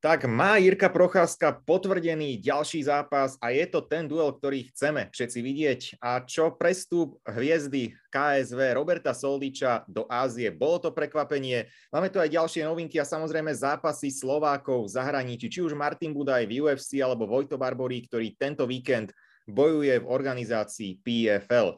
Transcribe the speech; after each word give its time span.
Tak 0.00 0.24
má 0.24 0.56
Jirka 0.56 0.88
Procházka 0.88 1.60
potvrdený 1.68 2.40
ďalší 2.40 2.88
zápas 2.88 3.36
a 3.36 3.52
je 3.52 3.68
to 3.68 3.84
ten 3.84 4.08
duel, 4.08 4.32
ktorý 4.32 4.72
chceme 4.72 5.12
všetci 5.12 5.38
vidieť. 5.44 5.80
A 6.00 6.24
čo 6.24 6.56
prestup 6.56 7.20
hviezdy 7.28 7.92
KSV 8.08 8.80
Roberta 8.80 9.12
Soldiča 9.12 9.84
do 9.84 10.08
Ázie, 10.08 10.56
bolo 10.56 10.80
to 10.80 10.96
prekvapenie. 10.96 11.68
Máme 11.92 12.08
tu 12.08 12.16
aj 12.16 12.32
ďalšie 12.32 12.64
novinky 12.64 12.96
a 12.96 13.04
samozrejme 13.04 13.52
zápasy 13.52 14.08
Slovákov 14.08 14.88
v 14.88 14.94
zahraničí, 14.96 15.52
či 15.52 15.60
už 15.60 15.76
Martin 15.76 16.16
Budaj 16.16 16.48
v 16.48 16.64
UFC 16.64 17.04
alebo 17.04 17.28
Vojto 17.28 17.60
Barborí, 17.60 18.00
ktorý 18.08 18.32
tento 18.40 18.64
víkend 18.64 19.12
bojuje 19.44 20.00
v 20.00 20.08
organizácii 20.08 21.04
PFL. 21.04 21.76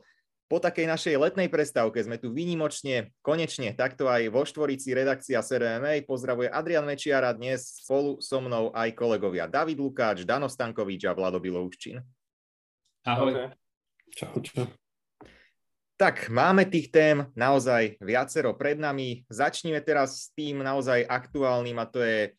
Po 0.53 0.61
takej 0.61 0.85
našej 0.85 1.17
letnej 1.17 1.49
prestávke 1.49 1.97
sme 2.05 2.21
tu 2.21 2.29
výnimočne, 2.29 3.09
konečne, 3.25 3.73
takto 3.73 4.05
aj 4.05 4.29
vo 4.29 4.45
štvorici 4.45 4.93
redakcia 4.93 5.41
SRMA. 5.41 6.05
Pozdravuje 6.05 6.53
Adrian 6.53 6.85
Mečiara 6.85 7.33
dnes 7.33 7.81
spolu 7.81 8.21
so 8.21 8.37
mnou 8.37 8.69
aj 8.77 8.93
kolegovia 8.93 9.49
David 9.49 9.81
Lukáč, 9.81 10.29
Dano 10.29 10.53
Stankovič 10.53 11.09
a 11.09 11.17
Vlado 11.17 11.41
Bilouščin. 11.41 12.05
Ahoj. 13.09 13.33
Okay. 13.33 13.49
Čau, 14.13 14.37
čau. 14.45 14.69
Tak, 15.97 16.29
máme 16.29 16.69
tých 16.69 16.93
tém 16.93 17.33
naozaj 17.33 17.97
viacero 18.05 18.53
pred 18.53 18.77
nami. 18.77 19.25
Začneme 19.33 19.81
teraz 19.81 20.29
s 20.29 20.37
tým 20.37 20.61
naozaj 20.61 21.09
aktuálnym 21.09 21.81
a 21.81 21.89
to 21.89 22.05
je 22.05 22.37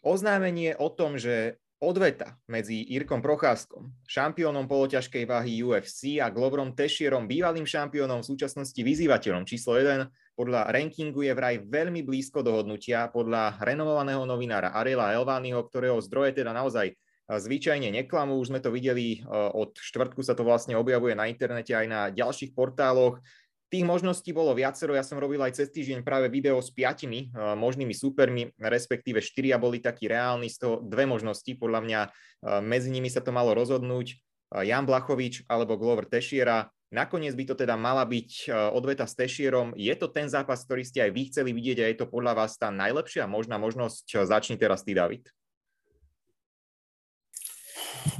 oznámenie 0.00 0.80
o 0.80 0.88
tom, 0.88 1.20
že 1.20 1.60
odveta 1.80 2.36
medzi 2.44 2.84
Irkom 2.92 3.24
Procházkom, 3.24 3.88
šampiónom 4.04 4.68
poloťažkej 4.68 5.24
váhy 5.24 5.64
UFC 5.64 6.20
a 6.20 6.28
Gloverom 6.28 6.76
Tešierom, 6.76 7.24
bývalým 7.24 7.64
šampiónom 7.64 8.20
v 8.20 8.28
súčasnosti 8.28 8.76
vyzývateľom 8.76 9.48
číslo 9.48 9.80
1, 9.80 10.04
podľa 10.36 10.68
rankingu 10.68 11.24
je 11.24 11.32
vraj 11.32 11.56
veľmi 11.64 12.04
blízko 12.04 12.44
dohodnutia 12.44 13.08
podľa 13.08 13.56
renovovaného 13.64 14.28
novinára 14.28 14.76
Ariela 14.76 15.16
Elványho, 15.16 15.64
ktorého 15.64 15.96
zdroje 16.04 16.44
teda 16.44 16.52
naozaj 16.52 16.92
zvyčajne 17.30 17.94
neklamú. 17.94 18.42
Už 18.42 18.52
sme 18.52 18.60
to 18.60 18.74
videli 18.74 19.22
od 19.30 19.72
štvrtku 19.78 20.20
sa 20.20 20.36
to 20.36 20.42
vlastne 20.42 20.74
objavuje 20.74 21.16
na 21.16 21.30
internete 21.30 21.72
aj 21.72 21.86
na 21.86 22.00
ďalších 22.10 22.52
portáloch. 22.52 23.22
Tých 23.70 23.86
možností 23.86 24.34
bolo 24.34 24.50
viacero, 24.50 24.98
ja 24.98 25.06
som 25.06 25.22
robil 25.22 25.38
aj 25.38 25.54
cez 25.54 25.70
týždeň 25.70 26.02
práve 26.02 26.26
video 26.26 26.58
s 26.58 26.74
piatimi 26.74 27.30
uh, 27.30 27.54
možnými 27.54 27.94
supermi, 27.94 28.50
respektíve 28.58 29.22
štyria 29.22 29.62
boli 29.62 29.78
takí 29.78 30.10
reálni, 30.10 30.50
z 30.50 30.58
toho 30.58 30.74
dve 30.82 31.06
možnosti, 31.06 31.54
podľa 31.54 31.80
mňa 31.86 32.00
uh, 32.02 32.58
medzi 32.58 32.90
nimi 32.90 33.06
sa 33.06 33.22
to 33.22 33.30
malo 33.30 33.54
rozhodnúť 33.54 34.18
uh, 34.18 34.66
Jan 34.66 34.90
Blachovič 34.90 35.46
alebo 35.46 35.78
Glover 35.78 36.10
Tešiera. 36.10 36.66
Nakoniec 36.90 37.38
by 37.38 37.44
to 37.46 37.54
teda 37.54 37.78
mala 37.78 38.02
byť 38.02 38.50
odveta 38.74 39.06
s 39.06 39.14
Tešierom. 39.14 39.78
Je 39.78 39.94
to 39.94 40.10
ten 40.10 40.26
zápas, 40.26 40.66
ktorý 40.66 40.82
ste 40.82 41.06
aj 41.06 41.14
vy 41.14 41.22
chceli 41.30 41.54
vidieť 41.54 41.78
a 41.78 41.86
je 41.86 41.96
to 42.02 42.10
podľa 42.10 42.42
vás 42.42 42.58
tá 42.58 42.74
najlepšia 42.74 43.30
možná 43.30 43.62
možnosť? 43.62 44.26
Začni 44.26 44.58
teraz 44.58 44.82
ty, 44.82 44.98
David. 44.98 45.30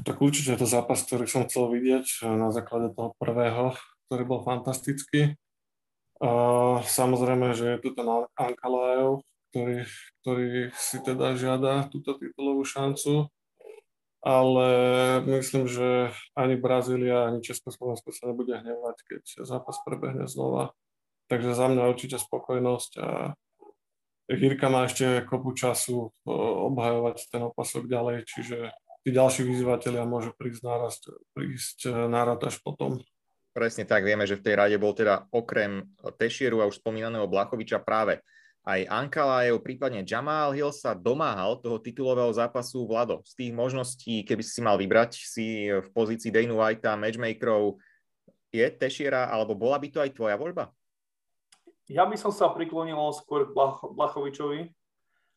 Tak 0.07 0.23
určite 0.23 0.55
je 0.55 0.63
to 0.63 0.71
zápas, 0.71 1.03
ktorý 1.03 1.27
som 1.27 1.51
chcel 1.51 1.67
vidieť 1.67 2.31
na 2.39 2.55
základe 2.55 2.95
toho 2.95 3.11
prvého 3.19 3.75
ktorý 4.11 4.27
bol 4.27 4.43
fantastický. 4.43 5.39
Samozrejme, 6.83 7.55
že 7.55 7.79
je 7.79 7.79
tu 7.79 7.95
ten 7.95 8.11
Ankalaev, 8.35 9.23
ktorý, 9.55 9.87
ktorý 10.21 10.51
si 10.75 10.99
teda 10.99 11.39
žiada 11.39 11.87
túto 11.95 12.19
titulovú 12.19 12.67
šancu, 12.67 13.31
ale 14.21 14.69
myslím, 15.25 15.65
že 15.71 16.11
ani 16.35 16.59
Brazília, 16.59 17.31
ani 17.31 17.41
Československo 17.41 18.11
sa 18.11 18.35
nebude 18.35 18.53
hnevať, 18.53 18.97
keď 19.07 19.23
zápas 19.47 19.79
prebehne 19.87 20.27
znova. 20.29 20.75
Takže 21.31 21.55
za 21.55 21.71
mňa 21.71 21.89
určite 21.89 22.19
spokojnosť 22.19 22.93
a 22.99 23.39
Jirka 24.29 24.69
má 24.69 24.91
ešte 24.91 25.23
kopu 25.25 25.55
času 25.55 26.11
obhajovať 26.67 27.31
ten 27.31 27.43
opasok 27.47 27.87
ďalej, 27.87 28.27
čiže 28.27 28.75
tí 29.07 29.11
ďalší 29.15 29.47
vyzývateľia 29.47 30.05
môžu 30.05 30.37
prísť 30.37 30.63
náraz, 30.67 31.01
prísť 31.33 32.11
nárad 32.11 32.43
až 32.45 32.61
potom. 32.61 33.01
Presne 33.61 33.85
tak, 33.85 34.09
vieme, 34.09 34.25
že 34.25 34.41
v 34.41 34.45
tej 34.49 34.55
rade 34.57 34.77
bol 34.81 34.97
teda 34.97 35.29
okrem 35.29 35.85
Tešieru 36.01 36.65
a 36.65 36.69
už 36.73 36.81
spomínaného 36.81 37.29
Blachoviča 37.29 37.77
práve 37.85 38.17
aj 38.65 38.89
Ankalaev, 38.89 39.61
prípadne 39.61 40.01
Jamal 40.01 40.57
Hill 40.57 40.73
sa 40.73 40.97
domáhal 40.97 41.61
toho 41.61 41.77
titulového 41.77 42.33
zápasu 42.33 42.89
Vlado. 42.89 43.21
Z 43.21 43.37
tých 43.37 43.53
možností, 43.53 44.25
keby 44.25 44.41
si 44.41 44.65
mal 44.65 44.81
vybrať 44.81 45.13
si 45.13 45.69
v 45.69 45.89
pozícii 45.93 46.33
Dana 46.33 46.57
Whitea, 46.57 46.97
matchmakerov, 46.97 47.77
je 48.49 48.65
Tešiera, 48.65 49.29
alebo 49.29 49.53
bola 49.53 49.77
by 49.77 49.89
to 49.93 50.01
aj 50.01 50.17
tvoja 50.17 50.41
voľba? 50.41 50.73
Ja 51.85 52.09
by 52.09 52.17
som 52.17 52.33
sa 52.33 52.49
priklonil 52.57 52.97
skôr 53.13 53.45
k 53.45 53.53
Blach- 53.53 53.93
Blachovičovi, 53.93 54.73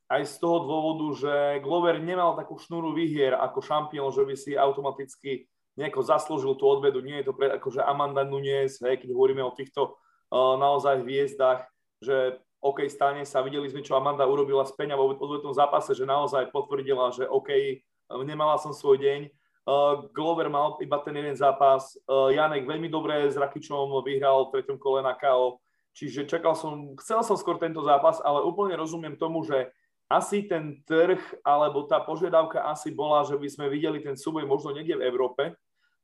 aj 0.07 0.21
z 0.31 0.35
toho 0.39 0.63
dôvodu, 0.63 1.27
že 1.27 1.33
Glover 1.59 1.99
nemal 1.99 2.39
takú 2.39 2.55
šnúru 2.55 2.95
výhier 2.95 3.35
ako 3.35 3.59
šampión, 3.59 4.15
že 4.15 4.23
by 4.23 4.35
si 4.39 4.55
automaticky 4.55 5.51
nejako 5.73 6.01
zaslúžil 6.05 6.53
tú 6.57 6.69
odvedu. 6.69 7.01
Nie 7.01 7.21
je 7.21 7.29
to 7.29 7.33
pre, 7.33 7.49
akože 7.57 7.81
Amanda 7.81 8.21
Nunes, 8.21 8.77
hej, 8.81 9.01
keď 9.01 9.09
hovoríme 9.13 9.41
o 9.41 9.55
týchto 9.55 9.97
uh, 10.29 10.55
naozaj 10.57 11.01
hviezdach, 11.01 11.65
že 12.03 12.37
OK, 12.63 12.87
stane 12.87 13.27
sa, 13.27 13.43
videli 13.43 13.67
sme, 13.67 13.83
čo 13.83 13.99
Amanda 13.99 14.23
urobila 14.23 14.63
z 14.63 14.71
Peňa 14.79 14.95
vo 14.95 15.11
odvetnom 15.11 15.51
zápase, 15.51 15.91
že 15.91 16.07
naozaj 16.07 16.53
potvrdila, 16.53 17.11
že 17.11 17.27
OK, 17.27 17.83
nemala 18.23 18.55
som 18.55 18.71
svoj 18.71 19.01
deň. 19.03 19.21
Uh, 19.63 20.11
Glover 20.11 20.51
mal 20.51 20.75
iba 20.83 20.99
ten 20.99 21.15
jeden 21.15 21.35
zápas, 21.39 21.95
uh, 22.07 22.27
Janek 22.31 22.67
veľmi 22.67 22.91
dobre 22.91 23.31
s 23.31 23.39
Rakičom 23.39 23.95
vyhral 24.03 24.51
v 24.51 24.59
treťom 24.59 24.75
kole 24.75 24.99
na 24.99 25.15
KO, 25.15 25.63
čiže 25.95 26.27
čakal 26.27 26.51
som, 26.51 26.91
chcel 26.99 27.23
som 27.23 27.39
skôr 27.39 27.55
tento 27.55 27.79
zápas, 27.79 28.19
ale 28.19 28.43
úplne 28.43 28.75
rozumiem 28.75 29.15
tomu, 29.15 29.47
že 29.47 29.71
asi 30.13 30.45
ten 30.45 30.85
trh 30.85 31.17
alebo 31.41 31.89
tá 31.89 31.97
požiadavka 31.97 32.61
asi 32.69 32.93
bola, 32.93 33.25
že 33.25 33.33
by 33.33 33.47
sme 33.49 33.65
videli 33.73 33.97
ten 33.97 34.13
súboj 34.13 34.45
možno 34.45 34.69
niekde 34.69 35.01
v 35.01 35.05
Európe. 35.09 35.43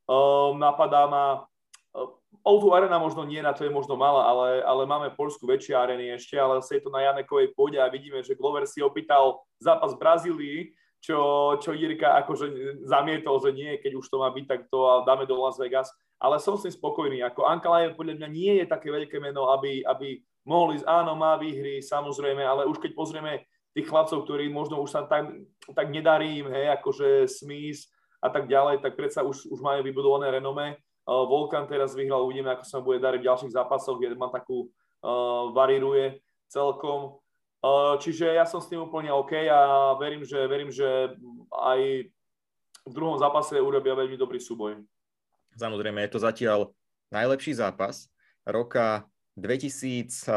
Um, 0.10 0.58
napadá 0.58 1.06
ma 1.06 1.46
uh, 1.94 2.10
O2 2.42 2.74
Arena 2.74 2.98
možno 2.98 3.22
nie, 3.22 3.38
na 3.46 3.54
to 3.54 3.62
je 3.62 3.70
možno 3.70 3.94
malá, 3.94 4.26
ale, 4.26 4.66
ale 4.66 4.90
máme 4.90 5.14
Polsku 5.14 5.46
väčšie 5.46 5.78
areny 5.78 6.18
ešte, 6.18 6.34
ale 6.42 6.58
je 6.66 6.82
to 6.82 6.90
na 6.90 7.06
Janekovej 7.06 7.54
pôde 7.54 7.78
a 7.78 7.92
vidíme, 7.92 8.26
že 8.26 8.34
Glover 8.34 8.66
si 8.66 8.82
opýtal 8.82 9.38
zápas 9.62 9.94
v 9.94 10.02
Brazílii, 10.02 10.60
čo, 11.00 11.56
čo 11.62 11.72
Jirka 11.72 12.20
akože 12.26 12.82
zamietol, 12.84 13.40
že 13.40 13.56
nie, 13.56 13.78
keď 13.80 14.02
už 14.02 14.06
to 14.10 14.18
má 14.20 14.34
byť, 14.34 14.46
tak 14.50 14.62
to 14.68 15.06
dáme 15.08 15.24
do 15.30 15.38
Las 15.40 15.56
Vegas. 15.56 15.88
Ale 16.20 16.36
som 16.44 16.60
s 16.60 16.68
tým 16.68 16.76
spokojný. 16.76 17.24
Ako 17.24 17.48
Ankalaev 17.48 17.96
podľa 17.96 18.20
mňa 18.20 18.28
nie 18.28 18.54
je 18.60 18.66
také 18.68 18.92
veľké 18.92 19.24
meno, 19.24 19.48
aby, 19.56 19.88
aby 19.88 20.20
mohol 20.44 20.76
ísť, 20.76 20.84
áno, 20.84 21.16
má 21.16 21.40
výhry, 21.40 21.80
samozrejme, 21.80 22.44
ale 22.44 22.68
už 22.68 22.84
keď 22.84 22.92
pozrieme 22.92 23.48
tých 23.80 23.88
chlapcov, 23.88 24.28
ktorí 24.28 24.52
možno 24.52 24.84
už 24.84 24.92
sa 24.92 25.02
tak, 25.08 25.32
tak 25.72 25.88
nedarí 25.88 26.44
im, 26.44 26.52
hej, 26.52 26.76
akože 26.76 27.32
Smith 27.32 27.88
a 28.20 28.28
tak 28.28 28.52
ďalej, 28.52 28.84
tak 28.84 29.00
predsa 29.00 29.24
už, 29.24 29.48
už 29.48 29.60
majú 29.64 29.80
vybudované 29.80 30.28
renome. 30.36 30.76
Uh, 31.08 31.24
Volkan 31.24 31.66
teraz 31.66 31.96
vyhral, 31.96 32.28
uvidíme, 32.28 32.52
ako 32.52 32.66
sa 32.68 32.84
bude 32.84 33.00
dariť 33.00 33.24
v 33.24 33.28
ďalších 33.32 33.56
zápasoch, 33.56 33.96
kde 33.96 34.20
má 34.20 34.28
takú, 34.28 34.68
uh, 34.68 35.56
varíruje 35.56 36.20
celkom. 36.52 37.18
Uh, 37.64 37.96
čiže 38.04 38.28
ja 38.28 38.44
som 38.44 38.60
s 38.60 38.68
tým 38.68 38.84
úplne 38.84 39.16
OK 39.16 39.48
a 39.48 39.96
verím, 39.96 40.28
že, 40.28 40.40
verím, 40.46 40.72
že 40.72 41.16
aj 41.50 42.12
v 42.84 42.92
druhom 42.92 43.16
zápase 43.16 43.56
urobia 43.58 43.96
veľmi 43.96 44.20
dobrý 44.20 44.40
súboj. 44.40 44.84
Samozrejme, 45.56 46.04
je 46.04 46.12
to 46.12 46.20
zatiaľ 46.20 46.60
najlepší 47.12 47.56
zápas 47.58 48.08
roka 48.46 49.08
2022 49.40 50.30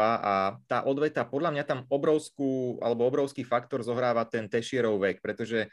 a 0.00 0.60
tá 0.68 0.78
odveta, 0.84 1.24
podľa 1.24 1.50
mňa 1.56 1.64
tam 1.64 1.80
obrovskú, 1.88 2.78
alebo 2.84 3.08
obrovský 3.08 3.42
faktor 3.42 3.80
zohráva 3.82 4.28
ten 4.28 4.46
Tešierov 4.46 5.00
vek, 5.00 5.24
pretože 5.24 5.72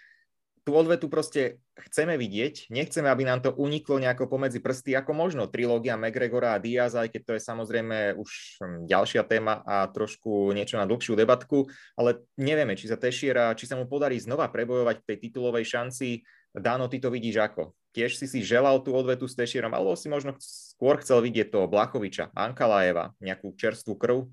tú 0.65 0.73
odvetu 0.73 1.05
proste 1.13 1.61
chceme 1.77 2.17
vidieť, 2.17 2.73
nechceme, 2.73 3.05
aby 3.05 3.21
nám 3.21 3.45
to 3.45 3.53
uniklo 3.53 4.01
nejako 4.01 4.25
pomedzi 4.25 4.57
prsty, 4.57 4.97
ako 4.97 5.13
možno 5.13 5.45
trilógia 5.45 5.93
McGregora 5.93 6.57
a 6.57 6.61
Diaz, 6.61 6.97
aj 6.97 7.13
keď 7.13 7.21
to 7.21 7.31
je 7.37 7.41
samozrejme 7.45 8.17
už 8.17 8.29
hm, 8.57 8.89
ďalšia 8.89 9.21
téma 9.29 9.61
a 9.61 9.85
trošku 9.93 10.49
niečo 10.57 10.81
na 10.81 10.89
dlhšiu 10.89 11.13
debatku, 11.13 11.69
ale 11.93 12.25
nevieme, 12.41 12.73
či 12.73 12.89
sa 12.89 12.97
Tešiera, 12.97 13.53
či 13.53 13.69
sa 13.69 13.77
mu 13.77 13.85
podarí 13.85 14.17
znova 14.17 14.49
prebojovať 14.49 15.05
v 15.05 15.07
tej 15.13 15.17
titulovej 15.29 15.69
šanci. 15.69 16.25
Dáno, 16.55 16.87
ty 16.87 17.03
to 17.03 17.11
vidíš 17.11 17.43
ako? 17.51 17.75
Tiež 17.91 18.15
si 18.15 18.27
si 18.27 18.39
želal 18.43 18.79
tú 18.83 18.95
odvetu 18.95 19.27
s 19.27 19.35
Tešierom, 19.35 19.71
alebo 19.71 19.95
si 19.95 20.07
možno 20.07 20.35
skôr 20.39 20.99
chcel 21.03 21.23
vidieť 21.23 21.51
toho 21.51 21.67
Blachoviča, 21.67 22.31
Ankalajeva, 22.31 23.15
nejakú 23.19 23.55
čerstvú 23.55 23.95
krv? 23.99 24.27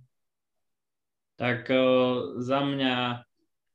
Tak 1.39 1.67
uh, 1.71 2.39
za 2.39 2.63
mňa 2.63 3.27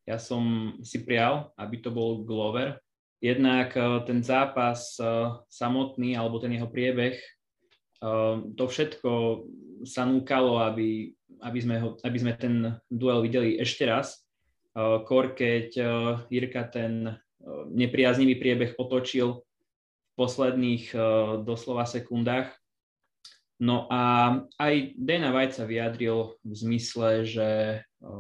ja 0.08 0.16
som 0.16 0.74
si 0.88 1.04
prial, 1.04 1.52
aby 1.60 1.84
to 1.84 1.92
bol 1.92 2.24
Glover. 2.24 2.80
Jednak 3.20 3.76
eh, 3.76 3.84
ten 4.08 4.24
zápas 4.24 4.96
eh, 4.98 5.36
samotný, 5.52 6.16
alebo 6.16 6.40
ten 6.40 6.56
jeho 6.56 6.72
priebeh, 6.72 7.20
eh, 7.20 8.36
to 8.56 8.64
všetko 8.64 9.44
sa 9.84 10.08
núkalo, 10.08 10.64
aby, 10.64 11.12
aby, 11.44 11.60
sme, 11.60 11.76
ho, 11.84 12.00
aby 12.02 12.18
sme 12.18 12.34
ten 12.40 12.80
duel 12.88 13.22
videli 13.22 13.60
ešte 13.60 13.86
raz. 13.86 14.24
Kor, 14.78 15.34
keď 15.34 15.74
Jirka 16.30 16.70
ten 16.70 17.10
nepriaznivý 17.72 18.40
priebeh 18.42 18.72
otočil 18.78 19.42
v 19.42 20.12
posledných 20.18 20.94
doslova 21.46 21.86
sekundách. 21.86 22.50
No 23.58 23.90
a 23.90 24.34
aj 24.62 24.94
Dana 24.98 25.34
White 25.34 25.58
sa 25.58 25.66
vyjadril 25.66 26.38
v 26.46 26.54
zmysle, 26.54 27.26
že 27.26 27.50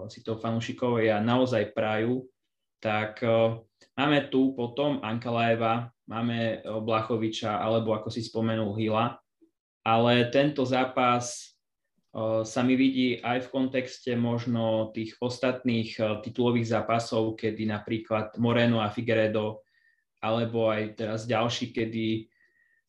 si 0.09 0.25
to 0.25 0.41
fanúšikovia 0.41 1.21
naozaj 1.21 1.77
prajú, 1.77 2.25
tak 2.81 3.21
máme 3.93 4.33
tu 4.33 4.57
potom 4.57 4.97
Ankalajeva, 5.05 5.93
máme 6.09 6.65
Blachoviča, 6.65 7.57
alebo 7.61 7.93
ako 7.93 8.09
si 8.09 8.25
spomenul 8.25 8.73
Hila, 8.77 9.17
ale 9.85 10.29
tento 10.33 10.65
zápas 10.65 11.56
sa 12.41 12.65
mi 12.65 12.73
vidí 12.73 13.21
aj 13.21 13.45
v 13.45 13.51
kontexte 13.53 14.17
možno 14.17 14.89
tých 14.89 15.21
ostatných 15.21 16.01
titulových 16.25 16.73
zápasov, 16.73 17.37
kedy 17.37 17.69
napríklad 17.69 18.41
Moreno 18.41 18.81
a 18.81 18.89
Figueredo, 18.89 19.61
alebo 20.25 20.73
aj 20.73 20.97
teraz 20.97 21.29
ďalší, 21.29 21.69
kedy 21.69 22.25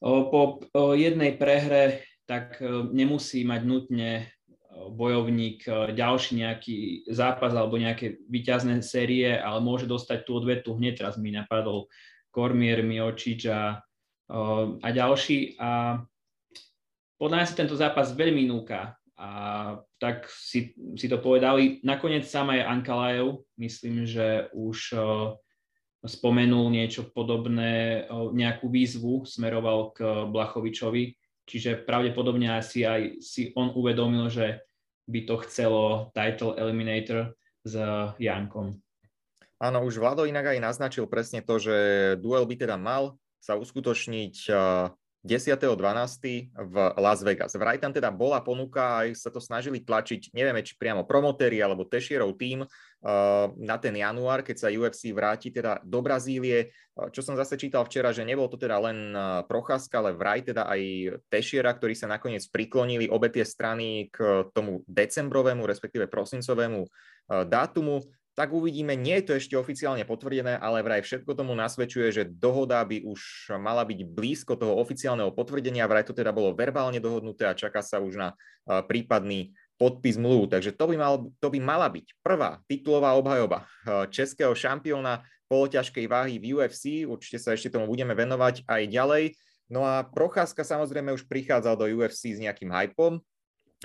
po 0.01 0.65
jednej 0.97 1.37
prehre 1.37 2.09
tak 2.25 2.57
nemusí 2.93 3.45
mať 3.45 3.61
nutne 3.69 4.11
bojovník 4.79 5.67
ďalší 5.93 6.45
nejaký 6.45 6.77
zápas 7.11 7.51
alebo 7.53 7.77
nejaké 7.77 8.23
výťazné 8.31 8.81
série, 8.81 9.33
ale 9.37 9.61
môže 9.61 9.91
dostať 9.91 10.25
tú 10.25 10.39
odvetu 10.39 10.73
hneď. 10.73 11.03
Teraz 11.05 11.17
mi 11.19 11.35
napadol 11.35 11.91
Kormier, 12.31 12.81
Miočič 12.87 13.51
a, 13.51 13.83
a 14.81 14.89
ďalší. 14.89 15.59
A 15.59 16.01
podľa 17.19 17.37
mňa 17.43 17.49
si 17.51 17.59
tento 17.59 17.75
zápas 17.75 18.15
veľmi 18.15 18.47
núka 18.47 18.98
a 19.19 19.31
tak 19.99 20.31
si, 20.31 20.79
si 20.95 21.07
to 21.11 21.19
povedali. 21.19 21.83
Nakoniec 21.83 22.23
sám 22.23 22.55
aj 22.55 22.71
Ankalajev, 22.71 23.43
myslím, 23.59 24.07
že 24.07 24.47
už 24.55 24.95
uh, 24.95 25.35
spomenul 26.07 26.71
niečo 26.71 27.11
podobné, 27.11 28.07
uh, 28.07 28.31
nejakú 28.31 28.71
výzvu 28.71 29.27
smeroval 29.27 29.91
k 29.91 30.31
Blachovičovi, 30.31 31.19
čiže 31.51 31.83
pravdepodobne 31.83 32.55
asi 32.55 32.87
aj 32.87 33.19
si 33.19 33.51
on 33.59 33.75
uvedomil, 33.75 34.31
že 34.31 34.63
by 35.11 35.27
to 35.27 35.35
chcelo 35.49 36.15
title 36.15 36.55
eliminator 36.55 37.35
s 37.67 37.75
Jankom. 38.23 38.79
Áno, 39.59 39.83
už 39.83 39.99
Vlado 39.99 40.23
inak 40.23 40.55
aj 40.55 40.63
naznačil 40.63 41.11
presne 41.11 41.43
to, 41.43 41.59
že 41.59 41.77
duel 42.23 42.47
by 42.47 42.55
teda 42.55 42.79
mal 42.79 43.19
sa 43.43 43.59
uskutočniť 43.59 44.47
10.12. 45.29 45.69
v 46.57 46.75
Las 46.97 47.21
Vegas. 47.21 47.53
Vraj 47.53 47.77
tam 47.77 47.93
teda 47.93 48.09
bola 48.09 48.41
ponuka, 48.41 49.05
aj 49.05 49.13
sa 49.13 49.29
to 49.29 49.37
snažili 49.45 49.85
tlačiť, 49.85 50.33
nevieme, 50.33 50.65
či 50.65 50.73
priamo 50.81 51.05
promotéri 51.05 51.61
alebo 51.61 51.85
Tešierov 51.85 52.41
tým 52.41 52.65
uh, 52.65 53.53
na 53.61 53.77
ten 53.77 53.93
január, 53.93 54.41
keď 54.41 54.57
sa 54.57 54.73
UFC 54.73 55.13
vráti 55.13 55.53
teda 55.53 55.85
do 55.85 56.01
Brazílie. 56.01 56.73
Uh, 56.97 57.13
čo 57.13 57.21
som 57.21 57.37
zase 57.37 57.61
čítal 57.61 57.85
včera, 57.85 58.09
že 58.17 58.25
nebol 58.25 58.49
to 58.49 58.57
teda 58.57 58.81
len 58.81 59.13
uh, 59.13 59.45
Procházka, 59.45 60.01
ale 60.01 60.17
vraj 60.17 60.41
teda 60.49 60.65
aj 60.65 60.81
Tešiera, 61.29 61.77
ktorí 61.77 61.93
sa 61.93 62.09
nakoniec 62.09 62.49
priklonili 62.49 63.13
obe 63.13 63.29
tie 63.29 63.45
strany 63.45 64.09
k 64.09 64.49
tomu 64.57 64.81
decembrovému, 64.89 65.69
respektíve 65.69 66.09
prosincovému 66.09 66.89
dátumu 67.29 68.01
tak 68.39 68.55
uvidíme. 68.55 68.95
Nie 68.95 69.19
je 69.19 69.27
to 69.27 69.33
ešte 69.35 69.59
oficiálne 69.59 70.07
potvrdené, 70.07 70.55
ale 70.63 70.87
vraj 70.87 71.03
všetko 71.03 71.35
tomu 71.35 71.59
nasvedčuje, 71.59 72.07
že 72.15 72.23
dohoda 72.31 72.79
by 72.87 73.03
už 73.03 73.51
mala 73.59 73.83
byť 73.83 74.07
blízko 74.07 74.55
toho 74.55 74.79
oficiálneho 74.79 75.35
potvrdenia. 75.35 75.91
Vraj 75.91 76.07
to 76.07 76.15
teda 76.15 76.31
bolo 76.31 76.55
verbálne 76.55 77.03
dohodnuté 77.03 77.51
a 77.51 77.59
čaká 77.59 77.83
sa 77.83 77.99
už 77.99 78.15
na 78.15 78.29
prípadný 78.87 79.59
podpis 79.75 80.15
mluv. 80.15 80.47
Takže 80.55 80.71
to 80.71 80.87
by, 80.87 80.95
mal, 80.95 81.27
to 81.43 81.49
by 81.51 81.59
mala 81.59 81.91
byť 81.91 82.07
prvá 82.23 82.63
titulová 82.71 83.19
obhajoba 83.19 83.67
českého 84.15 84.55
šampióna 84.55 85.27
poloťažkej 85.51 86.07
váhy 86.07 86.39
v 86.39 86.55
UFC. 86.55 87.03
Určite 87.03 87.43
sa 87.43 87.59
ešte 87.59 87.75
tomu 87.75 87.91
budeme 87.91 88.15
venovať 88.15 88.63
aj 88.71 88.83
ďalej. 88.87 89.25
No 89.67 89.83
a 89.83 90.07
Procházka 90.07 90.63
samozrejme 90.63 91.11
už 91.11 91.27
prichádzal 91.27 91.75
do 91.75 91.91
UFC 91.91 92.39
s 92.39 92.39
nejakým 92.39 92.71
hypom. 92.71 93.19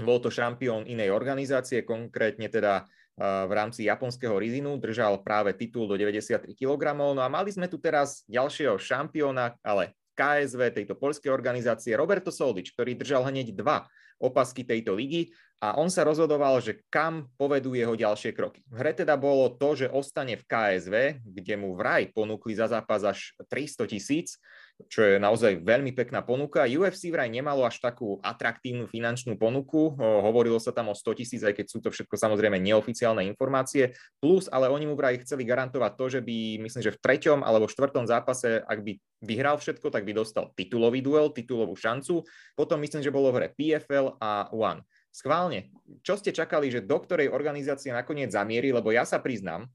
Bol 0.01 0.17
to 0.21 0.33
šampión 0.33 0.89
inej 0.89 1.13
organizácie, 1.13 1.85
konkrétne 1.85 2.49
teda 2.49 2.85
v 3.19 3.51
rámci 3.53 3.85
japonského 3.85 4.33
Rizinu, 4.33 4.81
držal 4.81 5.21
práve 5.21 5.53
titul 5.53 5.85
do 5.85 5.93
93 5.93 6.49
kg. 6.57 6.97
No 6.97 7.21
a 7.21 7.29
mali 7.29 7.53
sme 7.53 7.69
tu 7.69 7.77
teraz 7.77 8.25
ďalšieho 8.25 8.77
šampióna, 8.77 9.57
ale 9.61 9.93
KSV 10.13 10.73
tejto 10.73 10.93
poľskej 10.97 11.29
organizácie, 11.33 11.97
Roberto 11.97 12.29
Soldič, 12.29 12.73
ktorý 12.73 12.93
držal 12.97 13.25
hneď 13.29 13.53
dva 13.53 13.85
opasky 14.21 14.61
tejto 14.63 14.93
ligy 14.93 15.33
a 15.63 15.79
on 15.79 15.89
sa 15.89 16.05
rozhodoval, 16.05 16.59
že 16.61 16.83
kam 16.91 17.31
povedú 17.39 17.73
jeho 17.73 17.95
ďalšie 17.95 18.35
kroky. 18.35 18.61
V 18.67 18.77
hre 18.77 18.93
teda 18.93 19.17
bolo 19.17 19.47
to, 19.55 19.79
že 19.79 19.91
ostane 19.91 20.37
v 20.37 20.45
KSV, 20.45 21.23
kde 21.23 21.55
mu 21.57 21.73
vraj 21.73 22.11
ponúkli 22.13 22.53
za 22.53 22.69
zápas 22.69 23.01
až 23.03 23.33
300 23.49 23.89
tisíc, 23.89 24.37
čo 24.89 25.05
je 25.05 25.15
naozaj 25.21 25.61
veľmi 25.61 25.93
pekná 25.93 26.25
ponuka. 26.25 26.65
UFC 26.65 27.13
vraj 27.13 27.29
nemalo 27.29 27.63
až 27.63 27.77
takú 27.77 28.17
atraktívnu 28.25 28.89
finančnú 28.89 29.37
ponuku, 29.37 29.93
hovorilo 29.97 30.57
sa 30.57 30.73
tam 30.73 30.89
o 30.89 30.95
100 30.97 31.19
tisíc, 31.19 31.41
aj 31.45 31.53
keď 31.53 31.65
sú 31.69 31.77
to 31.79 31.93
všetko 31.93 32.17
samozrejme 32.17 32.57
neoficiálne 32.57 33.21
informácie, 33.29 33.93
plus 34.17 34.49
ale 34.49 34.69
oni 34.69 34.89
mu 34.89 34.97
vraj 34.97 35.21
chceli 35.21 35.45
garantovať 35.45 35.91
to, 35.93 36.05
že 36.17 36.19
by, 36.25 36.37
myslím, 36.61 36.81
že 36.83 36.93
v 36.93 37.01
treťom 37.01 37.45
alebo 37.45 37.69
štvrtom 37.69 38.05
zápase, 38.09 38.65
ak 38.65 38.79
by 38.81 38.97
vyhral 39.23 39.61
všetko, 39.61 39.93
tak 39.93 40.03
by 40.03 40.13
dostal 40.17 40.51
titulový 40.57 40.99
duel, 41.05 41.31
titulovú 41.31 41.77
šancu. 41.77 42.25
Potom 42.57 42.81
myslím, 42.81 43.05
že 43.05 43.13
bolo 43.13 43.31
v 43.31 43.37
hre 43.39 43.47
PFL 43.55 44.17
a 44.19 44.49
One. 44.51 44.83
Schválne, 45.13 45.69
čo 46.01 46.17
ste 46.17 46.33
čakali, 46.33 46.73
že 46.73 46.81
do 46.81 46.97
ktorej 46.97 47.29
organizácie 47.29 47.93
nakoniec 47.93 48.33
zamierí, 48.33 48.73
lebo 48.73 48.89
ja 48.89 49.05
sa 49.05 49.21
priznám, 49.21 49.69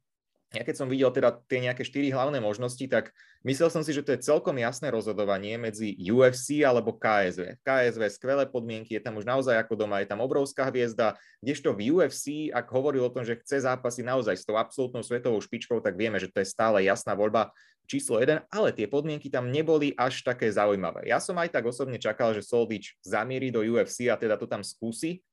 ja 0.49 0.65
keď 0.65 0.81
som 0.81 0.89
videl 0.89 1.13
teda 1.13 1.45
tie 1.45 1.61
nejaké 1.61 1.85
štyri 1.85 2.09
hlavné 2.09 2.41
možnosti, 2.41 2.81
tak 2.89 3.13
myslel 3.45 3.69
som 3.69 3.85
si, 3.85 3.93
že 3.93 4.01
to 4.01 4.17
je 4.17 4.25
celkom 4.25 4.57
jasné 4.57 4.89
rozhodovanie 4.89 5.61
medzi 5.61 5.93
UFC 6.09 6.65
alebo 6.65 6.97
KSV. 6.97 7.61
KSV 7.61 8.03
skvelé 8.09 8.49
podmienky, 8.49 8.97
je 8.97 9.03
tam 9.05 9.21
už 9.21 9.29
naozaj 9.29 9.61
ako 9.61 9.77
doma, 9.77 10.01
je 10.01 10.09
tam 10.09 10.25
obrovská 10.25 10.73
hviezda, 10.73 11.21
kdežto 11.45 11.77
v 11.77 11.93
UFC, 11.93 12.49
ak 12.49 12.65
hovoril 12.73 13.05
o 13.05 13.13
tom, 13.13 13.29
že 13.29 13.37
chce 13.45 13.69
zápasy 13.69 14.01
naozaj 14.01 14.41
s 14.41 14.49
tou 14.49 14.57
absolútnou 14.57 15.05
svetovou 15.05 15.37
špičkou, 15.45 15.85
tak 15.85 16.01
vieme, 16.01 16.17
že 16.17 16.33
to 16.33 16.41
je 16.41 16.49
stále 16.49 16.81
jasná 16.81 17.13
voľba 17.13 17.53
číslo 17.85 18.17
1, 18.17 18.49
ale 18.49 18.69
tie 18.73 18.89
podmienky 18.89 19.29
tam 19.29 19.53
neboli 19.53 19.93
až 19.97 20.25
také 20.25 20.49
zaujímavé. 20.49 21.09
Ja 21.09 21.21
som 21.21 21.37
aj 21.37 21.53
tak 21.53 21.69
osobne 21.69 22.01
čakal, 22.01 22.33
že 22.33 22.45
Soldič 22.45 22.97
zamierí 23.05 23.53
do 23.53 23.61
UFC 23.65 24.09
a 24.09 24.17
teda 24.17 24.41
to 24.41 24.49
tam 24.49 24.65
skúsi, 24.65 25.25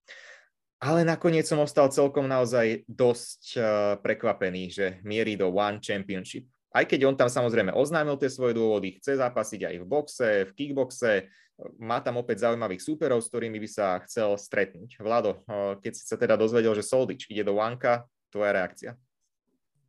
ale 0.80 1.08
nakoniec 1.08 1.48
som 1.48 1.62
ostal 1.64 1.88
celkom 1.90 2.28
naozaj 2.28 2.84
dosť 2.90 3.42
uh, 3.56 3.64
prekvapený, 4.04 4.64
že 4.72 4.86
mierí 5.08 5.40
do 5.40 5.50
One 5.52 5.80
Championship. 5.80 6.46
Aj 6.76 6.84
keď 6.84 7.08
on 7.08 7.16
tam 7.16 7.32
samozrejme 7.32 7.72
oznámil 7.72 8.20
tie 8.20 8.28
svoje 8.28 8.60
dôvody, 8.60 9.00
chce 9.00 9.16
zápasiť 9.16 9.72
aj 9.72 9.76
v 9.80 9.86
boxe, 9.88 10.30
v 10.48 10.52
kickboxe, 10.52 11.32
má 11.80 12.04
tam 12.04 12.20
opäť 12.20 12.44
zaujímavých 12.44 12.84
súperov, 12.84 13.24
s 13.24 13.32
ktorými 13.32 13.64
by 13.64 13.70
sa 13.72 14.04
chcel 14.04 14.36
stretnúť. 14.36 15.00
Vlado, 15.00 15.40
uh, 15.48 15.80
keď 15.80 15.92
si 15.96 16.04
sa 16.04 16.20
teda 16.20 16.36
dozvedel, 16.36 16.76
že 16.76 16.84
Soldič 16.84 17.32
ide 17.32 17.48
do 17.48 17.56
Wanka, 17.56 18.04
tvoja 18.28 18.52
reakcia? 18.52 18.92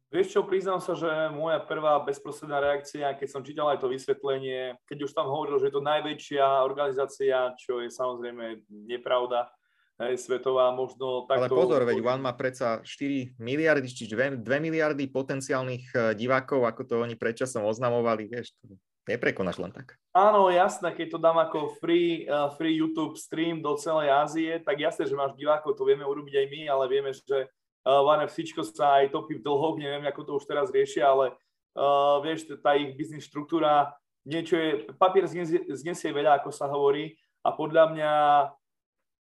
Vieš 0.06 0.38
čo, 0.38 0.46
priznám 0.46 0.78
sa, 0.78 0.94
že 0.94 1.10
moja 1.34 1.58
prvá 1.58 1.98
bezprostredná 1.98 2.62
reakcia, 2.62 3.18
keď 3.18 3.26
som 3.26 3.42
čítal 3.42 3.66
aj 3.74 3.82
to 3.82 3.90
vysvetlenie, 3.90 4.78
keď 4.86 5.02
už 5.02 5.10
tam 5.10 5.26
hovoril, 5.26 5.58
že 5.58 5.66
je 5.66 5.74
to 5.74 5.82
najväčšia 5.82 6.62
organizácia, 6.62 7.50
čo 7.58 7.82
je 7.82 7.90
samozrejme 7.90 8.62
nepravda, 8.86 9.50
hej, 10.00 10.14
svetová 10.20 10.72
možno 10.76 11.24
takto... 11.24 11.48
Ale 11.48 11.48
pozor, 11.48 11.82
veď 11.88 11.98
One 12.04 12.22
má 12.24 12.32
predsa 12.36 12.84
4 12.84 13.40
miliardy, 13.40 13.88
čiže 13.88 14.40
2, 14.40 14.44
2 14.44 14.66
miliardy 14.66 15.08
potenciálnych 15.08 15.84
e, 15.92 15.96
divákov, 16.12 16.68
ako 16.68 16.82
to 16.84 16.94
oni 17.00 17.16
predčasom 17.16 17.64
oznamovali, 17.64 18.28
vieš, 18.28 18.52
to 18.60 18.76
neprekonáš 19.06 19.56
len 19.62 19.72
tak. 19.72 19.96
Áno, 20.12 20.50
jasné, 20.50 20.92
keď 20.92 21.16
to 21.16 21.18
dám 21.22 21.38
ako 21.38 21.78
free, 21.78 22.26
uh, 22.26 22.50
free 22.58 22.74
YouTube 22.74 23.14
stream 23.14 23.62
do 23.62 23.78
celej 23.78 24.10
Ázie, 24.10 24.58
tak 24.58 24.82
jasné, 24.82 25.06
že 25.06 25.14
máš 25.14 25.38
divákov, 25.38 25.78
to 25.78 25.86
vieme 25.86 26.02
urobiť 26.02 26.34
aj 26.34 26.46
my, 26.50 26.60
ale 26.66 26.84
vieme, 26.90 27.10
že 27.14 27.46
uh, 27.46 28.02
One 28.02 28.26
FC 28.26 28.50
sa 28.66 28.98
aj 29.00 29.14
topí 29.14 29.38
v 29.38 29.44
dlhoch, 29.46 29.78
neviem, 29.78 30.02
ako 30.10 30.20
to 30.26 30.32
už 30.42 30.44
teraz 30.50 30.74
riešia, 30.74 31.06
ale 31.06 31.38
uh, 31.78 32.18
vieš, 32.18 32.50
tá 32.58 32.74
ich 32.74 32.98
biznis 32.98 33.30
štruktúra, 33.30 33.94
niečo 34.26 34.58
je, 34.58 34.90
papier 34.98 35.30
znesie, 35.30 35.62
znesie 35.70 36.10
veľa, 36.10 36.42
ako 36.42 36.50
sa 36.50 36.66
hovorí, 36.66 37.14
a 37.46 37.54
podľa 37.54 37.94
mňa 37.94 38.12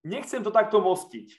nechcem 0.03 0.43
to 0.43 0.51
takto 0.51 0.83
mostiť, 0.83 1.39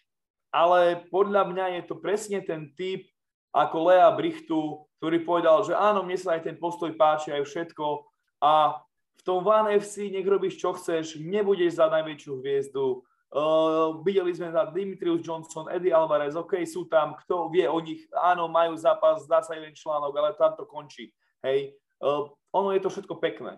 ale 0.51 1.07
podľa 1.11 1.47
mňa 1.49 1.65
je 1.79 1.81
to 1.87 1.95
presne 1.99 2.39
ten 2.43 2.71
typ 2.75 3.07
ako 3.53 3.93
Lea 3.93 4.09
Brichtu, 4.17 4.81
ktorý 4.97 5.21
povedal, 5.21 5.61
že 5.61 5.77
áno, 5.77 6.01
mne 6.01 6.17
sa 6.17 6.35
aj 6.35 6.49
ten 6.49 6.57
postoj 6.57 6.89
páči, 6.97 7.29
aj 7.29 7.45
všetko 7.45 8.07
a 8.41 8.81
v 9.13 9.21
tom 9.21 9.45
One 9.45 9.77
FC 9.77 10.09
nech 10.09 10.25
robíš 10.25 10.57
čo 10.57 10.73
chceš, 10.73 11.21
nebudeš 11.21 11.77
za 11.77 11.85
najväčšiu 11.87 12.33
hviezdu. 12.41 13.05
Uh, 13.33 13.97
videli 14.05 14.29
sme 14.29 14.53
za 14.53 14.69
Dimitrius 14.69 15.25
Johnson, 15.25 15.65
Eddie 15.65 15.89
Alvarez, 15.89 16.37
OK, 16.37 16.61
sú 16.69 16.85
tam, 16.85 17.17
kto 17.17 17.49
vie 17.49 17.65
o 17.65 17.81
nich, 17.81 18.05
áno, 18.13 18.45
majú 18.45 18.77
zápas, 18.77 19.25
zdá 19.25 19.41
sa 19.41 19.57
jeden 19.57 19.73
článok, 19.73 20.13
ale 20.13 20.37
tam 20.37 20.53
to 20.53 20.69
končí. 20.69 21.09
Hej, 21.41 21.73
uh, 21.97 22.29
ono 22.53 22.77
je 22.77 22.81
to 22.85 22.93
všetko 22.93 23.17
pekné. 23.17 23.57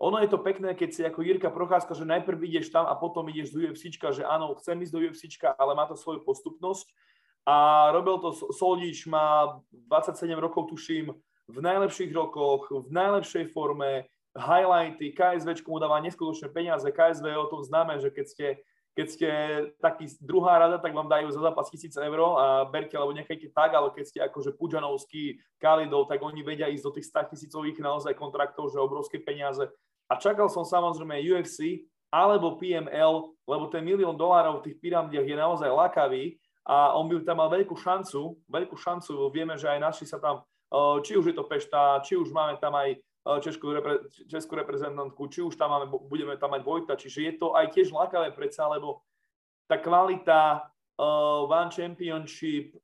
Ono 0.00 0.16
je 0.24 0.32
to 0.32 0.40
pekné, 0.40 0.72
keď 0.72 0.90
si 0.96 1.02
ako 1.04 1.20
Jirka 1.20 1.52
Procházka, 1.52 1.92
že 1.92 2.08
najprv 2.08 2.40
ideš 2.48 2.72
tam 2.72 2.88
a 2.88 2.96
potom 2.96 3.28
ideš 3.28 3.52
do 3.52 3.60
UFC, 3.60 3.92
že 3.92 4.24
áno, 4.24 4.56
chcem 4.56 4.80
ísť 4.80 4.92
do 4.96 5.00
UFC, 5.04 5.28
ale 5.60 5.76
má 5.76 5.84
to 5.84 5.92
svoju 5.92 6.24
postupnosť. 6.24 6.88
A 7.44 7.88
robil 7.92 8.16
to 8.20 8.32
Soldič, 8.32 9.04
má 9.04 9.60
27 9.72 10.32
rokov, 10.40 10.72
tuším, 10.72 11.12
v 11.50 11.58
najlepších 11.60 12.12
rokoch, 12.16 12.72
v 12.72 12.88
najlepšej 12.88 13.52
forme, 13.52 14.08
highlighty, 14.32 15.12
KSV 15.12 15.66
mu 15.66 15.82
dáva 15.82 16.00
neskutočné 16.00 16.48
peniaze, 16.48 16.86
KSV 16.86 17.26
je 17.26 17.42
o 17.42 17.50
tom 17.50 17.60
známe, 17.60 17.98
že 17.98 18.08
keď 18.08 18.26
ste 18.26 18.46
keď 18.90 19.06
ste 19.06 19.30
taký 19.78 20.10
druhá 20.18 20.58
rada, 20.58 20.76
tak 20.76 20.90
vám 20.90 21.06
dajú 21.06 21.30
za 21.30 21.40
zápas 21.40 21.70
1000 21.70 21.94
eur 21.94 22.20
a 22.36 22.66
berte, 22.66 22.98
alebo 22.98 23.14
nechajte 23.14 23.46
tak, 23.54 23.70
ale 23.70 23.94
keď 23.94 24.04
ste 24.04 24.18
akože 24.18 24.58
Pudžanovský, 24.58 25.38
Kalidov, 25.62 26.10
tak 26.10 26.18
oni 26.20 26.42
vedia 26.42 26.66
ísť 26.66 26.84
do 26.84 26.94
tých 26.98 27.06
100 27.06 27.30
tisícových 27.30 27.78
naozaj 27.78 28.18
kontraktov, 28.18 28.74
že 28.74 28.82
obrovské 28.82 29.22
peniaze. 29.22 29.70
A 30.10 30.18
čakal 30.18 30.50
som 30.50 30.66
samozrejme 30.66 31.22
UFC 31.22 31.86
alebo 32.10 32.58
PML, 32.58 33.30
lebo 33.46 33.70
ten 33.70 33.86
milión 33.86 34.18
dolárov 34.18 34.58
v 34.60 34.70
tých 34.70 34.76
pyramidách 34.82 35.26
je 35.30 35.36
naozaj 35.38 35.70
lakavý 35.70 36.34
a 36.66 36.98
on 36.98 37.06
by 37.06 37.22
tam 37.22 37.38
mal 37.38 37.46
veľkú 37.46 37.78
šancu, 37.78 38.34
veľkú 38.50 38.74
šancu, 38.74 39.30
vieme, 39.30 39.54
že 39.54 39.70
aj 39.70 39.78
naši 39.78 40.04
sa 40.10 40.18
tam, 40.18 40.42
eh, 40.42 40.96
či 41.06 41.14
už 41.14 41.30
je 41.30 41.34
to 41.38 41.46
Pešta, 41.46 42.02
či 42.02 42.18
už 42.18 42.34
máme 42.34 42.58
tam 42.58 42.74
aj 42.74 42.98
eh, 42.98 43.38
českú, 43.38 43.70
repre, 43.70 44.10
českú 44.26 44.58
reprezentantku, 44.58 45.30
či 45.30 45.46
už 45.46 45.54
tam 45.54 45.70
máme, 45.70 45.86
budeme 46.10 46.34
tam 46.34 46.50
mať 46.58 46.62
Vojta, 46.66 46.98
čiže 46.98 47.20
je 47.22 47.32
to 47.38 47.54
aj 47.54 47.70
tiež 47.70 47.94
lakavé 47.94 48.34
predsa, 48.34 48.66
lebo 48.66 49.06
tá 49.70 49.78
kvalita 49.78 50.66
uh, 50.98 51.46
One 51.46 51.70
Championship, 51.70 52.74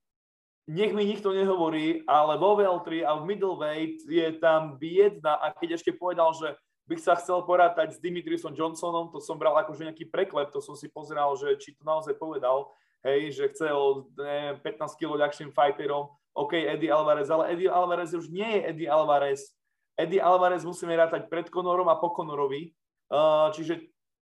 nech 0.71 0.95
mi 0.95 1.03
nikto 1.03 1.35
nehovorí, 1.35 2.07
ale 2.07 2.39
vo 2.39 2.55
Veltri 2.55 3.03
a 3.03 3.19
v 3.19 3.27
middleweight 3.27 4.07
je 4.07 4.39
tam 4.39 4.79
biedna 4.79 5.35
a 5.43 5.51
keď 5.51 5.83
ešte 5.83 5.91
povedal, 5.99 6.31
že 6.39 6.55
bych 6.87 7.03
sa 7.03 7.19
chcel 7.19 7.43
porátať 7.43 7.99
s 7.99 8.03
Dimitrisom 8.03 8.55
Johnsonom, 8.55 9.11
to 9.11 9.19
som 9.19 9.35
bral 9.35 9.59
akože 9.59 9.91
nejaký 9.91 10.07
preklep, 10.07 10.55
to 10.55 10.63
som 10.63 10.79
si 10.79 10.87
pozeral, 10.87 11.35
že 11.35 11.59
či 11.59 11.75
to 11.75 11.83
naozaj 11.83 12.15
povedal, 12.15 12.71
hej, 13.03 13.35
že 13.35 13.51
chce 13.51 13.75
o 13.75 14.07
neviem, 14.15 14.59
15 14.63 14.99
kg 14.99 15.11
ľahším 15.19 15.51
fighterom, 15.51 16.07
OK, 16.37 16.53
Eddie 16.55 16.93
Alvarez, 16.93 17.27
ale 17.33 17.51
Eddie 17.51 17.71
Alvarez 17.71 18.15
už 18.15 18.31
nie 18.31 18.47
je 18.47 18.61
Eddie 18.71 18.91
Alvarez. 18.91 19.57
Eddie 19.97 20.21
Alvarez 20.21 20.63
musíme 20.63 20.93
rátať 20.93 21.33
pred 21.33 21.49
Conorom 21.49 21.89
a 21.89 21.97
po 21.97 22.13
Conorovi, 22.13 22.77
uh, 23.09 23.49
čiže 23.57 23.89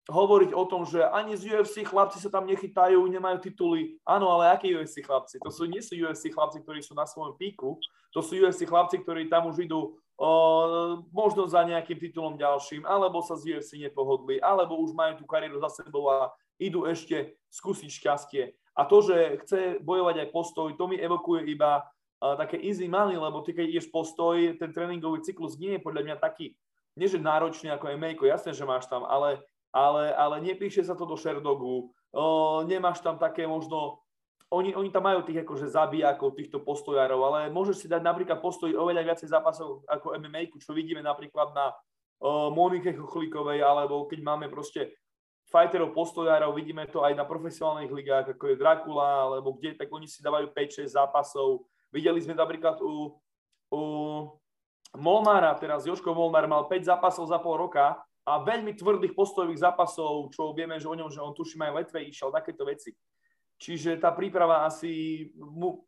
hovoriť 0.09 0.57
o 0.57 0.65
tom, 0.65 0.89
že 0.89 1.05
ani 1.05 1.37
z 1.37 1.53
UFC 1.53 1.85
chlapci 1.85 2.17
sa 2.17 2.33
tam 2.33 2.49
nechytajú, 2.49 2.97
nemajú 2.97 3.45
tituly. 3.45 4.01
Áno, 4.09 4.33
ale 4.33 4.57
akí 4.57 4.73
UFC 4.73 5.05
chlapci? 5.05 5.37
To 5.45 5.53
sú, 5.53 5.69
nie 5.69 5.85
sú 5.85 6.01
UFC 6.01 6.33
chlapci, 6.33 6.65
ktorí 6.65 6.81
sú 6.81 6.97
na 6.97 7.05
svojom 7.05 7.37
píku, 7.37 7.77
to 8.15 8.25
sú 8.25 8.41
UFC 8.41 8.65
chlapci, 8.65 9.05
ktorí 9.05 9.29
tam 9.29 9.53
už 9.53 9.69
idú 9.69 10.01
možno 11.15 11.47
za 11.47 11.63
nejakým 11.63 11.99
titulom 11.99 12.35
ďalším, 12.35 12.83
alebo 12.83 13.23
sa 13.23 13.39
z 13.39 13.55
UFC 13.55 13.79
nepohodli, 13.79 14.43
alebo 14.43 14.75
už 14.83 14.91
majú 14.93 15.23
tú 15.23 15.25
kariéru 15.25 15.63
za 15.63 15.71
sebou 15.71 16.11
a 16.11 16.35
idú 16.59 16.85
ešte 16.91 17.39
skúsiť 17.55 17.91
šťastie. 17.91 18.43
A 18.75 18.83
to, 18.83 18.99
že 19.03 19.39
chce 19.47 19.61
bojovať 19.79 20.27
aj 20.27 20.29
postoj, 20.35 20.75
to 20.75 20.85
mi 20.91 20.99
evokuje 20.99 21.47
iba 21.47 21.87
také 22.19 22.59
easy 22.59 22.91
money, 22.91 23.15
lebo 23.15 23.47
ty 23.47 23.55
keď 23.55 23.71
ideš 23.71 23.95
postoj, 23.95 24.35
ten 24.59 24.75
tréningový 24.75 25.23
cyklus 25.23 25.55
nie 25.55 25.79
je 25.79 25.85
podľa 25.87 26.03
mňa 26.03 26.17
taký, 26.19 26.59
nie 26.99 27.07
že 27.07 27.23
náročný 27.23 27.71
ako 27.71 27.95
MMA, 27.95 28.19
jasné, 28.27 28.51
že 28.51 28.67
máš 28.67 28.91
tam, 28.91 29.07
ale 29.07 29.39
ale, 29.73 30.17
ale 30.17 30.41
nepíše 30.41 30.81
sa 30.85 30.97
to 30.97 31.05
do 31.05 31.17
Sherdogu, 31.17 31.93
nemáš 32.65 33.05
tam 33.05 33.21
také 33.21 33.45
možno, 33.45 34.01
oni, 34.49 34.73
oni 34.73 34.89
tam 34.89 35.05
majú 35.05 35.21
tých 35.25 35.45
akože 35.45 35.69
zabijakov, 35.69 36.33
týchto 36.33 36.65
postojárov, 36.65 37.21
ale 37.21 37.53
môžeš 37.53 37.85
si 37.85 37.87
dať 37.87 38.01
napríklad 38.01 38.41
postoj 38.41 38.73
oveľa 38.73 39.13
viacej 39.13 39.29
zápasov 39.29 39.85
ako 39.85 40.17
MMA, 40.17 40.49
čo 40.57 40.73
vidíme 40.73 41.05
napríklad 41.05 41.53
na 41.53 41.77
o, 42.17 42.49
Monike 42.49 42.97
Chochlíkovej, 42.97 43.61
alebo 43.61 44.09
keď 44.09 44.25
máme 44.25 44.49
proste 44.49 44.97
fighterov, 45.53 45.93
postojárov, 45.93 46.57
vidíme 46.57 46.89
to 46.89 47.05
aj 47.05 47.13
na 47.13 47.29
profesionálnych 47.29 47.93
ligách, 47.93 48.27
ako 48.37 48.45
je 48.53 48.61
Dracula, 48.61 49.29
alebo 49.29 49.53
kde, 49.57 49.77
tak 49.77 49.89
oni 49.93 50.09
si 50.09 50.25
dávajú 50.25 50.53
5-6 50.53 50.97
zápasov. 50.97 51.69
Videli 51.93 52.21
sme 52.21 52.33
napríklad 52.33 52.81
u, 52.81 53.17
u 53.73 53.81
Molnára, 54.97 55.53
teraz 55.61 55.85
Joško 55.85 56.17
Molnár 56.17 56.49
mal 56.49 56.65
5 56.65 56.89
zápasov 56.89 57.29
za 57.29 57.37
pol 57.37 57.61
roka 57.61 58.01
a 58.25 58.33
veľmi 58.41 58.77
tvrdých 58.77 59.13
postojových 59.13 59.61
zápasov, 59.61 60.33
čo 60.33 60.53
vieme, 60.57 60.81
že 60.81 60.89
o 60.89 60.97
ňom, 60.97 61.13
že 61.13 61.21
on 61.21 61.37
tuším 61.37 61.69
aj 61.69 61.73
letve 61.85 62.01
išiel, 62.05 62.33
takéto 62.33 62.65
veci. 62.65 62.97
Čiže 63.59 63.99
tá 63.99 64.15
príprava 64.15 64.65
asi 64.65 65.29
mu, 65.35 65.83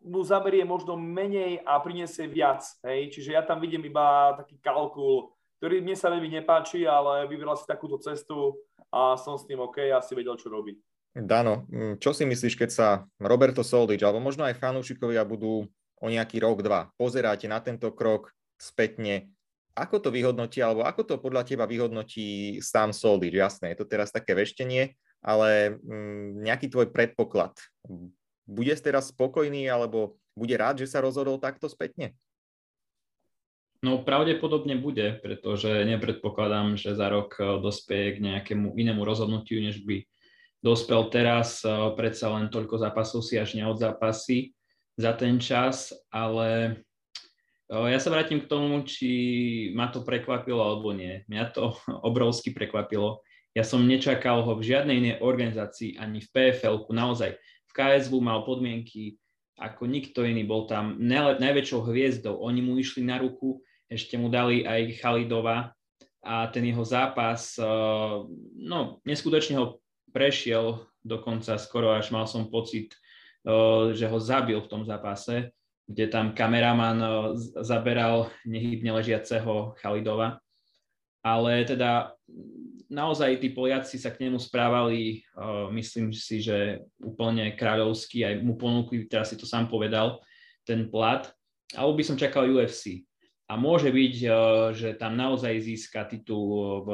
mu 0.00 0.20
zaberie 0.24 0.64
možno 0.64 0.96
menej 0.96 1.60
a 1.68 1.76
priniesie 1.78 2.24
viac. 2.24 2.64
Hej? 2.80 3.12
Čiže 3.12 3.36
ja 3.36 3.42
tam 3.44 3.60
vidím 3.60 3.84
iba 3.84 4.34
taký 4.40 4.56
kalkul, 4.64 5.28
ktorý 5.60 5.84
mne 5.84 5.92
sa 5.92 6.08
veľmi 6.08 6.40
nepáči, 6.40 6.88
ale 6.88 7.28
vybral 7.28 7.60
si 7.60 7.68
takúto 7.68 8.00
cestu 8.00 8.56
a 8.88 9.14
som 9.20 9.36
s 9.36 9.44
tým 9.44 9.60
OK 9.60 9.92
a 9.92 10.00
si 10.00 10.16
vedel, 10.16 10.40
čo 10.40 10.48
robiť. 10.48 10.80
Dano, 11.10 11.66
mm, 11.68 11.98
čo 11.98 12.14
si 12.14 12.24
myslíš, 12.24 12.54
keď 12.54 12.70
sa 12.70 12.88
Roberto 13.18 13.60
Soldič, 13.66 14.00
alebo 14.00 14.22
možno 14.22 14.46
aj 14.46 14.56
fanúšikovia 14.56 15.26
budú 15.26 15.66
o 16.00 16.06
nejaký 16.08 16.40
rok, 16.40 16.64
dva 16.64 16.88
pozeráte 16.96 17.50
na 17.50 17.60
tento 17.60 17.90
krok 17.92 18.32
spätne, 18.56 19.28
ako 19.74 20.00
to 20.00 20.08
vyhodnotí, 20.14 20.62
alebo 20.62 20.86
ako 20.86 21.02
to 21.04 21.14
podľa 21.18 21.44
teba 21.44 21.66
vyhodnotí 21.66 22.58
sám 22.62 22.94
Soldič? 22.94 23.36
Jasné, 23.36 23.74
je 23.74 23.78
to 23.82 23.86
teraz 23.90 24.14
také 24.14 24.38
veštenie, 24.38 24.94
ale 25.20 25.76
mm, 25.80 26.44
nejaký 26.44 26.72
tvoj 26.72 26.88
predpoklad. 26.92 27.56
Bude 28.48 28.74
teraz 28.80 29.12
spokojný, 29.12 29.68
alebo 29.68 30.18
bude 30.34 30.56
rád, 30.56 30.82
že 30.82 30.90
sa 30.90 31.04
rozhodol 31.04 31.36
takto 31.36 31.68
spätne? 31.68 32.16
No 33.80 34.04
pravdepodobne 34.04 34.76
bude, 34.76 35.16
pretože 35.24 35.88
nepredpokladám, 35.88 36.76
že 36.76 36.92
za 36.92 37.08
rok 37.08 37.36
eh, 37.40 37.44
dospeje 37.60 38.20
k 38.20 38.24
nejakému 38.24 38.76
inému 38.76 39.00
rozhodnutiu, 39.04 39.60
než 39.60 39.80
by 39.84 40.04
dospel 40.60 41.08
teraz. 41.08 41.64
Eh, 41.64 41.72
predsa 41.96 42.28
len 42.36 42.52
toľko 42.52 42.76
zápasov 42.76 43.24
si 43.24 43.40
až 43.40 43.56
neodzápasí 43.56 44.52
za 45.00 45.16
ten 45.16 45.40
čas, 45.40 45.96
ale 46.12 46.82
ja 47.70 48.02
sa 48.02 48.10
vrátim 48.10 48.42
k 48.42 48.50
tomu, 48.50 48.82
či 48.82 49.08
ma 49.78 49.86
to 49.88 50.02
prekvapilo 50.02 50.58
alebo 50.58 50.90
nie. 50.90 51.22
Mňa 51.30 51.44
to 51.54 51.72
obrovsky 52.08 52.52
prekvapilo. 52.52 53.24
Ja 53.54 53.66
som 53.66 53.82
nečakal 53.82 54.46
ho 54.46 54.52
v 54.54 54.62
žiadnej 54.62 54.96
inej 55.02 55.16
organizácii, 55.18 55.98
ani 55.98 56.22
v 56.22 56.28
PFL-ku. 56.30 56.94
Naozaj, 56.94 57.34
v 57.40 57.72
KSV 57.74 58.12
mal 58.22 58.46
podmienky 58.46 59.18
ako 59.58 59.90
nikto 59.90 60.22
iný. 60.22 60.46
Bol 60.46 60.70
tam 60.70 60.96
najväčšou 61.38 61.82
hviezdou. 61.82 62.38
Oni 62.40 62.62
mu 62.62 62.78
išli 62.78 63.02
na 63.02 63.18
ruku, 63.18 63.60
ešte 63.90 64.14
mu 64.14 64.30
dali 64.30 64.62
aj 64.62 65.02
Chalidova 65.02 65.74
a 66.22 66.34
ten 66.52 66.62
jeho 66.68 66.84
zápas, 66.84 67.58
no, 68.54 69.00
neskutočne 69.08 69.56
ho 69.58 69.80
prešiel, 70.14 70.84
dokonca 71.00 71.56
skoro 71.56 71.96
až 71.96 72.12
mal 72.12 72.28
som 72.28 72.52
pocit, 72.52 72.94
že 73.96 74.04
ho 74.04 74.18
zabil 74.20 74.60
v 74.60 74.70
tom 74.70 74.84
zápase 74.84 75.50
kde 75.90 76.06
tam 76.06 76.30
kameraman 76.30 76.98
eh, 77.02 77.10
zaberal 77.66 78.30
nehybne 78.46 78.94
ležiaceho 78.94 79.74
Chalidova. 79.82 80.38
Ale 81.20 81.66
teda 81.66 82.14
naozaj 82.90 83.38
tí 83.38 83.54
Poliaci 83.54 83.96
sa 83.96 84.10
k 84.10 84.26
nemu 84.26 84.36
správali, 84.42 85.22
uh, 85.38 85.70
myslím 85.70 86.10
si, 86.10 86.42
že 86.42 86.82
úplne 86.98 87.54
kráľovský, 87.54 88.26
aj 88.26 88.34
mu 88.42 88.58
ponúkli, 88.58 89.06
teraz 89.06 89.30
si 89.30 89.38
to 89.38 89.46
sám 89.46 89.70
povedal, 89.70 90.18
ten 90.66 90.90
plat. 90.90 91.30
Alebo 91.78 91.94
by 91.94 92.04
som 92.04 92.18
čakal 92.18 92.50
UFC. 92.50 93.06
A 93.46 93.54
môže 93.54 93.94
byť, 93.94 94.14
uh, 94.26 94.74
že 94.74 94.98
tam 94.98 95.14
naozaj 95.14 95.62
získa 95.62 96.10
titul 96.10 96.82
v 96.82 96.90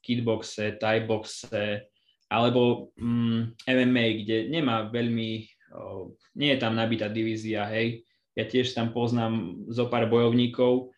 kickboxe, 0.00 0.80
thaiboxe, 0.80 1.84
alebo 2.32 2.90
um, 2.96 3.52
mm, 3.52 3.68
MMA, 3.68 4.06
kde 4.24 4.36
nemá 4.48 4.88
veľmi, 4.88 5.44
uh, 5.76 6.08
nie 6.40 6.56
je 6.56 6.58
tam 6.58 6.72
nabitá 6.72 7.12
divízia, 7.12 7.68
hej, 7.68 8.02
ja 8.34 8.44
tiež 8.48 8.74
tam 8.74 8.90
poznám 8.90 9.64
zo 9.70 9.86
pár 9.86 10.10
bojovníkov 10.10 10.93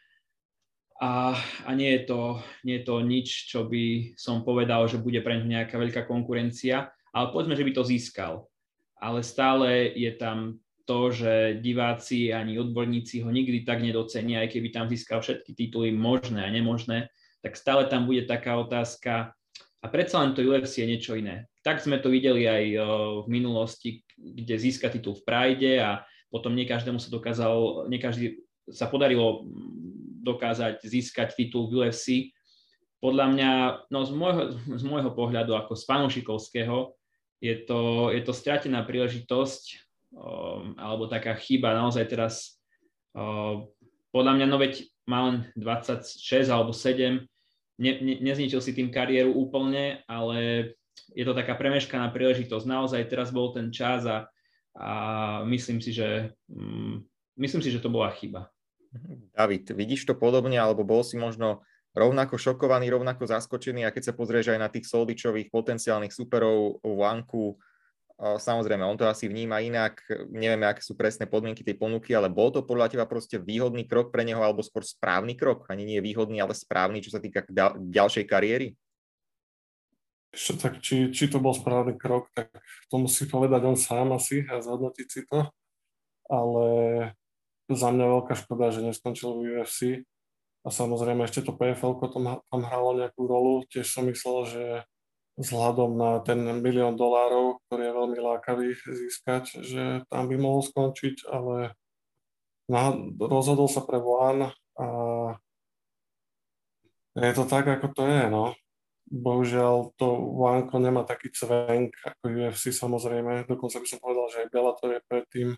a, 1.01 1.37
a 1.69 1.71
nie, 1.77 1.93
je 2.01 2.03
to, 2.09 2.41
nie 2.65 2.81
je 2.81 2.85
to 2.89 2.97
nič, 3.05 3.29
čo 3.53 3.69
by 3.69 4.17
som 4.17 4.41
povedal, 4.47 4.89
že 4.89 5.03
bude 5.03 5.21
pre 5.21 5.37
nejaká 5.41 5.77
veľká 5.77 6.09
konkurencia, 6.09 6.89
ale 7.13 7.33
povedzme, 7.33 7.57
že 7.57 7.67
by 7.67 7.73
to 7.77 7.85
získal. 7.85 8.33
Ale 8.97 9.21
stále 9.21 9.93
je 9.93 10.13
tam 10.17 10.57
to, 10.89 11.13
že 11.13 11.61
diváci 11.61 12.33
ani 12.33 12.57
odborníci 12.57 13.21
ho 13.21 13.29
nikdy 13.29 13.67
tak 13.67 13.85
nedocenia, 13.85 14.47
aj 14.47 14.57
keby 14.57 14.69
tam 14.73 14.87
získal 14.89 15.21
všetky 15.21 15.53
tituly 15.53 15.93
možné 15.93 16.47
a 16.47 16.55
nemožné, 16.55 17.13
tak 17.45 17.59
stále 17.59 17.85
tam 17.91 18.09
bude 18.09 18.25
taká 18.25 18.57
otázka, 18.57 19.37
a 19.85 19.93
predsa 19.93 20.19
len 20.19 20.35
to 20.35 20.43
UFC 20.43 20.83
je 20.83 20.91
niečo 20.91 21.15
iné. 21.15 21.47
Tak 21.63 21.79
sme 21.79 22.03
to 22.03 22.11
videli 22.11 22.43
aj 22.51 22.65
v 23.23 23.27
minulosti, 23.31 24.03
kde 24.19 24.59
získa 24.59 24.91
titul 24.91 25.15
v 25.15 25.23
Pride 25.23 25.73
a 25.79 26.03
potom 26.27 26.59
nie 26.59 26.67
každému 26.67 26.99
sa 26.99 27.07
dokázal, 27.07 27.87
nie 27.87 28.03
každý 28.03 28.43
sa 28.67 28.91
podarilo 28.91 29.47
dokázať 30.27 30.83
získať 30.83 31.39
titul 31.39 31.71
v 31.71 31.87
UFC. 31.87 32.35
Podľa 32.99 33.27
mňa, 33.31 33.51
no 33.95 34.03
z 34.03 34.11
môjho, 34.11 34.43
z 34.81 34.83
môjho 34.83 35.15
pohľadu 35.15 35.55
ako 35.55 35.79
z 35.79 35.83
fanúšikovského, 35.87 36.99
je 37.39 37.55
to, 37.69 38.11
je 38.11 38.23
to 38.27 38.33
stratená 38.35 38.83
príležitosť 38.83 39.63
um, 40.17 40.75
alebo 40.81 41.07
taká 41.07 41.37
chyba 41.39 41.77
naozaj 41.77 42.09
teraz 42.11 42.59
um, 43.15 43.69
podľa 44.11 44.33
mňa, 44.41 44.47
no 44.49 44.57
veď 44.59 44.89
má 45.07 45.31
len 45.31 45.37
26 45.55 46.19
alebo 46.51 46.75
7, 46.75 47.23
ne, 47.79 47.93
ne, 48.03 48.15
nezničil 48.25 48.59
si 48.59 48.73
tým 48.75 48.91
kariéru 48.91 49.31
úplne, 49.31 50.03
ale 50.11 50.73
je 51.13 51.23
to 51.23 51.37
taká 51.37 51.55
premeškaná 51.55 52.09
príležitosť. 52.11 52.65
Naozaj 52.65 53.13
teraz 53.13 53.29
bol 53.31 53.53
ten 53.53 53.69
čas 53.69 54.09
a 54.09 54.27
a 54.77 54.91
myslím 55.45 55.81
si, 55.81 55.93
že, 55.93 56.37
mm, 56.53 57.01
myslím 57.41 57.63
si, 57.65 57.73
že 57.73 57.81
to 57.81 57.89
bola 57.89 58.13
chyba. 58.13 58.53
David, 59.37 59.73
vidíš 59.73 60.07
to 60.07 60.15
podobne, 60.19 60.57
alebo 60.57 60.87
bol 60.87 61.03
si 61.03 61.19
možno 61.19 61.63
rovnako 61.97 62.37
šokovaný, 62.37 62.93
rovnako 62.93 63.25
zaskočený 63.25 63.89
a 63.89 63.93
keď 63.95 64.13
sa 64.13 64.17
pozrieš 64.17 64.53
aj 64.53 64.61
na 64.61 64.69
tých 64.69 64.87
Soldičových 64.89 65.49
potenciálnych 65.49 66.13
superov 66.13 66.85
Vanku, 66.85 67.57
Samozrejme, 68.17 68.81
on 68.81 68.97
to 68.97 69.05
asi 69.05 69.29
vníma 69.29 69.61
inak, 69.61 70.01
nevieme, 70.33 70.65
aké 70.65 70.81
sú 70.81 70.97
presné 70.97 71.29
podmienky 71.29 71.61
tej 71.61 71.77
ponuky, 71.77 72.17
ale 72.17 72.33
bol 72.33 72.49
to 72.49 72.65
podľa 72.65 72.89
teba 72.89 73.05
proste 73.05 73.37
výhodný 73.37 73.85
krok 73.85 74.09
pre 74.09 74.25
neho, 74.25 74.41
alebo 74.41 74.65
skôr 74.65 74.81
správny 74.81 75.37
krok? 75.37 75.69
Ani 75.69 75.85
nie 75.85 76.01
výhodný, 76.01 76.41
ale 76.41 76.57
správny, 76.57 77.05
čo 77.05 77.13
sa 77.13 77.21
týka 77.21 77.45
ďalšej 77.77 78.25
kariéry? 78.25 78.73
Ešte 80.33 80.53
tak, 80.57 80.81
či, 80.81 81.13
či 81.13 81.29
to 81.29 81.45
bol 81.45 81.53
správny 81.53 82.01
krok, 82.01 82.33
tak 82.33 82.49
to 82.89 82.97
musí 82.97 83.29
povedať 83.29 83.61
on 83.69 83.77
sám 83.77 84.17
asi 84.17 84.49
a 84.49 84.65
zhodnotiť 84.65 85.07
si 85.13 85.21
to. 85.29 85.53
Ale 86.33 86.65
za 87.71 87.89
mňa 87.91 88.07
veľká 88.07 88.35
škoda, 88.39 88.71
že 88.71 88.87
neskončil 88.87 89.35
v 89.35 89.61
UFC. 89.61 90.07
A 90.67 90.75
samozrejme 90.75 91.23
ešte 91.27 91.47
to 91.47 91.55
PFL 91.55 91.99
tam, 92.11 92.43
tam 92.43 92.61
hralo 92.67 92.99
nejakú 92.99 93.23
rolu. 93.27 93.63
Tiež 93.71 93.87
som 93.87 94.07
myslel, 94.11 94.39
že 94.51 94.65
vzhľadom 95.37 96.01
na 96.01 96.19
ten 96.25 96.41
milión 96.65 96.97
dolárov, 96.97 97.61
ktorý 97.69 97.83
je 97.87 97.93
veľmi 97.93 98.19
lákavý 98.19 98.73
získať, 98.73 99.61
že 99.61 100.03
tam 100.09 100.33
by 100.33 100.37
mohol 100.41 100.65
skončiť, 100.65 101.29
ale 101.29 101.77
rozhodol 103.21 103.69
sa 103.69 103.85
pre 103.85 104.01
One 104.01 104.51
a 104.81 104.87
je 107.17 107.33
to 107.37 107.45
tak, 107.45 107.69
ako 107.69 107.87
to 107.93 108.03
je, 108.09 108.23
no. 108.33 108.57
Bohužiaľ 109.07 109.95
to 109.95 110.09
Wanko 110.35 110.83
nemá 110.83 111.07
taký 111.07 111.31
cvenk 111.31 111.95
ako 112.03 112.33
UFC 112.33 112.75
samozrejme, 112.75 113.47
dokonca 113.47 113.79
by 113.79 113.87
som 113.87 114.01
povedal, 114.03 114.27
že 114.33 114.41
aj 114.43 114.51
Bellator 114.51 114.91
je 114.99 115.01
predtým, 115.07 115.49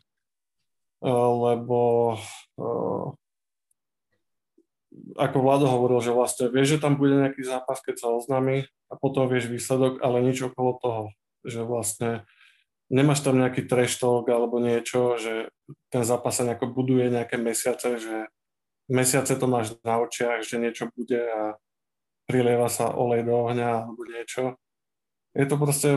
lebo 1.02 1.78
eh, 2.59 3.07
ako 5.19 5.37
Vlado 5.43 5.67
hovoril, 5.71 6.02
že 6.02 6.14
vlastne 6.14 6.47
vieš, 6.50 6.78
že 6.78 6.83
tam 6.83 6.99
bude 6.99 7.14
nejaký 7.14 7.43
zápas, 7.47 7.78
keď 7.83 7.95
sa 8.02 8.09
oznámi 8.11 8.67
a 8.90 8.95
potom 8.99 9.31
vieš 9.31 9.50
výsledok, 9.50 10.02
ale 10.02 10.25
nič 10.25 10.43
okolo 10.43 10.78
toho. 10.81 11.02
Že 11.47 11.61
vlastne 11.64 12.11
nemáš 12.90 13.23
tam 13.23 13.38
nejaký 13.38 13.69
talk 13.69 14.26
alebo 14.26 14.59
niečo, 14.59 15.21
že 15.21 15.52
ten 15.93 16.02
zápas 16.02 16.40
sa 16.40 16.47
nejako 16.49 16.73
buduje 16.73 17.12
nejaké 17.12 17.37
mesiace, 17.37 18.00
že 18.00 18.17
mesiace 18.88 19.37
to 19.37 19.47
máš 19.47 19.76
na 19.85 20.00
očiach, 20.00 20.43
že 20.43 20.57
niečo 20.57 20.88
bude 20.97 21.21
a 21.21 21.55
prilieva 22.28 22.69
sa 22.69 22.93
olej 22.93 23.25
do 23.25 23.33
ohňa 23.33 23.88
alebo 23.88 24.02
niečo. 24.09 24.57
Je 25.37 25.45
to 25.47 25.57
proste 25.61 25.90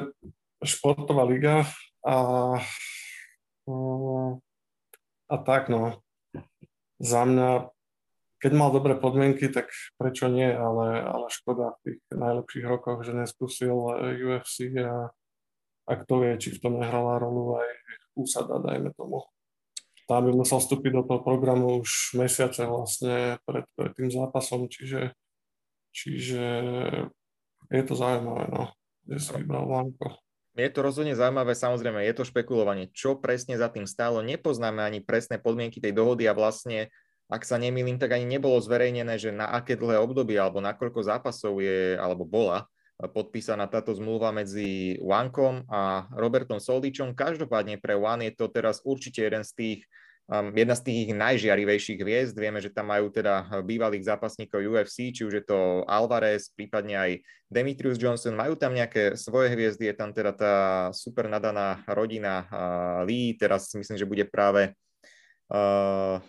športová 0.62 1.26
liga 1.26 1.66
a, 2.06 2.16
a 5.32 5.36
tak 5.40 5.72
no. 5.72 6.04
Za 7.00 7.24
mňa 7.24 7.72
keď 8.42 8.52
mal 8.58 8.74
dobré 8.74 8.98
podmienky, 8.98 9.54
tak 9.54 9.70
prečo 10.02 10.26
nie, 10.26 10.50
ale, 10.50 11.06
ale 11.06 11.30
škoda 11.30 11.78
v 11.78 11.80
tých 11.86 12.00
najlepších 12.10 12.66
rokoch, 12.66 13.06
že 13.06 13.14
neskúsil 13.14 13.78
UFC 14.18 14.74
a, 14.82 15.14
a 15.86 15.92
kto 15.94 16.26
vie, 16.26 16.42
či 16.42 16.58
v 16.58 16.62
tom 16.66 16.82
nehrala 16.82 17.22
rolu 17.22 17.62
aj 17.62 17.70
úsada, 18.18 18.58
dajme 18.58 18.98
tomu. 18.98 19.30
Tam 20.10 20.26
by 20.26 20.34
musel 20.34 20.58
vstúpiť 20.58 20.92
do 20.92 21.04
toho 21.06 21.22
programu 21.22 21.86
už 21.86 22.18
mesiace 22.18 22.66
vlastne 22.66 23.38
pred, 23.46 23.64
pred 23.78 23.94
tým 23.94 24.10
zápasom, 24.10 24.66
čiže, 24.66 25.14
čiže 25.94 26.46
je 27.70 27.84
to 27.86 27.94
zaujímavé, 27.94 28.50
no, 28.50 28.74
že 29.06 29.22
si 29.22 29.30
vybral 29.38 29.70
Lanko. 29.70 30.18
Je 30.52 30.68
to 30.68 30.84
rozhodne 30.84 31.16
zaujímavé, 31.16 31.56
samozrejme, 31.56 32.04
je 32.04 32.16
to 32.16 32.28
špekulovanie. 32.28 32.92
Čo 32.92 33.16
presne 33.16 33.56
za 33.56 33.72
tým 33.72 33.88
stálo, 33.88 34.20
nepoznáme 34.20 34.84
ani 34.84 35.00
presné 35.00 35.40
podmienky 35.40 35.80
tej 35.80 35.96
dohody 35.96 36.28
a 36.28 36.36
vlastne 36.36 36.92
ak 37.32 37.48
sa 37.48 37.56
nemýlim, 37.56 37.96
tak 37.96 38.12
ani 38.12 38.28
nebolo 38.28 38.60
zverejnené, 38.60 39.16
že 39.16 39.32
na 39.32 39.48
aké 39.48 39.80
dlhé 39.80 40.04
obdobie 40.04 40.36
alebo 40.36 40.60
na 40.60 40.76
koľko 40.76 41.00
zápasov 41.08 41.64
je 41.64 41.96
alebo 41.96 42.28
bola 42.28 42.68
podpísaná 43.08 43.66
táto 43.66 43.96
zmluva 43.98 44.30
medzi 44.30 45.00
Wankom 45.02 45.66
a 45.72 46.06
Robertom 46.14 46.62
Soldičom. 46.62 47.18
Každopádne 47.18 47.82
pre 47.82 47.98
One 47.98 48.30
je 48.30 48.34
to 48.38 48.52
teraz 48.52 48.84
určite 48.86 49.26
jeden 49.26 49.42
z 49.42 49.52
tých, 49.58 49.80
um, 50.28 50.52
jedna 50.54 50.76
z 50.78 50.84
tých 50.86 51.08
najžiarivejších 51.16 52.00
hviezd. 52.02 52.36
Vieme, 52.38 52.60
že 52.62 52.74
tam 52.74 52.92
majú 52.92 53.10
teda 53.10 53.64
bývalých 53.64 54.06
zápasníkov 54.06 54.62
UFC, 54.62 55.16
či 55.16 55.26
už 55.26 55.34
je 55.42 55.46
to 55.46 55.88
Alvarez, 55.88 56.52
prípadne 56.54 56.98
aj 57.00 57.12
Demetrius 57.48 57.98
Johnson. 57.98 58.38
Majú 58.38 58.60
tam 58.60 58.76
nejaké 58.76 59.16
svoje 59.18 59.54
hviezdy, 59.54 59.90
je 59.90 59.96
tam 59.96 60.12
teda 60.12 60.32
tá 60.36 60.56
super 60.92 61.32
nadaná 61.32 61.82
rodina 61.88 62.46
uh, 62.52 63.08
Lee, 63.08 63.40
teraz 63.40 63.72
myslím, 63.74 63.98
že 63.98 64.10
bude 64.10 64.26
práve 64.28 64.76
uh, 65.50 66.20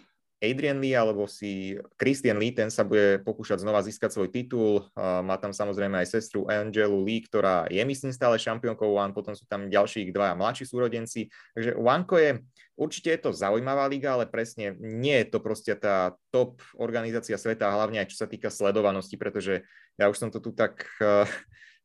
Adrian 0.42 0.82
Lee 0.82 0.98
alebo 0.98 1.30
si 1.30 1.78
Christian 1.94 2.42
Lee, 2.42 2.50
ten 2.50 2.66
sa 2.66 2.82
bude 2.82 3.22
pokúšať 3.22 3.62
znova 3.62 3.78
získať 3.78 4.10
svoj 4.10 4.28
titul. 4.34 4.82
Má 4.98 5.38
tam 5.38 5.54
samozrejme 5.54 6.02
aj 6.02 6.18
sestru 6.18 6.50
Angelu 6.50 6.98
Lee, 7.06 7.22
ktorá 7.22 7.70
je 7.70 7.78
myslím 7.78 8.10
stále 8.10 8.42
šampiónkou 8.42 8.90
One, 8.90 9.14
potom 9.14 9.38
sú 9.38 9.46
tam 9.46 9.70
ďalší 9.70 10.10
dvaja 10.10 10.34
mladší 10.34 10.66
súrodenci. 10.66 11.30
Takže 11.54 11.78
Oneko 11.78 12.18
je, 12.18 12.42
určite 12.74 13.14
je 13.14 13.20
to 13.22 13.30
zaujímavá 13.30 13.86
liga, 13.86 14.18
ale 14.18 14.26
presne 14.26 14.74
nie 14.82 15.22
je 15.22 15.30
to 15.30 15.38
proste 15.38 15.78
tá 15.78 16.18
top 16.34 16.58
organizácia 16.74 17.38
sveta, 17.38 17.70
hlavne 17.70 18.02
aj 18.02 18.10
čo 18.10 18.18
sa 18.18 18.26
týka 18.26 18.50
sledovanosti, 18.50 19.14
pretože 19.14 19.62
ja 19.94 20.10
už 20.10 20.18
som 20.18 20.28
to 20.34 20.42
tu 20.42 20.50
tak 20.50 20.90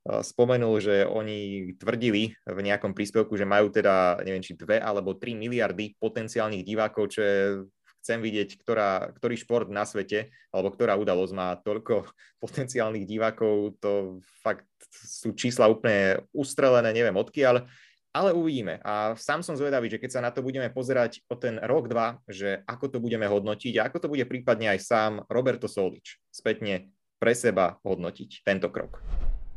spomenul, 0.08 0.80
že 0.80 1.04
oni 1.04 1.72
tvrdili 1.76 2.32
v 2.48 2.60
nejakom 2.64 2.96
príspevku, 2.96 3.36
že 3.36 3.44
majú 3.44 3.68
teda, 3.68 4.24
neviem, 4.24 4.40
či 4.40 4.56
dve 4.56 4.80
alebo 4.80 5.14
3 5.14 5.36
miliardy 5.36 6.00
potenciálnych 6.00 6.64
divákov, 6.64 7.12
čo 7.12 7.22
je 7.22 7.40
chcem 8.08 8.24
vidieť, 8.24 8.56
ktorá, 8.64 9.12
ktorý 9.20 9.36
šport 9.36 9.68
na 9.68 9.84
svete 9.84 10.32
alebo 10.56 10.72
ktorá 10.72 10.96
udalosť 10.96 11.34
má 11.36 11.60
toľko 11.60 12.08
potenciálnych 12.44 13.04
divákov, 13.04 13.76
to 13.84 14.24
fakt 14.40 14.64
sú 14.88 15.36
čísla 15.36 15.68
úplne 15.68 16.24
ustrelené, 16.32 16.96
neviem 16.96 17.20
odkiaľ, 17.20 17.68
ale 18.16 18.32
uvidíme. 18.32 18.80
A 18.88 19.20
sám 19.20 19.44
som 19.44 19.60
zvedavý, 19.60 19.92
že 19.92 20.00
keď 20.00 20.10
sa 20.16 20.24
na 20.24 20.32
to 20.32 20.40
budeme 20.40 20.72
pozerať 20.72 21.20
o 21.28 21.36
ten 21.36 21.60
rok, 21.60 21.92
dva, 21.92 22.24
že 22.32 22.64
ako 22.64 22.96
to 22.96 22.98
budeme 23.04 23.28
hodnotiť 23.28 23.76
a 23.78 23.92
ako 23.92 24.08
to 24.08 24.12
bude 24.16 24.24
prípadne 24.24 24.72
aj 24.72 24.80
sám 24.80 25.12
Roberto 25.28 25.68
Solič 25.68 26.24
spätne 26.32 26.96
pre 27.20 27.36
seba 27.36 27.76
hodnotiť 27.84 28.48
tento 28.48 28.72
krok. 28.72 29.04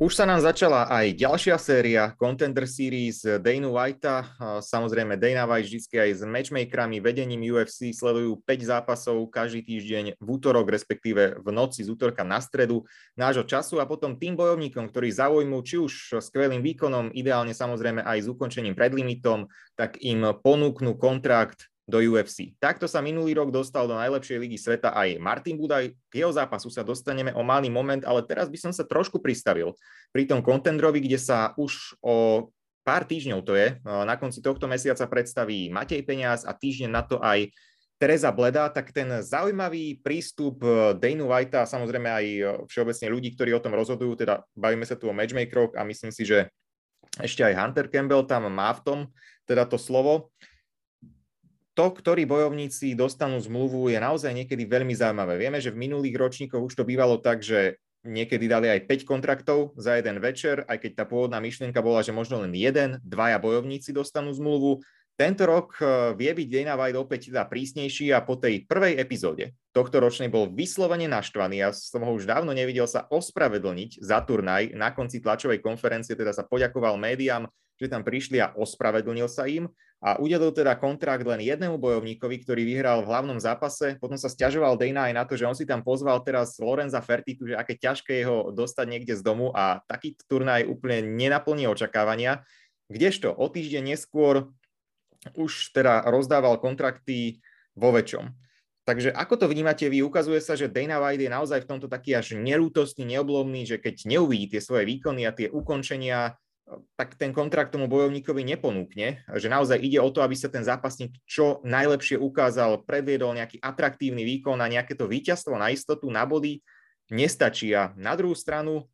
Už 0.01 0.17
sa 0.17 0.25
nám 0.25 0.41
začala 0.41 0.89
aj 0.89 1.13
ďalšia 1.13 1.61
séria 1.61 2.09
Contender 2.17 2.65
Series 2.65 3.21
Dana 3.21 3.69
Whitea. 3.69 4.25
Samozrejme, 4.57 5.13
Dana 5.13 5.45
White 5.45 5.69
vždy 5.69 5.93
aj 5.93 6.11
s 6.17 6.21
matchmakerami, 6.25 6.97
vedením 6.97 7.45
UFC 7.45 7.93
sledujú 7.93 8.41
5 8.41 8.65
zápasov 8.65 9.29
každý 9.29 9.61
týždeň 9.61 10.17
v 10.17 10.25
útorok, 10.25 10.73
respektíve 10.73 11.37
v 11.37 11.47
noci 11.53 11.85
z 11.85 11.93
útorka 11.93 12.25
na 12.25 12.41
stredu 12.41 12.81
nášho 13.13 13.45
času 13.45 13.77
a 13.77 13.85
potom 13.85 14.17
tým 14.17 14.33
bojovníkom, 14.33 14.89
ktorí 14.89 15.13
zaujmú 15.13 15.61
či 15.61 15.77
už 15.77 16.17
skvelým 16.17 16.65
výkonom, 16.65 17.13
ideálne 17.13 17.53
samozrejme 17.53 18.01
aj 18.01 18.25
s 18.25 18.27
ukončením 18.33 18.73
pred 18.73 18.97
limitom, 18.97 19.53
tak 19.77 20.01
im 20.01 20.33
ponúknú 20.33 20.97
kontrakt 20.97 21.69
do 21.91 21.99
UFC. 21.99 22.55
Takto 22.55 22.87
sa 22.87 23.03
minulý 23.03 23.35
rok 23.35 23.51
dostal 23.51 23.83
do 23.83 23.99
najlepšej 23.99 24.39
ligy 24.39 24.55
sveta 24.55 24.95
aj 24.95 25.19
Martin 25.19 25.59
Budaj. 25.59 25.91
K 26.07 26.13
jeho 26.23 26.31
zápasu 26.31 26.71
sa 26.71 26.87
dostaneme 26.87 27.35
o 27.35 27.43
malý 27.43 27.67
moment, 27.67 27.99
ale 28.07 28.23
teraz 28.23 28.47
by 28.47 28.55
som 28.55 28.71
sa 28.71 28.87
trošku 28.87 29.19
pristavil 29.19 29.75
pri 30.15 30.23
tom 30.23 30.39
kontendrovi, 30.39 31.03
kde 31.03 31.19
sa 31.19 31.51
už 31.59 31.99
o 31.99 32.47
pár 32.87 33.03
týždňov 33.03 33.39
to 33.43 33.53
je, 33.53 33.77
na 33.83 34.15
konci 34.15 34.39
tohto 34.39 34.65
mesiaca 34.65 35.05
predstaví 35.05 35.69
Matej 35.69 36.01
Peniaz 36.01 36.47
a 36.47 36.55
týždeň 36.55 36.89
na 36.89 37.03
to 37.03 37.21
aj 37.21 37.51
Teresa 38.01 38.33
Bleda, 38.33 38.65
tak 38.73 38.89
ten 38.89 39.21
zaujímavý 39.21 40.01
prístup 40.01 40.65
Dana 40.97 41.21
Whitea 41.21 41.61
a 41.61 41.69
samozrejme 41.69 42.09
aj 42.09 42.25
všeobecne 42.65 43.07
ľudí, 43.13 43.37
ktorí 43.37 43.53
o 43.53 43.61
tom 43.61 43.77
rozhodujú, 43.77 44.17
teda 44.17 44.41
bavíme 44.57 44.81
sa 44.89 44.97
tu 44.97 45.05
o 45.05 45.13
matchmakeroch 45.13 45.77
a 45.77 45.85
myslím 45.85 46.09
si, 46.09 46.25
že 46.25 46.49
ešte 47.21 47.45
aj 47.45 47.53
Hunter 47.53 47.85
Campbell 47.93 48.25
tam 48.25 48.49
má 48.49 48.73
v 48.73 48.81
tom 48.81 48.99
teda 49.45 49.69
to 49.69 49.77
slovo 49.77 50.33
to, 51.71 51.85
ktorí 51.95 52.27
bojovníci 52.27 52.93
dostanú 52.93 53.39
zmluvu, 53.39 53.87
je 53.87 53.99
naozaj 53.99 54.31
niekedy 54.35 54.67
veľmi 54.67 54.91
zaujímavé. 54.91 55.39
Vieme, 55.39 55.63
že 55.63 55.71
v 55.71 55.87
minulých 55.87 56.19
ročníkoch 56.19 56.59
už 56.59 56.73
to 56.75 56.83
bývalo 56.83 57.19
tak, 57.19 57.39
že 57.39 57.79
niekedy 58.03 58.49
dali 58.49 58.67
aj 58.67 58.89
5 58.89 59.05
kontraktov 59.07 59.77
za 59.77 59.95
jeden 59.95 60.17
večer, 60.19 60.65
aj 60.65 60.81
keď 60.81 60.91
tá 60.99 61.03
pôvodná 61.05 61.37
myšlienka 61.37 61.79
bola, 61.79 62.01
že 62.01 62.11
možno 62.11 62.41
len 62.41 62.51
jeden, 62.51 62.97
dvaja 63.05 63.37
bojovníci 63.37 63.93
dostanú 63.93 64.33
zmluvu. 64.33 64.81
Tento 65.15 65.45
rok 65.45 65.77
eh, 65.77 66.17
vie 66.17 66.31
byť 66.33 66.47
Dana 66.49 66.73
White 66.73 66.97
opäť 66.97 67.29
teda 67.29 67.45
prísnejší 67.45 68.09
a 68.09 68.25
po 68.25 68.41
tej 68.41 68.65
prvej 68.65 68.97
epizóde 68.97 69.53
tohto 69.71 70.01
ročnej 70.01 70.27
bol 70.27 70.49
vyslovene 70.49 71.05
naštvaný. 71.07 71.61
Ja 71.61 71.69
som 71.71 72.01
ho 72.03 72.11
už 72.11 72.25
dávno 72.25 72.51
nevidel 72.51 72.89
sa 72.89 73.05
ospravedlniť 73.07 74.01
za 74.01 74.19
turnaj. 74.25 74.73
Na 74.73 74.91
konci 74.91 75.21
tlačovej 75.21 75.61
konferencie 75.61 76.17
teda 76.17 76.33
sa 76.33 76.43
poďakoval 76.43 76.97
médiám, 76.97 77.47
že 77.81 77.89
tam 77.89 78.05
prišli 78.05 78.37
a 78.37 78.53
ospravedlnil 78.53 79.25
sa 79.25 79.49
im 79.49 79.65
a 80.01 80.21
udelil 80.21 80.53
teda 80.53 80.77
kontrakt 80.77 81.25
len 81.25 81.41
jednému 81.41 81.81
bojovníkovi, 81.81 82.45
ktorý 82.45 82.61
vyhral 82.65 83.01
v 83.01 83.09
hlavnom 83.09 83.37
zápase. 83.41 83.97
Potom 83.97 84.17
sa 84.17 84.29
stiažoval 84.29 84.77
Dana 84.77 85.09
aj 85.09 85.13
na 85.17 85.23
to, 85.25 85.33
že 85.33 85.49
on 85.49 85.57
si 85.57 85.65
tam 85.65 85.81
pozval 85.81 86.21
teraz 86.21 86.61
Lorenza 86.61 87.01
Fertitu, 87.01 87.49
že 87.49 87.57
aké 87.57 87.77
ťažké 87.77 88.21
je 88.21 88.25
ho 88.29 88.53
dostať 88.53 88.85
niekde 88.85 89.13
z 89.17 89.21
domu 89.25 89.49
a 89.53 89.81
taký 89.89 90.13
turnaj 90.29 90.65
úplne 90.69 91.05
nenaplní 91.05 91.65
očakávania. 91.65 92.45
Kdežto 92.89 93.33
o 93.33 93.45
týždeň 93.49 93.97
neskôr 93.97 94.49
už 95.37 95.73
teda 95.73 96.05
rozdával 96.09 96.57
kontrakty 96.57 97.41
vo 97.77 97.93
väčšom. 97.93 98.33
Takže 98.81 99.13
ako 99.13 99.37
to 99.37 99.45
vnímate 99.45 99.85
vy? 99.85 100.01
Ukazuje 100.01 100.41
sa, 100.41 100.57
že 100.57 100.65
Dana 100.65 100.97
White 100.97 101.21
je 101.21 101.29
naozaj 101.29 101.63
v 101.63 101.69
tomto 101.69 101.85
taký 101.85 102.17
až 102.17 102.33
nelútostný, 102.33 103.05
neoblomný, 103.05 103.69
že 103.69 103.77
keď 103.77 104.09
neuvidí 104.09 104.57
tie 104.57 104.61
svoje 104.65 104.89
výkony 104.89 105.29
a 105.29 105.31
tie 105.31 105.53
ukončenia, 105.53 106.41
tak 106.95 107.19
ten 107.19 107.35
kontrakt 107.35 107.75
tomu 107.75 107.87
bojovníkovi 107.91 108.43
neponúkne. 108.47 109.23
Že 109.27 109.47
naozaj 109.51 109.77
ide 109.83 109.99
o 109.99 110.09
to, 110.11 110.23
aby 110.23 110.35
sa 110.35 110.47
ten 110.47 110.63
zápasník 110.63 111.15
čo 111.27 111.59
najlepšie 111.67 112.15
ukázal, 112.15 112.83
predviedol 112.87 113.35
nejaký 113.35 113.59
atraktívny 113.59 114.23
výkon 114.23 114.59
a 114.59 114.71
nejaké 114.71 114.95
to 114.95 115.09
víťazstvo 115.09 115.55
na 115.59 115.71
istotu, 115.73 116.07
na 116.07 116.23
body 116.23 116.63
nestačí. 117.11 117.75
A 117.75 117.91
na 117.99 118.15
druhú 118.15 118.33
stranu, 118.37 118.87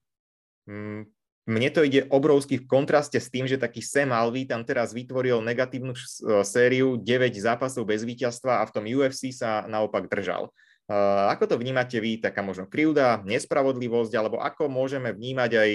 mm, 0.66 1.06
mne 1.48 1.70
to 1.72 1.86
ide 1.86 2.10
obrovsky 2.12 2.60
v 2.60 2.68
kontraste 2.68 3.22
s 3.22 3.32
tým, 3.32 3.48
že 3.48 3.62
taký 3.62 3.80
Sam 3.80 4.12
Alvey 4.12 4.44
tam 4.44 4.66
teraz 4.68 4.92
vytvoril 4.92 5.40
negatívnu 5.40 5.96
e, 5.96 6.00
sériu 6.44 7.00
9 7.00 7.08
zápasov 7.40 7.88
bez 7.88 8.04
víťazstva 8.04 8.60
a 8.60 8.68
v 8.68 8.74
tom 8.74 8.84
UFC 8.84 9.32
sa 9.32 9.64
naopak 9.70 10.12
držal. 10.12 10.52
Uh, 10.88 11.28
ako 11.36 11.52
to 11.52 11.56
vnímate 11.60 12.00
vy, 12.00 12.16
taká 12.16 12.40
možno 12.40 12.64
krivda, 12.64 13.20
nespravodlivosť, 13.28 14.08
alebo 14.16 14.40
ako 14.40 14.72
môžeme 14.72 15.12
vnímať 15.12 15.52
aj 15.60 15.72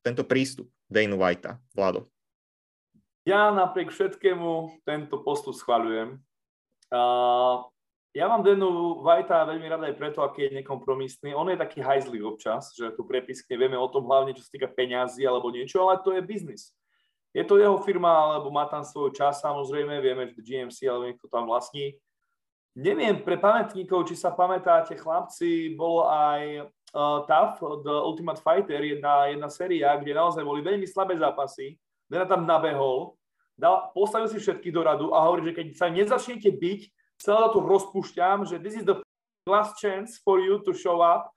tento 0.00 0.24
prístup 0.24 0.72
Dana 0.86 1.16
Whitea, 1.18 1.58
Vlado? 1.74 2.06
Ja 3.26 3.50
napriek 3.50 3.90
všetkému 3.90 4.82
tento 4.86 5.18
postup 5.26 5.58
schvaľujem. 5.58 6.22
Uh, 6.94 7.66
ja 8.14 8.30
mám 8.30 8.46
Denu 8.46 9.02
Vajta 9.02 9.44
veľmi 9.44 9.66
rada 9.66 9.90
aj 9.90 9.98
preto, 9.98 10.22
aký 10.22 10.46
je 10.46 10.62
nekompromisný. 10.62 11.34
On 11.34 11.44
je 11.50 11.58
taký 11.58 11.82
hajzlý 11.82 12.22
občas, 12.22 12.72
že 12.72 12.94
tu 12.94 13.04
prepiskne 13.04 13.58
vieme 13.58 13.76
o 13.76 13.90
tom 13.90 14.06
hlavne, 14.08 14.32
čo 14.32 14.46
sa 14.46 14.54
týka 14.54 14.70
peňazí 14.70 15.26
alebo 15.26 15.52
niečo, 15.52 15.84
ale 15.84 16.00
to 16.00 16.14
je 16.14 16.22
biznis. 16.24 16.72
Je 17.36 17.44
to 17.44 17.60
jeho 17.60 17.76
firma, 17.84 18.08
alebo 18.08 18.48
má 18.48 18.64
tam 18.64 18.80
svoj 18.80 19.12
čas, 19.12 19.44
samozrejme, 19.44 20.00
vieme, 20.00 20.24
že 20.32 20.40
GMC 20.40 20.88
alebo 20.88 21.04
niekto 21.04 21.28
tam 21.28 21.44
vlastní. 21.44 22.00
Neviem, 22.72 23.20
pre 23.20 23.36
pamätníkov, 23.36 24.08
či 24.08 24.16
sa 24.16 24.32
pamätáte, 24.32 24.96
chlapci, 24.96 25.76
bolo 25.76 26.08
aj 26.08 26.72
TAF, 27.26 27.60
The 27.60 27.94
Ultimate 28.04 28.40
Fighter, 28.40 28.80
jedna, 28.80 29.26
jedna 29.26 29.48
séria, 29.50 29.96
kde 29.98 30.16
naozaj 30.16 30.42
boli 30.46 30.64
veľmi 30.64 30.86
slabé 30.86 31.18
zápasy. 31.18 31.76
Dena 32.06 32.24
tam 32.24 32.46
nabehol, 32.46 33.18
dal, 33.58 33.90
postavil 33.90 34.30
si 34.30 34.38
všetky 34.38 34.70
do 34.70 34.86
radu 34.86 35.10
a 35.10 35.26
hovorí, 35.26 35.50
že 35.50 35.56
keď 35.58 35.66
sa 35.74 35.90
nezačnete 35.90 36.48
byť, 36.54 36.80
celé 37.18 37.46
to 37.50 37.58
rozpúšťam, 37.58 38.46
že 38.46 38.62
this 38.62 38.78
is 38.78 38.84
the 38.86 39.00
last 39.48 39.80
chance 39.80 40.20
for 40.22 40.38
you 40.38 40.62
to 40.62 40.70
show 40.70 41.02
up 41.02 41.32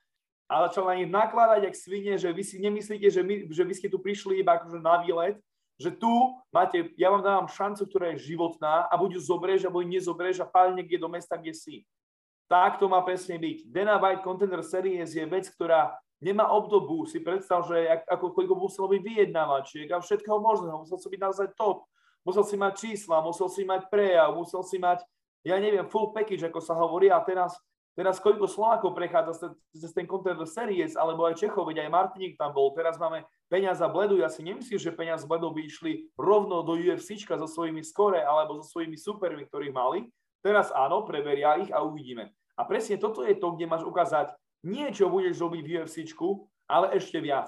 a 0.50 0.66
začal 0.68 0.90
na 0.90 0.98
nich 0.98 1.10
nakladať 1.10 1.70
jak 1.70 1.76
svine, 1.78 2.14
že 2.18 2.34
vy 2.34 2.44
si 2.44 2.58
nemyslíte, 2.58 3.08
že, 3.10 3.22
my, 3.22 3.54
že 3.54 3.64
vy 3.64 3.74
ste 3.74 3.88
tu 3.88 4.02
prišli 4.02 4.42
iba 4.42 4.58
akože 4.58 4.82
na 4.82 5.02
výlet, 5.06 5.38
že 5.80 5.94
tu 5.94 6.10
máte, 6.52 6.92
ja 7.00 7.08
vám 7.14 7.24
dávam 7.24 7.48
šancu, 7.48 7.88
ktorá 7.88 8.12
je 8.12 8.34
životná 8.34 8.90
a 8.90 8.94
buď 9.00 9.16
ju 9.16 9.22
zoberieš, 9.30 9.64
alebo 9.64 9.80
ju 9.80 9.88
nezoberieš 9.88 10.44
a 10.44 10.50
páli 10.50 10.76
niekde 10.76 11.00
do 11.00 11.08
mesta, 11.08 11.40
kde 11.40 11.56
si. 11.56 11.76
Tak 12.50 12.82
to 12.82 12.90
má 12.90 13.06
presne 13.06 13.38
byť. 13.38 13.70
Dana 13.70 14.02
White 14.02 14.26
Contender 14.26 14.66
Series 14.66 15.14
je 15.14 15.22
vec, 15.30 15.46
ktorá 15.54 15.94
nemá 16.18 16.50
obdobu. 16.50 17.06
Si 17.06 17.22
predstav, 17.22 17.62
že 17.70 17.86
ako 18.10 18.34
koľko 18.34 18.58
muselo 18.58 18.90
byť 18.90 19.02
vyjednávačiek 19.06 19.88
a 19.94 20.02
všetkého 20.02 20.42
možného. 20.42 20.82
Musel 20.82 20.98
si 20.98 21.08
byť 21.14 21.22
naozaj 21.22 21.48
top. 21.54 21.86
Musel 22.26 22.44
si 22.44 22.58
mať 22.58 22.74
čísla, 22.76 23.22
musel 23.22 23.48
si 23.48 23.64
mať 23.64 23.88
prejav, 23.88 24.34
musel 24.34 24.66
si 24.66 24.82
mať 24.82 25.06
ja 25.44 25.56
neviem, 25.60 25.88
full 25.88 26.12
package, 26.12 26.52
ako 26.52 26.60
sa 26.60 26.76
hovorí, 26.76 27.08
a 27.08 27.20
teraz, 27.24 27.56
teraz 27.96 28.20
koľko 28.20 28.48
Slovákov 28.48 28.92
prechádza 28.92 29.56
cez 29.72 29.92
ten 29.96 30.04
Contender 30.04 30.48
Series, 30.48 31.00
alebo 31.00 31.24
aj 31.28 31.40
Čechov, 31.40 31.72
veď 31.72 31.88
aj 31.88 31.94
Martiník 31.94 32.36
tam 32.36 32.52
bol, 32.52 32.76
teraz 32.76 33.00
máme 33.00 33.24
peniaza 33.48 33.88
Bledu, 33.88 34.20
ja 34.20 34.28
si 34.28 34.44
nemyslím, 34.44 34.80
že 34.80 34.96
peniaz 34.96 35.24
Bledu 35.24 35.52
by 35.52 35.62
išli 35.64 36.12
rovno 36.20 36.64
do 36.64 36.76
UFCčka 36.76 37.40
so 37.40 37.48
svojimi 37.48 37.82
skore 37.86 38.20
alebo 38.20 38.60
so 38.60 38.68
svojimi 38.68 39.00
supermi, 39.00 39.48
ktorých 39.48 39.74
mali. 39.76 40.12
Teraz 40.40 40.72
áno, 40.72 41.04
preveria 41.04 41.60
ich 41.60 41.72
a 41.72 41.84
uvidíme. 41.84 42.32
A 42.60 42.68
presne 42.68 43.00
toto 43.00 43.24
je 43.24 43.40
to, 43.40 43.56
kde 43.56 43.72
máš 43.72 43.88
ukázať 43.88 44.36
nie, 44.68 44.92
čo 44.92 45.08
budeš 45.08 45.40
robiť 45.40 45.64
v 45.64 45.72
UFCčku, 45.80 46.28
ale 46.68 47.00
ešte 47.00 47.24
viac. 47.24 47.48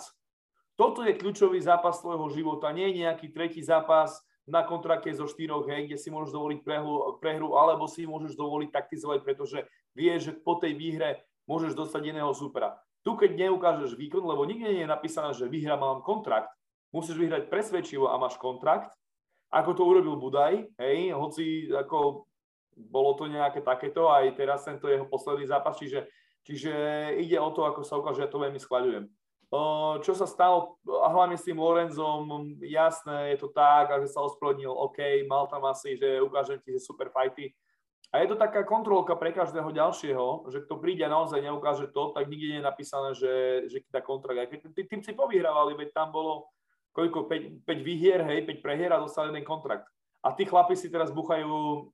Toto 0.80 1.04
je 1.04 1.20
kľúčový 1.20 1.60
zápas 1.60 2.00
tvojho 2.00 2.32
života, 2.32 2.72
nie 2.72 3.04
nejaký 3.04 3.36
tretí 3.36 3.60
zápas, 3.60 4.24
na 4.50 4.66
kontrakte 4.66 5.14
zo 5.14 5.30
štyroch, 5.30 5.70
hej, 5.70 5.86
kde 5.86 5.98
si 6.02 6.10
môžeš 6.10 6.34
dovoliť 6.34 6.60
prehru, 6.66 7.16
prehru, 7.22 7.54
alebo 7.56 7.86
si 7.86 8.10
môžeš 8.10 8.34
dovoliť 8.34 8.70
taktizovať, 8.74 9.20
pretože 9.22 9.60
vieš, 9.94 10.32
že 10.32 10.34
po 10.34 10.58
tej 10.58 10.74
výhre 10.74 11.22
môžeš 11.46 11.78
dostať 11.78 12.10
iného 12.10 12.34
supera. 12.34 12.76
Tu, 13.06 13.14
keď 13.14 13.48
neukážeš 13.48 13.98
výkon, 13.98 14.22
lebo 14.26 14.46
nikde 14.46 14.70
nie 14.70 14.84
je 14.86 14.90
napísané, 14.90 15.34
že 15.34 15.50
vyhra 15.50 15.78
mám 15.78 16.02
kontrakt, 16.02 16.50
musíš 16.94 17.18
vyhrať 17.18 17.50
presvedčivo 17.50 18.10
a 18.10 18.18
máš 18.18 18.38
kontrakt, 18.38 18.94
ako 19.52 19.72
to 19.78 19.84
urobil 19.84 20.16
Budaj, 20.18 20.70
hej, 20.80 21.12
hoci 21.12 21.70
ako 21.70 22.30
bolo 22.90 23.14
to 23.14 23.30
nejaké 23.30 23.62
takéto, 23.62 24.10
aj 24.10 24.34
teraz 24.34 24.66
tento 24.66 24.90
jeho 24.90 25.06
posledný 25.06 25.46
zápas, 25.46 25.78
čiže, 25.78 26.10
čiže 26.42 26.74
ide 27.22 27.38
o 27.38 27.54
to, 27.54 27.68
ako 27.68 27.86
sa 27.86 28.00
ukáže, 28.02 28.26
ja 28.26 28.32
to 28.32 28.42
veľmi 28.42 28.58
schváľujem 28.58 29.06
čo 30.00 30.16
sa 30.16 30.24
stalo, 30.24 30.80
a 31.04 31.12
hlavne 31.12 31.36
s 31.36 31.44
tým 31.44 31.60
Lorenzom, 31.60 32.56
jasné, 32.64 33.36
je 33.36 33.44
to 33.44 33.52
tak, 33.52 33.92
a 33.92 34.00
že 34.00 34.08
sa 34.08 34.24
ospravedlnil, 34.24 34.72
OK, 34.72 35.28
mal 35.28 35.52
tam 35.52 35.68
asi, 35.68 36.00
že 36.00 36.24
ukážem 36.24 36.56
ti, 36.64 36.72
že 36.72 36.80
super 36.80 37.12
fighty. 37.12 37.52
A 38.16 38.24
je 38.24 38.32
to 38.32 38.40
taká 38.40 38.64
kontrolka 38.64 39.16
pre 39.16 39.36
každého 39.36 39.72
ďalšieho, 39.72 40.48
že 40.52 40.64
kto 40.64 40.80
príde 40.80 41.04
a 41.04 41.12
naozaj 41.12 41.44
neukáže 41.44 41.92
to, 41.92 42.16
tak 42.16 42.32
nikde 42.32 42.48
nie 42.48 42.60
je 42.60 42.68
napísané, 42.68 43.10
že, 43.16 43.34
že 43.68 43.78
dá 43.92 44.00
kontrakt. 44.00 44.40
Aj 44.40 44.48
keď 44.48 44.72
tým 44.88 45.04
si 45.04 45.12
povyhrávali, 45.16 45.76
veď 45.76 45.96
tam 45.96 46.16
bolo 46.16 46.48
koľko, 46.92 47.28
5, 47.28 47.68
5 47.68 47.88
výhier, 47.88 48.20
hej, 48.24 48.48
5 48.48 48.64
prehier 48.64 48.92
a 48.92 49.04
dostali 49.04 49.32
jeden 49.32 49.48
kontrakt. 49.48 49.88
A 50.24 50.36
tí 50.36 50.44
chlapi 50.44 50.76
si 50.76 50.92
teraz 50.92 51.12
buchajú 51.12 51.88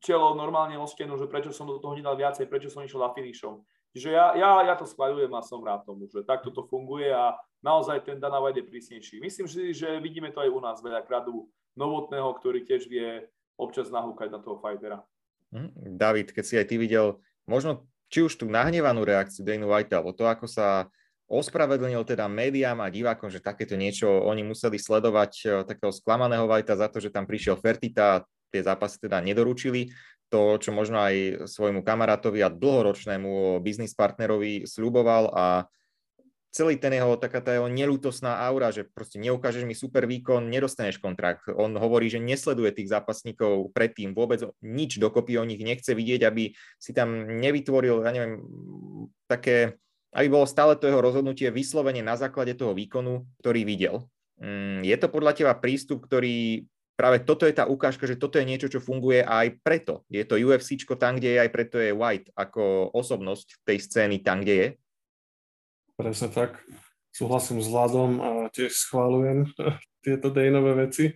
čelo 0.00 0.36
normálne 0.36 0.76
o 0.76 0.86
stenu, 0.86 1.16
že 1.16 1.30
prečo 1.30 1.50
som 1.54 1.66
do 1.66 1.80
toho 1.80 1.96
nedal 1.96 2.14
viacej, 2.18 2.46
prečo 2.46 2.68
som 2.68 2.84
išiel 2.84 3.02
na 3.02 3.10
finishom. 3.12 3.64
Čiže 3.96 4.12
ja, 4.12 4.36
ja, 4.36 4.50
ja 4.68 4.74
to 4.76 4.84
schváľujem 4.84 5.32
a 5.32 5.40
som 5.40 5.64
rád 5.64 5.88
tomu, 5.88 6.04
že 6.04 6.20
takto 6.20 6.52
to 6.52 6.68
funguje 6.68 7.08
a 7.08 7.32
naozaj 7.64 8.04
ten 8.04 8.20
Dana 8.20 8.44
White 8.44 8.60
je 8.60 8.68
prísnejší. 8.68 9.24
Myslím 9.24 9.48
si, 9.48 9.72
že 9.72 9.96
vidíme 10.04 10.28
to 10.28 10.44
aj 10.44 10.52
u 10.52 10.60
nás 10.60 10.78
veľakrát 10.84 11.24
u 11.32 11.48
Novotného, 11.76 12.28
ktorý 12.36 12.64
tiež 12.64 12.88
vie 12.88 13.24
občas 13.56 13.88
nahúkať 13.88 14.32
na 14.32 14.40
toho 14.40 14.60
fightera. 14.60 15.00
Hm, 15.52 15.96
David, 15.96 16.32
keď 16.36 16.44
si 16.44 16.54
aj 16.60 16.66
ty 16.68 16.76
videl 16.76 17.20
možno 17.48 17.88
či 18.12 18.20
už 18.20 18.36
tú 18.36 18.44
nahnevanú 18.48 19.00
reakciu 19.04 19.44
Dana 19.44 19.64
White, 19.64 19.96
alebo 19.96 20.12
to, 20.12 20.28
ako 20.28 20.44
sa 20.44 20.92
ospravedlnil 21.26 22.06
teda 22.06 22.30
médiám 22.30 22.78
a 22.78 22.92
divákom, 22.92 23.26
že 23.26 23.42
takéto 23.42 23.74
niečo 23.74 24.06
oni 24.06 24.46
museli 24.46 24.78
sledovať 24.78 25.32
e, 25.42 25.46
takého 25.66 25.90
sklamaného 25.90 26.46
Whitea 26.46 26.78
za 26.78 26.86
to, 26.86 27.02
že 27.02 27.10
tam 27.10 27.26
prišiel 27.26 27.58
Fertita 27.58 28.04
a 28.06 28.22
tie 28.56 28.64
zápasy 28.64 29.04
teda 29.04 29.20
nedoručili 29.20 29.92
to, 30.26 30.58
čo 30.58 30.74
možno 30.74 30.98
aj 30.98 31.46
svojmu 31.46 31.86
kamarátovi 31.86 32.42
a 32.42 32.50
dlhoročnému 32.50 33.62
biznis 33.62 33.94
partnerovi 33.94 34.66
sľuboval 34.66 35.30
a 35.30 35.44
celý 36.56 36.80
ten 36.80 36.96
jeho, 36.96 37.20
taká 37.20 37.44
tá 37.44 37.52
jeho 37.52 37.68
nelútosná 37.68 38.40
aura, 38.40 38.72
že 38.72 38.88
proste 38.88 39.20
neukážeš 39.20 39.68
mi 39.68 39.76
super 39.76 40.08
výkon, 40.08 40.48
nedostaneš 40.48 40.96
kontrakt. 40.96 41.44
On 41.52 41.68
hovorí, 41.76 42.08
že 42.08 42.16
nesleduje 42.16 42.72
tých 42.72 42.88
zápasníkov 42.88 43.76
predtým, 43.76 44.16
vôbec 44.16 44.40
nič 44.64 44.96
dokopy 44.96 45.36
o 45.36 45.44
nich 45.44 45.60
nechce 45.60 45.92
vidieť, 45.92 46.24
aby 46.24 46.56
si 46.80 46.96
tam 46.96 47.28
nevytvoril, 47.28 48.08
ja 48.08 48.10
neviem, 48.10 48.40
také, 49.28 49.76
aby 50.16 50.32
bolo 50.32 50.48
stále 50.48 50.80
to 50.80 50.88
jeho 50.88 51.04
rozhodnutie 51.04 51.52
vyslovene 51.52 52.00
na 52.00 52.16
základe 52.16 52.56
toho 52.56 52.72
výkonu, 52.72 53.28
ktorý 53.44 53.68
videl. 53.68 54.08
Mm, 54.40 54.80
je 54.80 54.96
to 54.96 55.12
podľa 55.12 55.36
teba 55.36 55.52
prístup, 55.60 56.08
ktorý 56.08 56.64
práve 56.96 57.22
toto 57.22 57.44
je 57.44 57.54
tá 57.54 57.68
ukážka, 57.68 58.08
že 58.08 58.16
toto 58.16 58.40
je 58.40 58.48
niečo, 58.48 58.72
čo 58.72 58.80
funguje 58.80 59.20
aj 59.20 59.60
preto. 59.60 60.02
Je 60.08 60.24
to 60.24 60.40
UFC 60.40 60.80
tam, 60.96 61.20
kde 61.20 61.36
je, 61.36 61.38
aj 61.44 61.50
preto 61.52 61.76
je 61.76 61.92
White 61.92 62.32
ako 62.32 62.90
osobnosť 62.96 63.62
tej 63.68 63.78
scény 63.84 64.24
tam, 64.24 64.40
kde 64.40 64.54
je. 64.56 64.68
Presne 65.96 66.32
tak. 66.32 66.60
Súhlasím 67.12 67.64
s 67.64 67.68
Vladom 67.72 68.20
a 68.20 68.30
tiež 68.52 68.72
schválujem 68.72 69.48
tieto 70.04 70.28
dejnové 70.32 70.88
veci. 70.88 71.12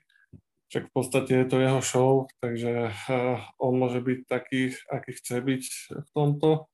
Však 0.70 0.86
v 0.86 0.92
podstate 0.94 1.32
je 1.34 1.46
to 1.50 1.56
jeho 1.58 1.80
show, 1.82 2.12
takže 2.38 2.94
eh, 2.94 3.38
on 3.58 3.74
môže 3.74 3.98
byť 3.98 4.18
taký, 4.30 4.70
aký 4.86 5.18
chce 5.18 5.36
byť 5.42 5.62
v 5.98 6.10
tomto. 6.14 6.70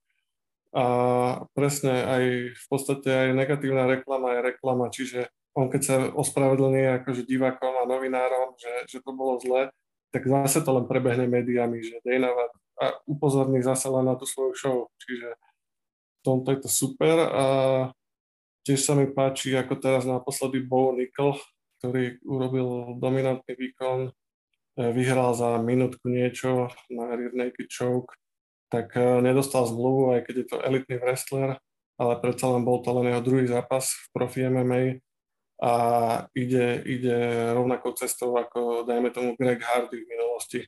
A 0.77 0.85
presne 1.57 2.05
aj 2.05 2.25
v 2.53 2.67
podstate 2.69 3.09
aj 3.09 3.29
negatívna 3.33 3.89
reklama 3.89 4.37
je 4.37 4.41
reklama, 4.45 4.87
čiže 4.93 5.33
on 5.57 5.73
keď 5.73 5.83
sa 5.83 5.97
ospravedlní 6.13 7.01
akože 7.01 7.25
divákom 7.25 7.81
a 7.81 7.89
novinárom, 7.89 8.53
že, 8.61 8.73
že 8.93 8.99
to 9.01 9.17
bolo 9.17 9.41
zle, 9.41 9.73
tak 10.13 10.29
zase 10.29 10.61
to 10.61 10.71
len 10.77 10.85
prebehne 10.85 11.25
médiami, 11.25 11.81
že 11.81 12.05
Dana 12.05 12.29
a 12.77 12.93
upozorní 13.09 13.65
zase 13.65 13.89
len 13.89 14.05
na 14.05 14.15
tú 14.21 14.29
svoju 14.29 14.53
show. 14.53 14.79
Čiže 15.01 15.33
v 15.33 16.21
tomto 16.21 16.53
je 16.53 16.61
to 16.61 16.69
super 16.69 17.17
a 17.25 17.45
tiež 18.69 18.85
sa 18.85 18.93
mi 18.93 19.09
páči, 19.09 19.57
ako 19.57 19.81
teraz 19.81 20.05
naposledy 20.05 20.61
Bo 20.61 20.93
Nickel, 20.93 21.41
ktorý 21.81 22.21
urobil 22.29 23.01
dominantný 23.01 23.57
výkon, 23.57 24.11
e, 24.11 24.13
vyhral 24.93 25.33
za 25.33 25.57
minútku 25.57 26.13
niečo 26.13 26.69
na 26.93 27.17
Rear 27.17 27.33
Naked 27.33 27.73
Choke, 27.73 28.13
tak 28.69 28.93
e, 28.93 29.25
nedostal 29.25 29.65
zmluvu, 29.65 30.19
aj 30.19 30.21
keď 30.29 30.35
je 30.37 30.47
to 30.53 30.57
elitný 30.61 31.01
wrestler, 31.01 31.57
ale 31.97 32.13
predsa 32.21 32.53
len 32.53 32.67
bol 32.67 32.85
to 32.85 32.93
len 32.93 33.09
jeho 33.09 33.23
druhý 33.25 33.47
zápas 33.49 33.89
v 33.89 34.07
profi 34.13 34.45
MMA 34.45 35.01
a 35.57 35.73
ide, 36.37 36.85
ide 36.85 37.17
rovnakou 37.57 37.97
cestou 37.97 38.37
ako, 38.37 38.85
dajme 38.85 39.09
tomu, 39.09 39.33
Greg 39.41 39.65
Hardy 39.65 40.05
v 40.05 40.11
minulosti. 40.11 40.61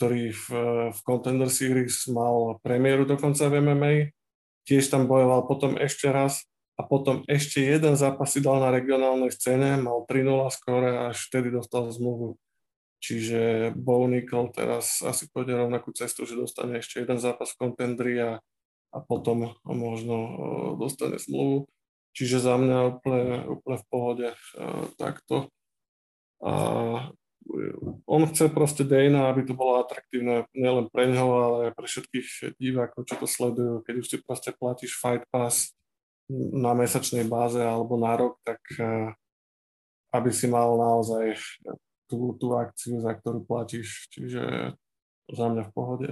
ktorý 0.00 0.32
v, 0.34 0.46
v 0.90 0.98
Contender 1.04 1.52
Series 1.52 2.08
mal 2.10 2.58
premiéru 2.64 3.04
dokonca 3.04 3.46
v 3.46 3.60
MMA. 3.60 3.92
Tiež 4.64 4.88
tam 4.88 5.06
bojoval 5.06 5.44
potom 5.46 5.76
ešte 5.76 6.08
raz 6.08 6.48
a 6.80 6.82
potom 6.82 7.22
ešte 7.28 7.60
jeden 7.60 7.94
zápas 7.94 8.32
si 8.32 8.40
dal 8.40 8.58
na 8.58 8.72
regionálnej 8.72 9.30
scéne, 9.30 9.76
mal 9.78 10.08
3-0 10.08 10.48
skore 10.48 10.90
a 10.96 11.00
až 11.12 11.28
vtedy 11.28 11.52
dostal 11.52 11.92
zmluvu. 11.92 12.40
Čiže 13.02 13.74
Bo 13.74 14.06
Nickel 14.06 14.48
teraz 14.54 15.02
asi 15.02 15.26
pôjde 15.28 15.58
rovnakú 15.58 15.90
cestu, 15.90 16.22
že 16.22 16.38
dostane 16.38 16.78
ešte 16.78 17.02
jeden 17.02 17.18
zápas 17.18 17.50
v 17.52 17.60
kontendri 17.66 18.14
a, 18.22 18.38
a 18.94 18.98
potom 19.02 19.58
možno 19.66 20.16
dostane 20.78 21.18
zmluvu. 21.18 21.66
Čiže 22.12 22.44
za 22.44 22.60
mňa 22.60 22.78
úplne, 22.92 23.24
úplne 23.48 23.78
v 23.80 23.86
pohode 23.88 24.28
takto. 25.00 25.48
A 26.44 26.52
on 28.06 28.22
chce 28.28 28.48
proste 28.48 28.84
Dana, 28.84 29.30
aby 29.30 29.42
to 29.42 29.54
bolo 29.56 29.80
atraktívne 29.82 30.46
nielen 30.54 30.86
pre 30.92 31.10
ňoho, 31.10 31.34
ale 31.42 31.56
aj 31.68 31.72
pre 31.74 31.86
všetkých 31.88 32.28
divákov, 32.60 33.08
čo 33.08 33.16
to 33.18 33.26
sledujú. 33.26 33.82
Keď 33.82 33.94
už 33.98 34.06
si 34.06 34.16
proste 34.22 34.50
platíš 34.54 34.94
Fight 35.00 35.24
Pass 35.32 35.74
na 36.30 36.72
mesačnej 36.72 37.26
báze 37.26 37.58
alebo 37.58 37.98
na 37.98 38.14
rok, 38.14 38.38
tak 38.46 38.60
eh, 38.78 39.12
aby 40.12 40.30
si 40.30 40.46
mal 40.46 40.76
naozaj 40.76 41.40
tú, 42.06 42.36
tú 42.36 42.54
akciu, 42.54 43.00
za 43.00 43.16
ktorú 43.16 43.42
platíš. 43.42 44.12
Čiže 44.12 44.76
za 45.32 45.46
mňa 45.48 45.62
v 45.68 45.72
pohode. 45.72 46.08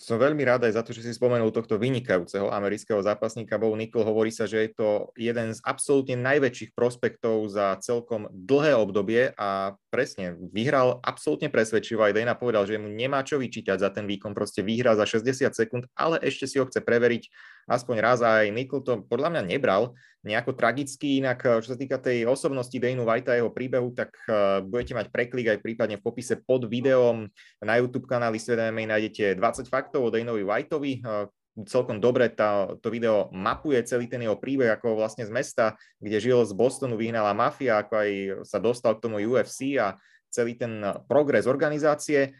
Som 0.00 0.16
veľmi 0.16 0.40
rád 0.48 0.64
aj 0.64 0.80
za 0.80 0.82
to, 0.82 0.96
že 0.96 1.04
si 1.04 1.12
spomenul 1.12 1.52
tohto 1.52 1.76
vynikajúceho 1.76 2.48
amerického 2.48 3.04
zápasníka 3.04 3.60
Bo 3.60 3.68
Nickel. 3.76 4.00
Hovorí 4.00 4.32
sa, 4.32 4.48
že 4.48 4.64
je 4.64 4.70
to 4.72 4.88
jeden 5.12 5.52
z 5.52 5.60
absolútne 5.60 6.16
najväčších 6.16 6.72
prospektov 6.72 7.44
za 7.52 7.76
celkom 7.84 8.24
dlhé 8.32 8.72
obdobie 8.80 9.36
a 9.36 9.76
presne 9.92 10.40
vyhral 10.40 11.04
absolútne 11.04 11.52
presvedčivo. 11.52 12.00
Aj 12.00 12.16
Dana 12.16 12.32
povedal, 12.32 12.64
že 12.64 12.80
mu 12.80 12.88
nemá 12.88 13.20
čo 13.20 13.36
vyčítať 13.36 13.76
za 13.76 13.92
ten 13.92 14.08
výkon, 14.08 14.32
proste 14.32 14.64
vyhrá 14.64 14.96
za 14.96 15.04
60 15.04 15.52
sekúnd, 15.52 15.84
ale 15.92 16.16
ešte 16.24 16.48
si 16.48 16.56
ho 16.56 16.64
chce 16.64 16.80
preveriť 16.80 17.28
aspoň 17.70 17.96
raz 18.02 18.18
a 18.26 18.42
aj 18.42 18.50
Nickel 18.50 18.82
to 18.82 19.06
podľa 19.06 19.38
mňa 19.38 19.42
nebral 19.46 19.94
nejako 20.26 20.58
tragicky. 20.58 21.22
Inak, 21.22 21.40
eh, 21.46 21.62
čo 21.62 21.72
sa 21.72 21.78
týka 21.78 22.02
tej 22.02 22.26
osobnosti 22.26 22.74
Danu 22.74 23.06
Whitea 23.06 23.38
a 23.38 23.38
jeho 23.38 23.54
príbehu, 23.54 23.94
tak 23.94 24.12
uh, 24.26 24.60
budete 24.60 24.92
mať 24.92 25.06
preklik 25.08 25.46
aj 25.48 25.62
prípadne 25.62 25.96
v 25.96 26.04
popise 26.04 26.36
pod 26.36 26.66
videom 26.66 27.30
na 27.62 27.74
YouTube 27.78 28.10
kanáli 28.10 28.36
Svedomej 28.36 28.84
nájdete 28.90 29.38
20 29.38 29.70
faktov 29.70 30.04
o 30.04 30.12
Danovi 30.12 30.44
Whiteovi. 30.44 31.00
Uh, 31.00 31.30
celkom 31.66 31.98
dobre 31.98 32.30
tá, 32.30 32.72
to 32.78 32.88
video 32.92 33.28
mapuje 33.34 33.80
celý 33.82 34.06
ten 34.06 34.22
jeho 34.22 34.38
príbeh, 34.38 34.70
ako 34.70 34.96
vlastne 34.96 35.26
z 35.26 35.32
mesta, 35.32 35.74
kde 35.98 36.22
žil 36.22 36.38
z 36.46 36.52
Bostonu, 36.54 36.94
vyhnala 36.94 37.34
mafia, 37.34 37.82
ako 37.82 37.92
aj 37.96 38.10
sa 38.46 38.58
dostal 38.62 38.96
k 38.96 39.02
tomu 39.02 39.18
UFC 39.18 39.76
a 39.76 39.98
celý 40.30 40.54
ten 40.54 40.80
progres 41.10 41.50
organizácie. 41.50 42.38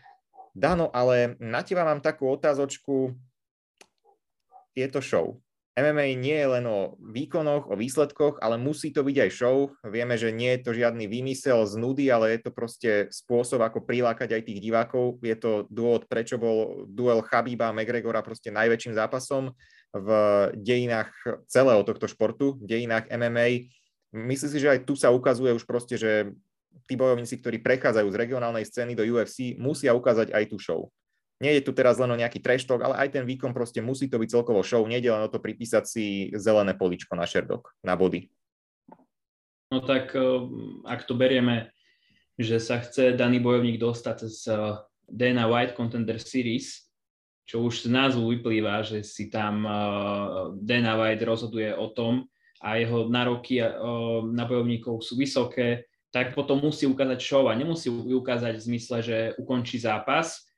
Dano, 0.54 0.90
ale 0.90 1.38
na 1.38 1.62
teba 1.62 1.86
mám 1.86 2.02
takú 2.02 2.26
otázočku. 2.30 3.14
Je 4.74 4.86
to 4.88 5.00
show. 5.02 5.38
MMA 5.78 6.18
nie 6.18 6.34
je 6.34 6.48
len 6.60 6.66
o 6.66 6.98
výkonoch, 6.98 7.70
o 7.70 7.78
výsledkoch, 7.78 8.42
ale 8.42 8.58
musí 8.58 8.90
to 8.90 9.06
byť 9.06 9.16
aj 9.16 9.30
show. 9.30 9.70
Vieme, 9.86 10.18
že 10.18 10.34
nie 10.34 10.58
je 10.58 10.60
to 10.66 10.70
žiadny 10.74 11.06
výmysel 11.06 11.62
z 11.64 11.74
nudy, 11.78 12.10
ale 12.10 12.36
je 12.36 12.40
to 12.44 12.50
proste 12.50 12.90
spôsob, 13.08 13.62
ako 13.62 13.86
prilákať 13.86 14.34
aj 14.34 14.42
tých 14.44 14.60
divákov. 14.60 15.22
Je 15.22 15.38
to 15.38 15.70
dôvod, 15.70 16.10
prečo 16.10 16.36
bol 16.36 16.84
duel 16.90 17.22
Chabíba 17.22 17.70
a 17.70 17.74
McGregora 17.74 18.20
proste 18.20 18.50
najväčším 18.50 18.98
zápasom 18.98 19.54
v 19.94 20.08
dejinách 20.58 21.10
celého 21.46 21.82
tohto 21.86 22.10
športu, 22.10 22.58
v 22.60 22.66
dejinách 22.66 23.06
MMA. 23.08 23.70
Myslím 24.10 24.50
si, 24.50 24.58
že 24.58 24.74
aj 24.74 24.84
tu 24.84 24.98
sa 24.98 25.14
ukazuje 25.14 25.54
už 25.54 25.64
proste, 25.64 25.94
že 25.94 26.34
tí 26.90 26.98
bojovníci, 26.98 27.38
ktorí 27.38 27.62
prechádzajú 27.62 28.10
z 28.10 28.20
regionálnej 28.20 28.66
scény 28.66 28.98
do 28.98 29.06
UFC, 29.06 29.54
musia 29.54 29.94
ukázať 29.94 30.34
aj 30.34 30.44
tú 30.50 30.58
show. 30.58 30.90
Nie 31.40 31.56
je 31.56 31.64
tu 31.64 31.72
teraz 31.72 31.96
len 31.96 32.12
o 32.12 32.20
nejaký 32.20 32.44
talk, 32.44 32.84
ale 32.84 33.00
aj 33.00 33.16
ten 33.16 33.24
výkon 33.24 33.56
proste 33.56 33.80
musí 33.80 34.12
to 34.12 34.20
byť 34.20 34.28
celkovo 34.28 34.60
show. 34.60 34.84
Nie 34.84 35.00
len 35.00 35.24
o 35.24 35.32
to 35.32 35.40
pripísať 35.40 35.84
si 35.88 36.04
zelené 36.36 36.76
poličko 36.76 37.16
na 37.16 37.24
šerdok, 37.24 37.72
na 37.80 37.96
body. 37.96 38.28
No 39.72 39.80
tak 39.80 40.12
eh, 40.12 40.22
ak 40.84 41.08
to 41.08 41.16
berieme, 41.16 41.70
že 42.36 42.60
sa 42.60 42.82
chce 42.82 43.16
daný 43.16 43.40
bojovník 43.40 43.80
dostať 43.80 44.16
z 44.28 44.40
eh, 44.52 44.58
Dana 45.08 45.48
White 45.48 45.78
Contender 45.78 46.20
Series, 46.20 46.90
čo 47.48 47.64
už 47.64 47.86
z 47.86 47.88
názvu 47.88 48.36
vyplýva, 48.36 48.84
že 48.84 49.00
si 49.00 49.32
tam 49.32 49.64
eh, 49.64 49.72
Dana 50.60 51.00
White 51.00 51.24
rozhoduje 51.24 51.72
o 51.72 51.88
tom 51.88 52.28
a 52.60 52.76
jeho 52.76 53.08
nároky 53.08 53.56
na 54.36 54.44
bojovníkov 54.44 55.00
sú 55.00 55.16
vysoké, 55.16 55.88
tak 56.12 56.36
potom 56.36 56.60
musí 56.60 56.84
ukázať 56.84 57.16
show 57.16 57.48
a 57.48 57.56
nemusí 57.56 57.88
ukázať 57.88 58.52
v 58.52 58.66
zmysle, 58.68 58.98
že 59.00 59.16
ukončí 59.40 59.80
zápas, 59.80 60.49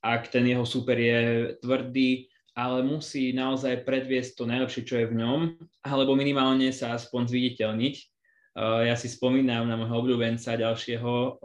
ak 0.00 0.32
ten 0.32 0.48
jeho 0.48 0.64
super 0.64 0.96
je 0.96 1.52
tvrdý, 1.60 2.28
ale 2.56 2.82
musí 2.82 3.30
naozaj 3.32 3.86
predviesť 3.86 4.40
to 4.40 4.44
najlepšie, 4.44 4.82
čo 4.84 4.94
je 5.00 5.06
v 5.06 5.16
ňom, 5.16 5.40
alebo 5.86 6.18
minimálne 6.18 6.72
sa 6.74 6.96
aspoň 6.98 7.30
zviditeľniť. 7.30 7.94
Ja 8.58 8.98
si 8.98 9.06
spomínam 9.06 9.70
na 9.70 9.78
môjho 9.78 10.02
obľúbenca 10.02 10.58
ďalšieho, 10.58 11.38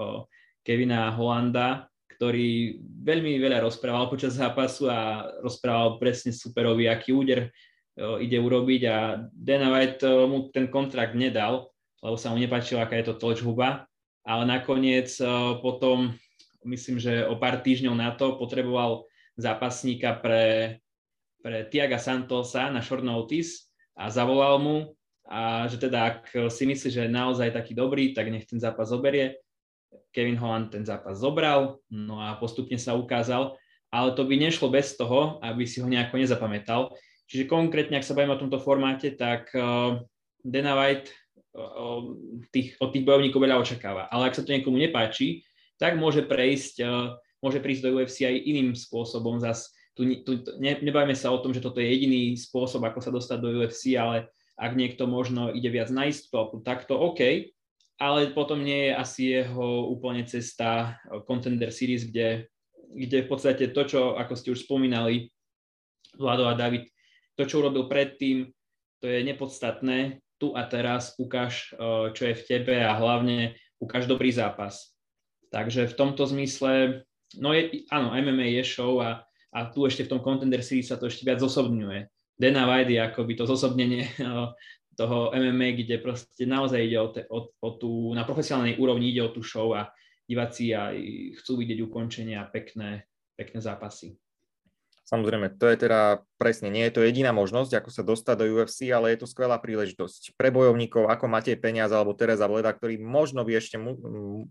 Kevina 0.65 1.13
Holanda, 1.13 1.85
ktorý 2.17 2.81
veľmi 3.05 3.37
veľa 3.37 3.61
rozprával 3.61 4.09
počas 4.09 4.39
zápasu 4.39 4.89
a 4.89 5.29
rozprával 5.45 6.01
presne 6.01 6.33
superovi, 6.33 6.89
aký 6.89 7.13
úder 7.13 7.53
ide 7.95 8.41
urobiť 8.41 8.81
a 8.89 9.29
Dana 9.29 9.69
White 9.71 10.03
mu 10.25 10.49
ten 10.49 10.67
kontrakt 10.67 11.13
nedal, 11.13 11.69
lebo 12.01 12.17
sa 12.17 12.33
mu 12.33 12.41
nepáčilo, 12.41 12.81
aká 12.81 12.97
je 12.97 13.13
to 13.13 13.19
tlačhuba, 13.21 13.85
ale 14.25 14.43
nakoniec 14.43 15.11
potom 15.61 16.17
myslím, 16.65 16.97
že 16.99 17.23
o 17.29 17.37
pár 17.37 17.61
týždňov 17.61 17.95
na 17.95 18.11
to 18.17 18.35
potreboval 18.35 19.05
zápasníka 19.37 20.17
pre, 20.19 20.77
pre 21.39 21.69
Tiaga 21.69 22.01
Santosa 22.01 22.73
na 22.73 22.81
short 22.81 23.05
notice 23.05 23.69
a 23.95 24.09
zavolal 24.09 24.59
mu, 24.59 24.77
a 25.25 25.65
že 25.65 25.81
teda 25.81 25.99
ak 26.05 26.51
si 26.53 26.69
myslí, 26.69 26.89
že 26.93 27.01
je 27.05 27.09
naozaj 27.09 27.49
taký 27.49 27.73
dobrý, 27.73 28.13
tak 28.13 28.29
nech 28.29 28.45
ten 28.45 28.61
zápas 28.61 28.93
zoberie. 28.93 29.41
Kevin 30.13 30.37
Holland 30.37 30.69
ten 30.69 30.85
zápas 30.85 31.17
zobral, 31.17 31.81
no 31.89 32.21
a 32.21 32.37
postupne 32.37 32.77
sa 32.77 32.95
ukázal, 32.95 33.57
ale 33.89 34.09
to 34.13 34.23
by 34.27 34.35
nešlo 34.37 34.69
bez 34.69 34.93
toho, 34.93 35.39
aby 35.41 35.65
si 35.65 35.79
ho 35.81 35.87
nejako 35.87 36.19
nezapamätal. 36.19 36.93
Čiže 37.25 37.49
konkrétne, 37.49 37.97
ak 37.97 38.05
sa 38.05 38.13
bavíme 38.13 38.37
o 38.37 38.41
tomto 38.41 38.61
formáte, 38.61 39.17
tak 39.17 39.49
uh, 39.57 39.97
Dana 40.45 40.77
White 40.77 41.09
uh, 41.57 42.13
tých, 42.53 42.77
od 42.77 42.93
tých 42.93 43.01
bojovníkov 43.01 43.41
veľa 43.41 43.57
očakáva. 43.57 44.05
Ale 44.13 44.29
ak 44.29 44.37
sa 44.37 44.43
to 44.45 44.53
niekomu 44.53 44.77
nepáči, 44.77 45.41
tak 45.79 45.99
môže 45.99 46.23
prejsť, 46.23 46.75
eh, 46.83 47.15
môže 47.43 47.59
prísť 47.59 47.81
do 47.87 47.99
UFC 47.99 48.25
aj 48.25 48.35
iným 48.35 48.73
spôsobom. 48.73 49.39
Zas 49.39 49.71
tu, 49.95 50.03
tu 50.23 50.43
ne, 50.59 50.75
nebajme 50.79 51.15
sa 51.15 51.31
o 51.31 51.39
tom, 51.39 51.55
že 51.55 51.63
toto 51.63 51.79
je 51.79 51.87
jediný 51.87 52.35
spôsob, 52.35 52.83
ako 52.83 52.99
sa 52.99 53.11
dostať 53.15 53.37
do 53.39 53.49
UFC, 53.63 53.95
ale 53.95 54.27
ak 54.55 54.75
niekto 54.75 55.07
možno 55.07 55.51
ide 55.51 55.67
viac 55.71 55.91
na 55.91 56.07
istotu, 56.07 56.63
tak 56.63 56.87
to 56.87 56.95
OK, 56.95 57.51
ale 57.99 58.35
potom 58.35 58.59
nie 58.59 58.91
je 58.91 58.93
asi 58.95 59.21
jeho 59.43 59.87
úplne 59.91 60.23
cesta 60.27 60.99
eh, 60.99 61.19
Contender 61.23 61.71
Series, 61.71 62.07
kde, 62.07 62.51
kde 62.91 63.23
v 63.23 63.29
podstate 63.29 63.71
to, 63.71 63.81
čo, 63.87 64.01
ako 64.15 64.33
ste 64.35 64.51
už 64.55 64.67
spomínali, 64.67 65.31
Vlado 66.15 66.47
a 66.47 66.55
David, 66.55 66.87
to, 67.35 67.43
čo 67.43 67.59
urobil 67.59 67.91
predtým, 67.91 68.47
to 69.03 69.11
je 69.11 69.19
nepodstatné. 69.27 70.23
Tu 70.39 70.47
a 70.55 70.63
teraz 70.63 71.15
ukáž, 71.19 71.75
eh, 71.75 72.11
čo 72.15 72.23
je 72.31 72.35
v 72.35 72.45
tebe 72.47 72.75
a 72.79 72.95
hlavne 72.95 73.59
ukáž 73.79 74.07
dobrý 74.07 74.31
zápas. 74.31 74.94
Takže 75.55 75.87
v 75.87 75.95
tomto 75.95 76.27
zmysle, 76.27 77.07
no 77.39 77.55
je, 77.55 77.87
áno, 77.87 78.11
MMA 78.11 78.59
je 78.59 78.63
show 78.67 78.99
a, 78.99 79.23
a 79.55 79.71
tu 79.71 79.87
ešte 79.87 80.03
v 80.03 80.11
tom 80.11 80.19
Contender 80.19 80.59
Series 80.59 80.91
sa 80.91 80.99
to 80.99 81.07
ešte 81.07 81.23
viac 81.23 81.39
zosobňuje. 81.39 82.11
Dana 82.35 82.67
White 82.67 82.91
je 82.91 82.99
akoby 82.99 83.39
to 83.39 83.47
zosobnenie 83.47 84.11
toho 84.99 85.31
MMA, 85.31 85.79
kde 85.79 86.03
proste 86.03 86.43
naozaj 86.43 86.79
ide 86.83 86.99
o, 86.99 87.07
te, 87.07 87.23
o, 87.31 87.55
o 87.55 87.69
tú, 87.79 88.11
na 88.11 88.27
profesionálnej 88.27 88.75
úrovni 88.75 89.15
ide 89.15 89.23
o 89.23 89.31
tú 89.31 89.39
show 89.39 89.71
a 89.71 89.87
diváci 90.27 90.75
aj 90.75 90.99
chcú 91.39 91.63
vidieť 91.63 91.79
ukončenia 91.87 92.43
a 92.43 92.51
pekné, 92.51 93.07
pekné 93.39 93.59
zápasy. 93.63 94.19
Samozrejme, 95.05 95.61
to 95.61 95.69
je 95.69 95.85
teda 95.85 96.25
presne, 96.41 96.73
nie 96.73 96.81
je 96.89 96.97
to 96.97 97.05
jediná 97.05 97.29
možnosť, 97.29 97.77
ako 97.77 97.89
sa 97.93 98.01
dostať 98.01 98.35
do 98.41 98.45
UFC, 98.57 98.89
ale 98.89 99.13
je 99.13 99.21
to 99.21 99.29
skvelá 99.29 99.61
príležitosť 99.61 100.33
pre 100.33 100.49
bojovníkov 100.49 101.05
ako 101.05 101.29
Matej 101.29 101.61
Peniaz 101.61 101.93
alebo 101.93 102.17
Teresa 102.17 102.49
Vleda, 102.49 102.73
ktorý 102.73 102.97
možno 102.97 103.45
by 103.45 103.53
ešte, 103.53 103.77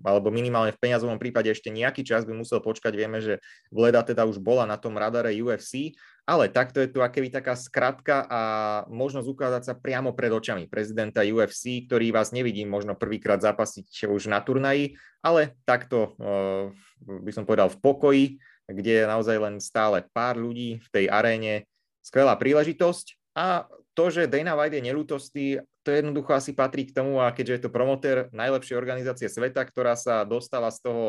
alebo 0.07 0.31
minimálne 0.31 0.71
v 0.71 0.79
peňazovom 0.79 1.19
prípade 1.19 1.51
ešte 1.51 1.75
nejaký 1.75 2.07
čas 2.07 2.23
by 2.23 2.39
musel 2.39 2.63
počkať. 2.63 2.95
Vieme, 2.95 3.19
že 3.19 3.43
Vleda 3.75 4.07
teda 4.07 4.31
už 4.31 4.39
bola 4.39 4.63
na 4.63 4.79
tom 4.79 4.95
radare 4.95 5.35
UFC, 5.35 5.99
ale 6.23 6.47
takto 6.47 6.79
je 6.79 6.87
tu 6.87 7.03
akéby 7.03 7.35
taká 7.35 7.59
skratka 7.59 8.23
a 8.31 8.41
možnosť 8.87 9.27
ukázať 9.27 9.63
sa 9.67 9.75
priamo 9.75 10.15
pred 10.15 10.31
očami 10.31 10.71
prezidenta 10.71 11.27
UFC, 11.27 11.83
ktorý 11.91 12.15
vás 12.15 12.31
nevidí 12.31 12.63
možno 12.63 12.95
prvýkrát 12.95 13.43
zapasiť 13.43 14.07
už 14.07 14.31
na 14.31 14.39
turnaji, 14.39 14.95
ale 15.19 15.59
takto 15.67 16.15
uh, 16.15 16.71
by 17.03 17.33
som 17.35 17.43
povedal 17.43 17.75
v 17.75 17.81
pokoji 17.83 18.25
kde 18.69 19.05
je 19.05 19.11
naozaj 19.11 19.37
len 19.37 19.57
stále 19.61 20.05
pár 20.13 20.41
ľudí 20.41 20.81
v 20.81 20.89
tej 20.93 21.05
aréne. 21.13 21.69
Skvelá 22.05 22.37
príležitosť 22.37 23.17
a 23.35 23.67
to, 23.95 24.11
že 24.11 24.31
Dana 24.31 24.59
White 24.59 24.79
je 24.79 24.87
nelútostý, 24.87 25.47
to 25.87 25.89
jednoducho 25.93 26.35
asi 26.35 26.57
patrí 26.57 26.89
k 26.89 26.95
tomu 26.97 27.23
a 27.23 27.31
keďže 27.31 27.55
je 27.55 27.63
to 27.67 27.75
promotér 27.75 28.33
najlepšej 28.35 28.75
organizácie 28.75 29.29
sveta, 29.31 29.63
ktorá 29.63 29.95
sa 29.95 30.27
dostala 30.27 30.73
z 30.75 30.83
toho 30.83 31.05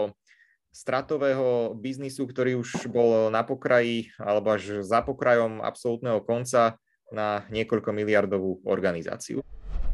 stratového 0.75 1.71
biznisu, 1.79 2.27
ktorý 2.27 2.59
už 2.59 2.91
bol 2.91 3.31
na 3.31 3.47
pokraji 3.47 4.11
alebo 4.19 4.51
až 4.51 4.83
za 4.83 4.99
pokrajom 4.99 5.63
absolútneho 5.63 6.19
konca 6.19 6.75
na 7.15 7.47
niekoľko 7.47 7.95
miliardovú 7.95 8.59
organizáciu. 8.67 9.39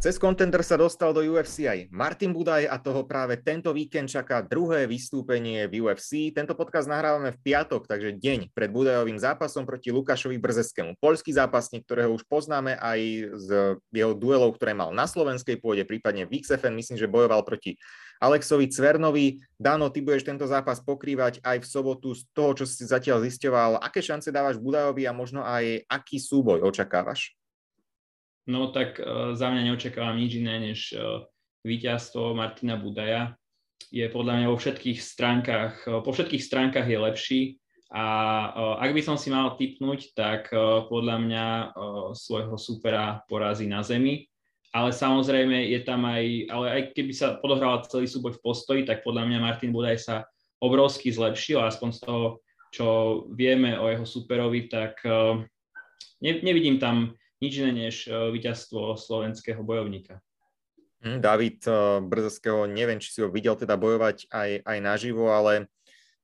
Cez 0.02 0.18
Contender 0.18 0.66
sa 0.66 0.82
dostal 0.82 1.14
do 1.14 1.22
UFC 1.22 1.70
aj 1.70 1.86
Martin 1.94 2.34
Budaj 2.34 2.66
a 2.66 2.82
toho 2.82 3.06
práve 3.06 3.38
tento 3.38 3.70
víkend 3.70 4.10
čaká 4.10 4.42
druhé 4.42 4.90
vystúpenie 4.90 5.70
v 5.70 5.86
UFC. 5.86 6.34
Tento 6.34 6.58
podcast 6.58 6.90
nahrávame 6.90 7.38
v 7.38 7.42
piatok, 7.46 7.86
takže 7.86 8.18
deň 8.18 8.50
pred 8.50 8.74
Budajovým 8.74 9.22
zápasom 9.22 9.62
proti 9.62 9.94
Lukášovi 9.94 10.42
Brzeskému. 10.42 10.98
Polský 10.98 11.38
zápasník, 11.38 11.86
ktorého 11.86 12.18
už 12.18 12.26
poznáme 12.26 12.82
aj 12.82 13.00
z 13.46 13.50
jeho 13.94 14.18
duelov, 14.18 14.58
ktoré 14.58 14.74
mal 14.74 14.90
na 14.90 15.06
slovenskej 15.06 15.62
pôde, 15.62 15.86
prípadne 15.86 16.26
v 16.26 16.42
XFN, 16.42 16.74
myslím, 16.82 16.98
že 16.98 17.06
bojoval 17.06 17.46
proti 17.46 17.78
Alexovi 18.18 18.74
Cvernovi. 18.74 19.38
Dano, 19.54 19.94
ty 19.94 20.02
budeš 20.02 20.26
tento 20.26 20.50
zápas 20.50 20.82
pokrývať 20.82 21.46
aj 21.46 21.62
v 21.62 21.70
sobotu 21.70 22.18
z 22.18 22.26
toho, 22.34 22.58
čo 22.58 22.66
si 22.66 22.90
zatiaľ 22.90 23.22
zisťoval. 23.30 23.78
Aké 23.78 24.02
šance 24.02 24.34
dávaš 24.34 24.58
Budajovi 24.58 25.06
a 25.06 25.14
možno 25.14 25.46
aj 25.46 25.86
aký 25.86 26.18
súboj 26.18 26.66
očakávaš? 26.66 27.38
No 28.50 28.74
tak 28.74 28.98
uh, 28.98 29.38
za 29.38 29.54
mňa 29.54 29.70
neočakávam 29.70 30.18
nič 30.18 30.42
iné 30.42 30.58
než 30.58 30.80
uh, 30.98 31.26
víťazstvo 31.62 32.34
Martina 32.34 32.74
Budaja. 32.74 33.38
Je 33.94 34.08
podľa 34.10 34.42
mňa 34.42 34.48
vo 34.50 34.58
všetkých 34.58 34.98
stránkach, 34.98 35.74
uh, 35.86 36.02
po 36.02 36.10
všetkých 36.10 36.42
stránkach 36.42 36.88
je 36.90 36.98
lepší 36.98 37.42
a 37.92 38.06
uh, 38.50 38.76
ak 38.82 38.96
by 38.98 39.02
som 39.04 39.20
si 39.20 39.30
mal 39.30 39.60
typnúť, 39.60 40.16
tak 40.18 40.50
uh, 40.56 40.88
podľa 40.90 41.18
mňa 41.22 41.46
uh, 41.46 41.70
svojho 42.18 42.58
supera 42.58 43.22
porazí 43.30 43.70
na 43.70 43.86
zemi. 43.86 44.26
Ale 44.72 44.96
samozrejme 44.96 45.68
je 45.68 45.84
tam 45.84 46.08
aj, 46.08 46.48
ale 46.48 46.66
aj 46.72 46.82
keby 46.96 47.12
sa 47.12 47.36
podohral 47.44 47.84
celý 47.92 48.08
súboj 48.08 48.40
v 48.40 48.44
postoji, 48.48 48.82
tak 48.88 49.04
podľa 49.04 49.28
mňa 49.28 49.44
Martin 49.44 49.76
Budaj 49.76 50.00
sa 50.00 50.16
obrovsky 50.64 51.12
zlepšil, 51.12 51.60
aspoň 51.60 51.90
z 51.92 52.00
toho, 52.00 52.40
čo 52.72 52.88
vieme 53.36 53.76
o 53.76 53.92
jeho 53.92 54.08
superovi, 54.08 54.72
tak 54.72 55.04
ne, 56.24 56.32
nevidím 56.40 56.80
tam 56.80 57.12
nič 57.42 57.54
iné 57.58 57.72
než 57.90 58.06
e, 58.06 58.14
víťazstvo 58.14 58.94
slovenského 58.96 59.66
bojovníka. 59.66 60.22
Hm, 61.02 61.20
David 61.20 61.66
e, 61.66 61.74
Brzeského, 62.06 62.70
neviem, 62.70 63.02
či 63.02 63.10
si 63.10 63.20
ho 63.26 63.34
videl 63.34 63.58
teda 63.58 63.74
bojovať 63.76 64.30
aj, 64.30 64.50
aj 64.62 64.78
naživo, 64.80 65.34
ale 65.34 65.68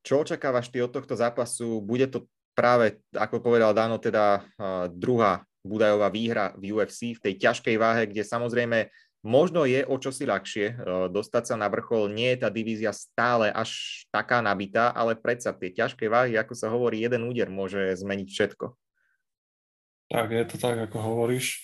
čo 0.06 0.22
očakávaš 0.22 0.70
ty 0.70 0.80
od 0.80 0.94
tohto 0.94 1.18
zápasu? 1.18 1.82
Bude 1.82 2.08
to 2.08 2.30
práve, 2.56 3.02
ako 3.12 3.44
povedal 3.44 3.76
Dano, 3.76 4.00
teda 4.00 4.42
uh, 4.42 4.88
druhá 4.88 5.46
Budajová 5.68 6.08
výhra 6.08 6.56
v 6.56 6.72
UFC 6.72 7.12
v 7.14 7.22
tej 7.28 7.34
ťažkej 7.44 7.76
váhe, 7.76 8.08
kde 8.08 8.24
samozrejme 8.24 8.88
možno 9.20 9.68
je 9.68 9.84
o 9.84 10.00
čosi 10.00 10.24
ľahšie 10.24 10.80
dostať 11.12 11.44
sa 11.44 11.56
na 11.60 11.68
vrchol. 11.68 12.08
Nie 12.08 12.34
je 12.34 12.48
tá 12.48 12.50
divízia 12.50 12.96
stále 12.96 13.52
až 13.52 14.02
taká 14.16 14.40
nabitá, 14.40 14.96
ale 14.96 15.20
predsa 15.20 15.52
tie 15.52 15.76
ťažké 15.76 16.08
váhy, 16.08 16.40
ako 16.40 16.56
sa 16.56 16.72
hovorí, 16.72 17.04
jeden 17.04 17.28
úder 17.28 17.52
môže 17.52 18.00
zmeniť 18.00 18.28
všetko. 18.32 18.66
Tak 20.08 20.32
je 20.32 20.44
to 20.48 20.56
tak, 20.56 20.80
ako 20.88 20.98
hovoríš. 21.04 21.60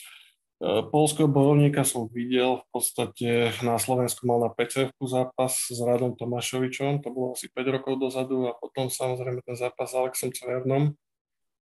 E, 0.59 0.83
polského 0.91 1.31
bojovníka 1.31 1.87
som 1.87 2.11
videl, 2.11 2.59
v 2.59 2.67
podstate 2.75 3.29
na 3.63 3.79
Slovensku 3.79 4.27
mal 4.27 4.43
na 4.43 4.51
pcf 4.51 4.91
zápas 4.99 5.71
s 5.71 5.79
Radom 5.79 6.15
Tomášovičom, 6.19 7.03
to 7.03 7.09
bolo 7.11 7.35
asi 7.35 7.47
5 7.47 7.75
rokov 7.79 7.99
dozadu 7.99 8.51
a 8.51 8.55
potom 8.59 8.91
samozrejme 8.91 9.39
ten 9.47 9.55
zápas 9.55 9.91
s 9.91 9.95
Alexom 9.95 10.35
Cvernom, 10.35 10.91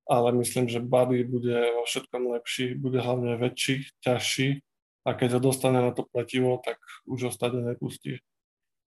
ale 0.10 0.30
myslím, 0.42 0.66
že 0.66 0.82
Buddy 0.82 1.24
bude 1.30 1.58
vo 1.78 1.86
všetkom 1.86 2.34
lepší, 2.42 2.74
bude 2.74 3.00
hlavne 3.02 3.38
väčší, 3.38 3.94
ťažší 4.02 4.66
a 5.06 5.14
keď 5.14 5.38
ho 5.38 5.54
dostane 5.54 5.78
na 5.78 5.92
to 5.94 6.08
pletivo, 6.10 6.58
tak 6.64 6.82
už 7.06 7.30
ho 7.30 7.32
stade 7.32 7.62
nepustí. 7.62 8.18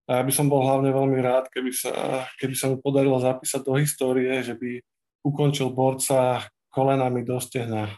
A 0.04 0.20
ja 0.20 0.22
by 0.22 0.32
som 0.36 0.52
bol 0.52 0.60
hlavne 0.60 0.92
veľmi 0.92 1.16
rád, 1.20 1.48
keby 1.48 1.72
sa, 1.72 1.92
keby 2.36 2.54
sa 2.56 2.68
mu 2.68 2.76
podarilo 2.76 3.16
zapísať 3.20 3.60
do 3.64 3.72
histórie, 3.80 4.36
že 4.44 4.52
by 4.52 4.84
ukončil 5.24 5.72
borca 5.72 6.44
kolenami 6.74 7.22
do 7.22 7.38
stehna. 7.38 7.94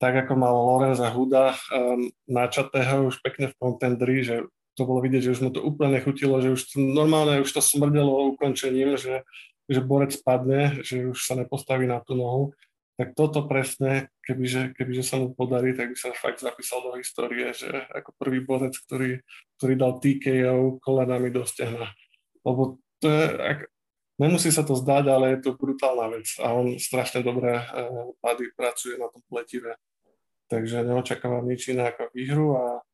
Tak 0.00 0.24
ako 0.26 0.32
mal 0.32 0.56
Lorenza 0.56 1.12
Huda 1.12 1.52
um, 1.52 2.08
načatého 2.24 3.12
už 3.12 3.20
pekne 3.20 3.52
v 3.52 3.58
kontendri, 3.60 4.24
že 4.24 4.48
to 4.80 4.88
bolo 4.88 5.04
vidieť, 5.04 5.28
že 5.28 5.32
už 5.36 5.40
mu 5.44 5.50
to 5.52 5.60
úplne 5.60 6.00
nechutilo, 6.00 6.40
že 6.40 6.56
už 6.56 6.80
normálne 6.80 7.44
už 7.44 7.52
to 7.52 7.60
smrdelo 7.60 8.32
ukončením, 8.32 8.96
že, 8.96 9.28
že 9.68 9.80
borec 9.84 10.16
spadne, 10.16 10.80
že 10.80 11.12
už 11.12 11.20
sa 11.20 11.36
nepostaví 11.36 11.84
na 11.84 12.00
tú 12.00 12.16
nohu. 12.16 12.56
Tak 12.96 13.16
toto 13.16 13.44
presne, 13.48 14.12
kebyže, 14.24 14.76
kebyže 14.76 15.04
sa 15.04 15.16
mu 15.20 15.32
podarí, 15.32 15.72
tak 15.72 15.92
by 15.92 15.96
sa 15.96 16.16
fakt 16.16 16.40
zapísal 16.40 16.84
do 16.84 16.96
histórie, 16.96 17.52
že 17.52 17.68
ako 17.92 18.12
prvý 18.16 18.40
borec, 18.44 18.76
ktorý, 18.76 19.20
ktorý 19.56 19.74
dal 19.76 19.92
TKO 20.00 20.80
kolenami 20.80 21.28
do 21.32 21.44
stehna. 21.44 21.92
Lebo 22.44 22.80
to 23.00 23.08
je, 23.08 23.24
Nemusí 24.20 24.52
sa 24.52 24.60
to 24.60 24.76
zdať, 24.76 25.04
ale 25.08 25.32
je 25.32 25.48
to 25.48 25.56
brutálna 25.56 26.12
vec 26.12 26.28
a 26.44 26.52
on 26.52 26.76
strašne 26.76 27.24
dobre 27.24 27.56
uh, 27.56 28.52
pracuje 28.52 29.00
na 29.00 29.08
tom 29.08 29.24
pletive. 29.24 29.80
Takže 30.52 30.84
neočakávam 30.84 31.48
nič 31.48 31.72
iné 31.72 31.88
ako 31.88 32.12
výhru 32.12 32.52
a, 32.52 32.84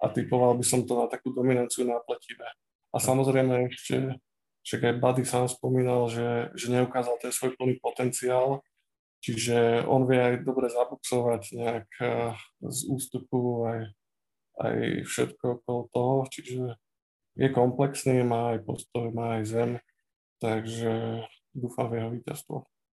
a 0.00 0.06
typoval 0.08 0.56
by 0.56 0.64
som 0.64 0.88
to 0.88 0.96
na 0.96 1.04
takú 1.04 1.36
dominanciu 1.36 1.84
na 1.84 2.00
pletive. 2.00 2.48
A 2.90 2.96
samozrejme 2.96 3.68
ešte, 3.68 4.16
však 4.64 4.80
aj 4.88 5.00
Buddy 5.04 5.24
sám 5.28 5.52
spomínal, 5.52 6.08
že, 6.08 6.48
že 6.56 6.72
neukázal 6.72 7.20
ten 7.20 7.28
svoj 7.28 7.60
plný 7.60 7.76
potenciál, 7.76 8.64
čiže 9.20 9.84
on 9.84 10.08
vie 10.08 10.16
aj 10.16 10.48
dobre 10.48 10.72
zabuxovať 10.72 11.42
nejak 11.60 11.88
uh, 12.00 12.32
z 12.64 12.80
ústupu 12.88 13.68
aj, 13.68 13.80
aj 14.64 14.76
všetko 15.04 15.60
okolo 15.60 15.80
toho, 15.92 16.16
čiže 16.32 16.72
je 17.36 17.48
komplexný, 17.52 18.24
má 18.24 18.56
aj 18.56 18.64
postoj, 18.64 19.12
má 19.12 19.36
aj 19.36 19.44
zem, 19.44 19.70
takže 20.40 21.22
dúfam 21.52 21.92
v 21.92 22.00
jeho 22.00 22.10
víťazstvo. 22.10 22.56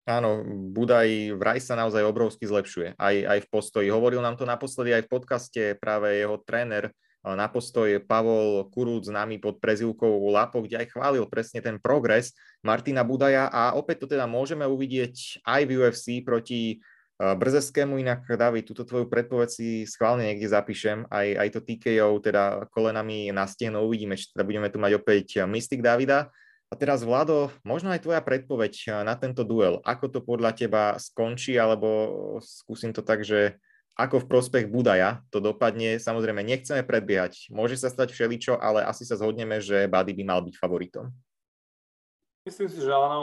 Áno, 0.09 0.43
Budaj 0.73 1.37
vraj 1.37 1.61
sa 1.61 1.77
naozaj 1.77 2.03
obrovsky 2.03 2.49
zlepšuje, 2.49 2.97
aj, 2.97 3.17
aj 3.25 3.39
v 3.47 3.51
postoji. 3.53 3.87
Hovoril 3.93 4.25
nám 4.25 4.37
to 4.37 4.49
naposledy 4.49 4.97
aj 4.97 5.07
v 5.07 5.13
podcaste 5.13 5.63
práve 5.77 6.21
jeho 6.21 6.41
tréner 6.41 6.93
na 7.21 7.53
postoj 7.53 8.01
Pavol 8.09 8.73
Kurúc 8.73 9.13
nami 9.13 9.37
pod 9.37 9.61
prezivkou 9.61 10.09
Lapo, 10.33 10.65
kde 10.65 10.81
aj 10.81 10.97
chválil 10.97 11.29
presne 11.29 11.61
ten 11.61 11.77
progres 11.77 12.33
Martina 12.65 13.05
Budaja. 13.05 13.53
A 13.53 13.77
opäť 13.77 14.09
to 14.09 14.17
teda 14.17 14.25
môžeme 14.25 14.65
uvidieť 14.65 15.45
aj 15.45 15.69
v 15.69 15.85
UFC 15.85 16.25
proti 16.25 16.81
Brzeskému, 17.21 18.01
inak 18.01 18.25
David, 18.25 18.65
túto 18.65 18.89
tvoju 18.89 19.05
predpoveď 19.05 19.49
si 19.53 19.85
schválne 19.85 20.25
niekde 20.25 20.49
zapíšem, 20.49 21.05
aj, 21.13 21.29
aj 21.37 21.49
to 21.53 21.61
TKO, 21.61 22.17
teda 22.25 22.65
kolenami 22.73 23.29
na 23.29 23.45
steno 23.45 23.85
uvidíme, 23.85 24.17
či 24.17 24.33
teda 24.33 24.41
budeme 24.41 24.73
tu 24.73 24.81
mať 24.81 24.97
opäť 24.97 25.45
Mystik 25.45 25.85
Davida, 25.85 26.33
a 26.71 26.79
teraz, 26.79 27.03
Vlado, 27.03 27.51
možno 27.67 27.91
aj 27.91 28.07
tvoja 28.07 28.23
predpoveď 28.23 28.75
eh, 28.87 28.91
na 29.03 29.19
tento 29.19 29.43
duel. 29.43 29.83
Ako 29.83 30.07
to 30.07 30.23
podľa 30.23 30.55
teba 30.55 30.95
skončí, 31.03 31.59
alebo 31.59 32.39
skúsim 32.39 32.95
to 32.95 33.03
tak, 33.03 33.27
že 33.27 33.59
ako 33.99 34.23
v 34.25 34.29
prospech 34.31 34.65
Budaja 34.71 35.21
to 35.35 35.43
dopadne. 35.43 35.99
Samozrejme, 35.99 36.41
nechceme 36.47 36.87
predbiehať. 36.87 37.51
Môže 37.51 37.77
sa 37.77 37.91
stať 37.91 38.15
všeličo, 38.15 38.57
ale 38.57 38.87
asi 38.87 39.03
sa 39.05 39.19
zhodneme, 39.19 39.59
že 39.59 39.91
Buddy 39.91 40.15
by 40.15 40.25
mal 40.25 40.41
byť 40.47 40.55
favoritom. 40.57 41.11
Myslím 42.47 42.73
si, 42.73 42.81
že 42.81 42.95
áno. 42.95 43.21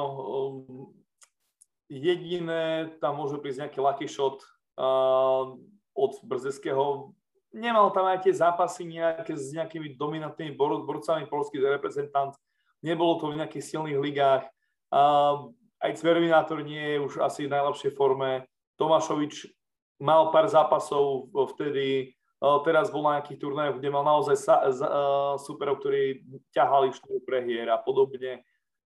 Jediné, 1.88 2.94
tam 3.00 3.18
môže 3.18 3.40
prísť 3.40 3.66
nejaký 3.66 3.80
lucky 3.80 4.06
shot 4.12 4.44
uh, 4.76 5.56
od 5.96 6.14
Brzeského. 6.22 7.16
Nemal 7.56 7.90
tam 7.96 8.12
aj 8.12 8.28
tie 8.28 8.36
zápasy 8.36 8.86
nejaké 8.86 9.34
s 9.34 9.56
nejakými 9.56 9.96
dominantnými 9.96 10.54
borcami, 10.60 11.32
polský 11.32 11.64
reprezentant 11.64 12.36
nebolo 12.82 13.22
to 13.22 13.32
v 13.32 13.40
nejakých 13.40 13.63
silných 13.63 14.02
ligách. 14.02 14.44
Aj 15.78 15.92
Cverminátor 15.94 16.66
nie 16.66 16.98
je 16.98 17.04
už 17.06 17.22
asi 17.22 17.46
v 17.46 17.54
najlepšej 17.54 17.94
forme. 17.94 18.50
Tomášovič 18.82 19.50
mal 20.02 20.30
pár 20.30 20.46
zápasov 20.50 21.34
vtedy, 21.58 22.13
teraz 22.66 22.94
bol 22.94 23.02
na 23.02 23.18
nejakých 23.18 23.42
turnajoch, 23.42 23.78
kde 23.82 23.90
mal 23.90 24.06
naozaj 24.06 24.38
superov, 25.42 25.82
ktorí 25.82 26.22
ťahali 26.54 26.94
štúru 26.94 27.22
prehier 27.26 27.70
a 27.74 27.82
podobne. 27.82 28.46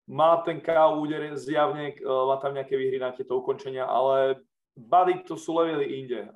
Má 0.09 0.41
ten 0.43 0.59
KO 0.59 0.99
úder 1.05 1.37
zjavne, 1.39 1.95
má 2.03 2.41
tam 2.43 2.57
nejaké 2.59 2.75
výhry 2.75 2.99
na 2.99 3.15
tieto 3.15 3.39
ukončenia, 3.39 3.87
ale 3.87 4.43
Buddy 4.79 5.27
to 5.27 5.35
sú 5.35 5.59
levely 5.59 6.03
inde. 6.03 6.31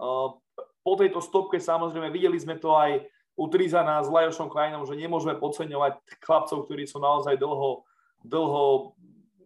Po 0.83 0.92
tejto 0.98 1.22
stopke 1.22 1.62
samozrejme 1.62 2.11
videli 2.11 2.35
sme 2.38 2.59
to 2.59 2.74
aj 2.74 3.07
u 3.36 3.44
Trizana 3.48 4.04
s 4.04 4.12
Lajošom 4.12 4.52
Kleinom, 4.52 4.84
že 4.84 4.98
nemôžeme 4.98 5.36
podceňovať 5.40 6.00
chlapcov, 6.20 6.68
ktorí 6.68 6.84
sú 6.84 7.00
naozaj 7.00 7.40
dlho, 7.40 7.85
dlho 8.22 8.92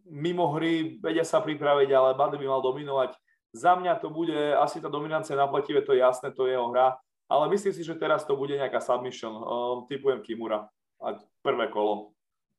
mimo 0.07 0.55
hry, 0.55 0.99
vedia 1.03 1.27
sa 1.27 1.43
pripraviť, 1.43 1.91
ale 1.91 2.19
Bady 2.19 2.37
by 2.39 2.47
mal 2.47 2.63
dominovať. 2.63 3.15
Za 3.55 3.75
mňa 3.79 3.99
to 4.03 4.11
bude 4.13 4.37
asi 4.59 4.83
tá 4.83 4.91
dominancia 4.91 5.35
na 5.39 5.49
pletive, 5.49 5.83
to 5.83 5.95
je 5.97 6.03
jasné, 6.03 6.31
to 6.35 6.47
je 6.47 6.55
jeho 6.55 6.69
hra, 6.71 6.99
ale 7.27 7.51
myslím 7.51 7.75
si, 7.75 7.83
že 7.83 7.99
teraz 7.99 8.23
to 8.23 8.39
bude 8.39 8.55
nejaká 8.55 8.79
submission. 8.79 9.35
Um, 9.35 9.43
typujem 9.91 10.23
Kimura 10.23 10.71
a 11.03 11.19
prvé 11.43 11.67
kolo. 11.71 12.16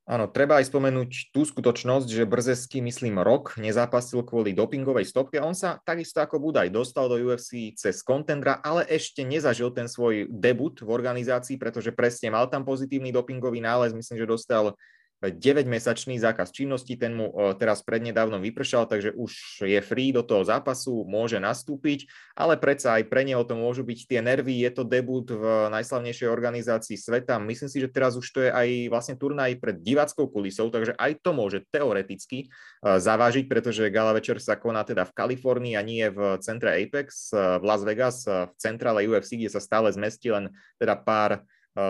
Áno, 0.08 0.24
treba 0.32 0.56
aj 0.56 0.72
spomenúť 0.72 1.36
tú 1.36 1.44
skutočnosť, 1.44 2.08
že 2.08 2.24
Brzesky, 2.24 2.80
myslím, 2.80 3.20
rok 3.20 3.60
nezápasil 3.60 4.24
kvôli 4.24 4.56
dopingovej 4.56 5.04
stopke. 5.04 5.36
On 5.44 5.52
sa 5.52 5.84
takisto 5.84 6.24
ako 6.24 6.40
Budaj 6.40 6.72
dostal 6.72 7.12
do 7.12 7.20
UFC 7.20 7.76
cez 7.76 8.00
kontendra, 8.08 8.64
ale 8.64 8.88
ešte 8.88 9.28
nezažil 9.28 9.68
ten 9.76 9.92
svoj 9.92 10.32
debut 10.32 10.80
v 10.80 10.88
organizácii, 10.88 11.60
pretože 11.60 11.92
presne 11.92 12.32
mal 12.32 12.48
tam 12.48 12.64
pozitívny 12.64 13.12
dopingový 13.12 13.60
nález. 13.60 13.92
Myslím, 13.92 14.24
že 14.24 14.32
dostal 14.32 14.80
9-mesačný 15.18 16.22
zákaz 16.22 16.54
činnosti, 16.54 16.94
ten 16.94 17.18
mu 17.18 17.34
e, 17.34 17.58
teraz 17.58 17.82
prednedávnom 17.82 18.38
vypršal, 18.38 18.86
takže 18.86 19.18
už 19.18 19.66
je 19.66 19.80
free 19.82 20.14
do 20.14 20.22
toho 20.22 20.46
zápasu, 20.46 21.10
môže 21.10 21.42
nastúpiť, 21.42 22.06
ale 22.38 22.54
predsa 22.54 23.02
aj 23.02 23.10
pre 23.10 23.26
neho 23.26 23.42
to 23.42 23.58
môžu 23.58 23.82
byť 23.82 24.00
tie 24.06 24.22
nervy, 24.22 24.62
je 24.62 24.72
to 24.78 24.86
debut 24.86 25.26
v 25.26 25.74
najslavnejšej 25.74 26.30
organizácii 26.30 26.98
sveta. 27.02 27.42
Myslím 27.42 27.66
si, 27.66 27.82
že 27.82 27.90
teraz 27.90 28.14
už 28.14 28.28
to 28.30 28.46
je 28.46 28.54
aj 28.54 28.94
vlastne 28.94 29.18
turnaj 29.18 29.58
pred 29.58 29.82
diváckou 29.82 30.30
kulisou, 30.30 30.70
takže 30.70 30.94
aj 30.94 31.18
to 31.26 31.34
môže 31.34 31.66
teoreticky 31.74 32.46
e, 32.46 32.48
zavážiť, 32.86 33.50
pretože 33.50 33.90
gala 33.90 34.14
večer 34.14 34.38
sa 34.38 34.54
koná 34.54 34.86
teda 34.86 35.02
v 35.10 35.16
Kalifornii 35.18 35.74
a 35.74 35.82
nie 35.82 36.06
v 36.14 36.38
centre 36.46 36.78
Apex 36.78 37.34
e, 37.34 37.58
v 37.58 37.64
Las 37.66 37.82
Vegas, 37.82 38.22
v 38.30 38.54
centrále 38.62 39.10
UFC, 39.10 39.42
kde 39.42 39.50
sa 39.50 39.58
stále 39.58 39.90
zmestí 39.90 40.30
len 40.30 40.54
teda 40.78 40.94
pár 40.94 41.42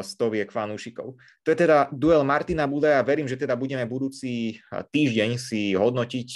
stoviek 0.03 0.51
fanúšikov. 0.51 1.15
To 1.15 1.47
je 1.47 1.57
teda 1.57 1.87
duel 1.95 2.27
Martina 2.27 2.67
Budaja. 2.67 2.99
Verím, 3.07 3.27
že 3.27 3.39
teda 3.39 3.55
budeme 3.55 3.87
budúci 3.87 4.59
týždeň 4.69 5.39
si 5.39 5.71
hodnotiť 5.71 6.29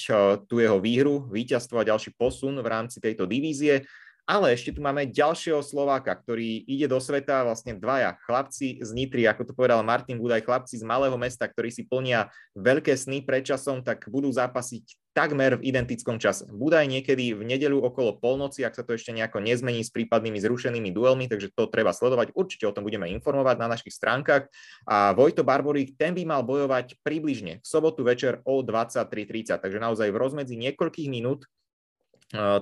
tú 0.47 0.63
jeho 0.63 0.79
výhru, 0.79 1.27
víťazstvo 1.27 1.83
a 1.83 1.87
ďalší 1.87 2.15
posun 2.15 2.55
v 2.63 2.67
rámci 2.67 3.03
tejto 3.03 3.27
divízie. 3.27 3.83
Ale 4.31 4.55
ešte 4.55 4.71
tu 4.71 4.79
máme 4.79 5.11
ďalšieho 5.11 5.59
Slováka, 5.59 6.15
ktorý 6.15 6.63
ide 6.63 6.87
do 6.87 7.03
sveta, 7.03 7.43
vlastne 7.43 7.75
dvaja 7.75 8.15
chlapci 8.23 8.79
z 8.79 8.89
Nitry, 8.95 9.27
ako 9.27 9.43
to 9.43 9.51
povedal 9.51 9.83
Martin 9.83 10.23
Budaj, 10.23 10.47
chlapci 10.47 10.79
z 10.79 10.87
malého 10.87 11.19
mesta, 11.19 11.51
ktorí 11.51 11.67
si 11.67 11.83
plnia 11.83 12.31
veľké 12.55 12.95
sny 12.95 13.27
pred 13.27 13.43
časom, 13.43 13.83
tak 13.83 14.07
budú 14.07 14.31
zápasiť 14.31 14.95
takmer 15.11 15.59
v 15.59 15.67
identickom 15.67 16.15
čase. 16.15 16.47
Budaj 16.47 16.87
niekedy 16.87 17.35
v 17.35 17.43
nedeľu 17.43 17.83
okolo 17.83 18.23
polnoci, 18.23 18.63
ak 18.63 18.79
sa 18.79 18.87
to 18.87 18.95
ešte 18.95 19.11
nejako 19.11 19.43
nezmení 19.43 19.83
s 19.83 19.91
prípadnými 19.91 20.39
zrušenými 20.39 20.95
duelmi, 20.95 21.27
takže 21.27 21.51
to 21.51 21.67
treba 21.67 21.91
sledovať. 21.91 22.31
Určite 22.31 22.71
o 22.71 22.75
tom 22.75 22.87
budeme 22.87 23.11
informovať 23.11 23.59
na 23.59 23.67
našich 23.67 23.91
stránkach. 23.91 24.47
A 24.87 25.11
Vojto 25.11 25.43
Barborík, 25.43 25.99
ten 25.99 26.15
by 26.15 26.23
mal 26.23 26.47
bojovať 26.47 26.95
približne 27.03 27.59
v 27.59 27.67
sobotu 27.67 28.07
večer 28.07 28.39
o 28.47 28.63
23.30, 28.63 29.59
takže 29.59 29.83
naozaj 29.83 30.07
v 30.07 30.15
rozmedzi 30.23 30.55
niekoľkých 30.55 31.11
minút 31.11 31.43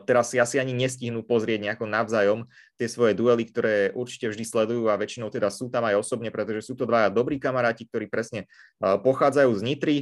Teraz 0.09 0.33
si 0.33 0.41
asi 0.41 0.57
ani 0.57 0.73
nestihnú 0.73 1.21
pozrieť 1.21 1.61
nejako 1.61 1.85
navzájom 1.85 2.49
tie 2.73 2.89
svoje 2.89 3.13
duely, 3.13 3.45
ktoré 3.45 3.93
určite 3.93 4.33
vždy 4.33 4.41
sledujú 4.41 4.89
a 4.89 4.97
väčšinou 4.97 5.29
teda 5.29 5.53
sú 5.53 5.69
tam 5.69 5.85
aj 5.85 6.01
osobne, 6.01 6.33
pretože 6.33 6.65
sú 6.65 6.73
to 6.73 6.89
dvaja 6.89 7.13
dobrí 7.13 7.37
kamaráti, 7.37 7.85
ktorí 7.85 8.09
presne 8.09 8.49
pochádzajú 8.81 9.51
z 9.53 9.61
Nitry. 9.61 9.97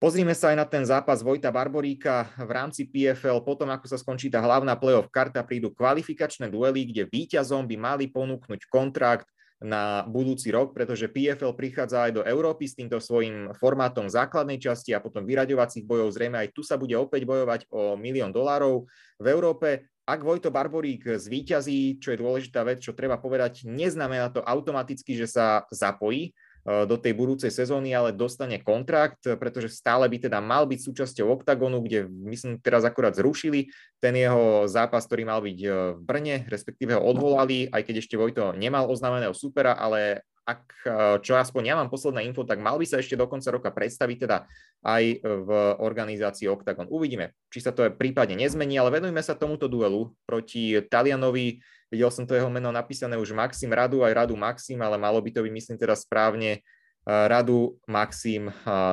Pozrime 0.00 0.32
sa 0.32 0.48
aj 0.48 0.56
na 0.56 0.64
ten 0.64 0.80
zápas 0.88 1.20
Vojta 1.20 1.52
Barboríka 1.52 2.32
v 2.40 2.48
rámci 2.48 2.88
PFL. 2.88 3.44
Potom, 3.44 3.68
ako 3.68 3.84
sa 3.84 4.00
skončí 4.00 4.32
tá 4.32 4.40
hlavná 4.40 4.72
playoff 4.72 5.12
karta, 5.12 5.44
prídu 5.44 5.68
kvalifikačné 5.76 6.48
duely, 6.48 6.88
kde 6.88 7.04
víťazom 7.04 7.68
by 7.68 7.76
mali 7.76 8.08
ponúknuť 8.08 8.64
kontrakt 8.72 9.28
na 9.60 10.08
budúci 10.08 10.48
rok, 10.48 10.72
pretože 10.72 11.12
PFL 11.12 11.52
prichádza 11.52 12.08
aj 12.08 12.12
do 12.16 12.22
Európy 12.24 12.64
s 12.64 12.76
týmto 12.80 12.96
svojím 12.96 13.52
formátom 13.60 14.08
základnej 14.08 14.56
časti 14.56 14.96
a 14.96 15.04
potom 15.04 15.28
vyraďovacích 15.28 15.84
bojov. 15.84 16.16
Zrejme 16.16 16.40
aj 16.40 16.56
tu 16.56 16.64
sa 16.64 16.80
bude 16.80 16.96
opäť 16.96 17.28
bojovať 17.28 17.68
o 17.68 17.94
milión 18.00 18.32
dolárov. 18.32 18.88
V 19.20 19.26
Európe 19.28 19.92
ak 20.10 20.26
Vojto 20.26 20.50
Barborík 20.50 21.06
zvíťazí, 21.06 22.02
čo 22.02 22.10
je 22.10 22.18
dôležitá 22.18 22.66
vec, 22.66 22.82
čo 22.82 22.98
treba 22.98 23.14
povedať, 23.14 23.62
neznamená 23.62 24.34
to 24.34 24.42
automaticky, 24.42 25.14
že 25.14 25.30
sa 25.30 25.62
zapojí 25.70 26.34
do 26.64 26.96
tej 27.00 27.16
budúcej 27.16 27.48
sezóny, 27.48 27.96
ale 27.96 28.12
dostane 28.12 28.60
kontrakt, 28.60 29.24
pretože 29.40 29.72
stále 29.72 30.04
by 30.12 30.28
teda 30.28 30.44
mal 30.44 30.68
byť 30.68 30.80
súčasťou 30.80 31.40
OKTAGONu, 31.40 31.80
kde 31.80 32.04
myslím 32.28 32.60
teraz 32.60 32.84
akurát 32.84 33.16
zrušili 33.16 33.72
ten 33.96 34.12
jeho 34.12 34.68
zápas, 34.68 35.08
ktorý 35.08 35.24
mal 35.24 35.40
byť 35.40 35.58
e, 35.60 35.68
v 35.96 36.00
Brne, 36.04 36.36
respektíve 36.48 36.96
ho 36.96 37.02
odvolali, 37.04 37.68
aj 37.72 37.82
keď 37.84 37.94
ešte 38.04 38.20
Vojto 38.20 38.52
nemal 38.56 38.88
oznámeného 38.92 39.32
supera, 39.32 39.72
ale 39.72 40.24
ak, 40.50 40.62
e, 40.82 40.90
čo 41.22 41.38
aspoň 41.38 41.62
ja 41.62 41.74
mám 41.78 41.92
posledné 41.92 42.26
info, 42.26 42.42
tak 42.42 42.58
mal 42.58 42.74
by 42.74 42.86
sa 42.88 42.98
ešte 42.98 43.14
do 43.14 43.30
konca 43.30 43.54
roka 43.54 43.70
predstaviť 43.70 44.18
teda 44.26 44.50
aj 44.82 45.04
v 45.22 45.50
organizácii 45.78 46.48
OKTAGON. 46.50 46.90
Uvidíme, 46.90 47.36
či 47.52 47.62
sa 47.62 47.70
to 47.70 47.86
prípadne 47.94 48.34
nezmení, 48.34 48.80
ale 48.80 48.98
venujme 48.98 49.20
sa 49.20 49.36
tomuto 49.36 49.68
duelu 49.68 50.10
proti 50.24 50.80
Talianovi 50.88 51.60
Videl 51.90 52.06
som 52.14 52.22
to 52.22 52.38
jeho 52.38 52.46
meno 52.46 52.70
napísané 52.70 53.18
už 53.18 53.34
Maxim 53.34 53.74
Radu, 53.74 54.06
aj 54.06 54.14
Radu 54.14 54.38
Maxim, 54.38 54.78
ale 54.78 54.94
malo 54.94 55.18
by 55.18 55.34
to 55.34 55.42
byť, 55.42 55.50
myslím, 55.50 55.74
teraz 55.76 56.06
správne 56.06 56.62
Radu 57.02 57.82
Maxim 57.90 58.46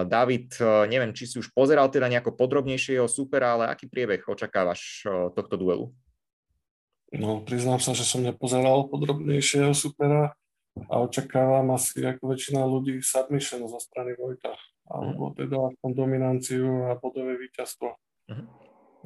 David. 0.10 0.58
Neviem, 0.90 1.14
či 1.14 1.30
si 1.30 1.38
už 1.38 1.54
pozeral 1.54 1.94
teda 1.94 2.10
nejako 2.10 2.34
podrobnejšie 2.34 2.98
jeho 2.98 3.06
supera, 3.06 3.54
ale 3.54 3.70
aký 3.70 3.86
priebeh 3.86 4.26
očakávaš 4.26 5.06
tohto 5.38 5.56
duelu? 5.62 5.94
No, 7.14 7.46
priznám 7.46 7.78
sa, 7.78 7.94
že 7.94 8.02
som 8.02 8.26
nepozeral 8.26 8.90
podrobnejšie 8.90 9.70
jeho 9.70 9.76
supera 9.78 10.34
a 10.86 10.94
očakávam 11.02 11.74
asi 11.74 12.06
ako 12.06 12.38
väčšina 12.38 12.62
ľudí 12.62 13.02
submission 13.02 13.66
zo 13.66 13.80
strany 13.82 14.14
Vojta, 14.14 14.54
alebo 14.86 15.32
mhm. 15.32 15.34
teda 15.42 15.58
aspoň 15.74 15.90
dominanciu 15.98 16.92
a 16.92 17.00
bodové 17.00 17.36
víťazstvo. 17.42 17.90
Mhm. 18.30 18.46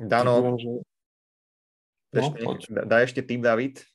Dano, 0.07 0.57
že... 0.57 0.71
No, 2.11 2.27
ešte, 2.35 2.67
daj 2.75 3.03
ešte 3.07 3.21
tým, 3.23 3.39
David. 3.39 3.87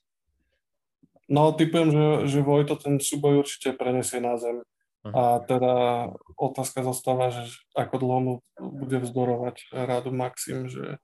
No, 1.27 1.53
typujem, 1.53 1.91
že, 1.91 2.07
že 2.31 2.39
Vojto 2.47 2.79
ten 2.79 3.03
súboj 3.03 3.45
určite 3.45 3.75
prenesie 3.75 4.23
na 4.23 4.39
zem. 4.39 4.63
Uh-huh. 5.07 5.13
A 5.15 5.23
teda 5.43 5.75
otázka 6.39 6.87
zostáva, 6.87 7.35
že 7.35 7.47
ako 7.75 7.95
dlho 7.99 8.19
mu 8.23 8.35
bude 8.59 9.03
vzdorovať 9.03 9.75
rádu 9.75 10.15
Maxim, 10.15 10.71
že, 10.71 11.03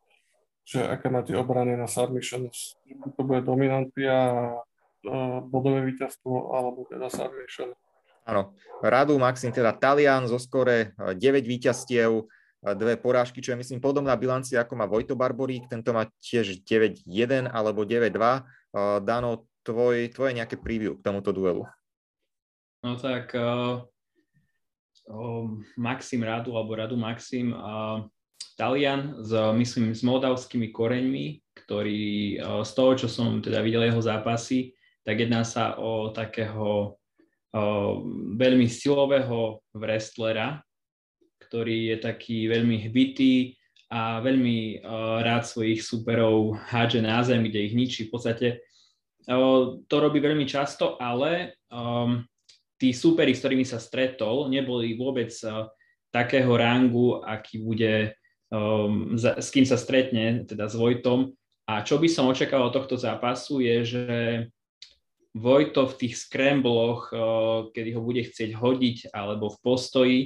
že 0.63 0.83
aké 0.83 1.11
má 1.11 1.27
tie 1.27 1.35
obrany 1.35 1.75
na 1.75 1.91
submission. 1.91 2.51
To 3.19 3.23
bude 3.23 3.43
dominancia 3.43 4.15
a 4.15 4.63
bodové 5.51 5.83
víťazstvo, 5.87 6.55
alebo 6.55 6.87
teda 6.87 7.11
submission. 7.11 7.75
Áno, 8.23 8.55
Radu 8.79 9.19
Maxim, 9.19 9.51
teda 9.51 9.75
Talian 9.75 10.31
zo 10.31 10.39
skore 10.39 10.95
9 10.95 11.19
víťazstiev, 11.43 12.31
dve 12.63 12.95
porážky, 12.95 13.43
čo 13.43 13.53
je 13.53 13.59
myslím 13.59 13.83
podobná 13.83 14.15
bilancia, 14.15 14.63
ako 14.63 14.79
má 14.79 14.87
Vojto 14.87 15.19
Barborík, 15.19 15.67
tento 15.67 15.91
má 15.91 16.07
tiež 16.23 16.63
9-1 16.63 17.51
alebo 17.51 17.83
9-2. 17.83 19.03
Dano, 19.03 19.51
tvoj, 19.67 20.15
tvoje 20.15 20.33
nejaké 20.39 20.55
preview 20.55 20.95
k 20.95 21.03
tomuto 21.03 21.35
duelu? 21.35 21.67
No 22.83 22.95
tak 22.99 23.35
uh, 23.35 23.83
uh, 25.11 25.47
Maxim 25.79 26.23
Radu 26.23 26.55
alebo 26.55 26.79
Radu 26.79 26.95
Maxim 26.99 27.55
uh, 27.55 28.07
Talian 28.59 29.23
s, 29.23 29.35
myslím, 29.35 29.95
s 29.95 30.03
moldavskými 30.07 30.71
koreňmi, 30.75 31.43
ktorý 31.67 32.03
uh, 32.39 32.63
z 32.67 32.71
toho, 32.75 32.93
čo 32.95 33.07
som 33.11 33.39
teda 33.43 33.63
videl 33.63 33.87
jeho 33.87 34.03
zápasy, 34.03 34.75
tak 35.03 35.19
jedná 35.19 35.43
sa 35.43 35.77
o 35.79 36.11
takého 36.15 36.97
uh, 37.55 37.93
veľmi 38.39 38.67
silového 38.71 39.61
wrestlera, 39.75 40.63
ktorý 41.49 41.95
je 41.95 41.97
taký 42.01 42.47
veľmi 42.49 42.89
hbitý 42.89 43.59
a 43.93 44.23
veľmi 44.25 44.81
uh, 44.81 45.21
rád 45.21 45.45
svojich 45.45 45.85
superov 45.85 46.57
hádže 46.71 47.01
na 47.05 47.21
zem, 47.27 47.45
kde 47.45 47.61
ich 47.67 47.75
ničí. 47.77 48.01
V 48.09 48.13
podstate 48.15 48.49
uh, 49.29 49.79
to 49.87 49.97
robí 49.99 50.23
veľmi 50.23 50.47
často, 50.49 50.97
ale 50.97 51.59
tí 52.77 52.91
superi, 52.93 53.33
s 53.33 53.41
ktorými 53.41 53.65
sa 53.65 53.81
stretol, 53.81 54.51
neboli 54.53 54.93
vôbec 54.99 55.33
takého 56.13 56.53
rangu, 56.53 57.25
aký 57.25 57.65
bude, 57.65 58.13
um, 58.53 59.17
za, 59.17 59.41
s 59.41 59.49
kým 59.49 59.65
sa 59.65 59.81
stretne, 59.81 60.45
teda 60.45 60.69
s 60.69 60.77
Vojtom. 60.77 61.33
A 61.65 61.81
čo 61.81 61.97
by 61.97 62.11
som 62.11 62.29
očakával 62.29 62.69
od 62.69 62.77
tohto 62.77 63.01
zápasu 63.01 63.65
je, 63.65 63.77
že 63.87 64.05
Vojto 65.33 65.89
v 65.89 65.97
tých 65.97 66.15
scrambloch, 66.21 67.09
uh, 67.09 67.73
kedy 67.73 67.97
ho 67.97 68.05
bude 68.05 68.21
chcieť 68.21 68.53
hodiť 68.53 69.17
alebo 69.17 69.49
v 69.49 69.59
postoji, 69.65 70.19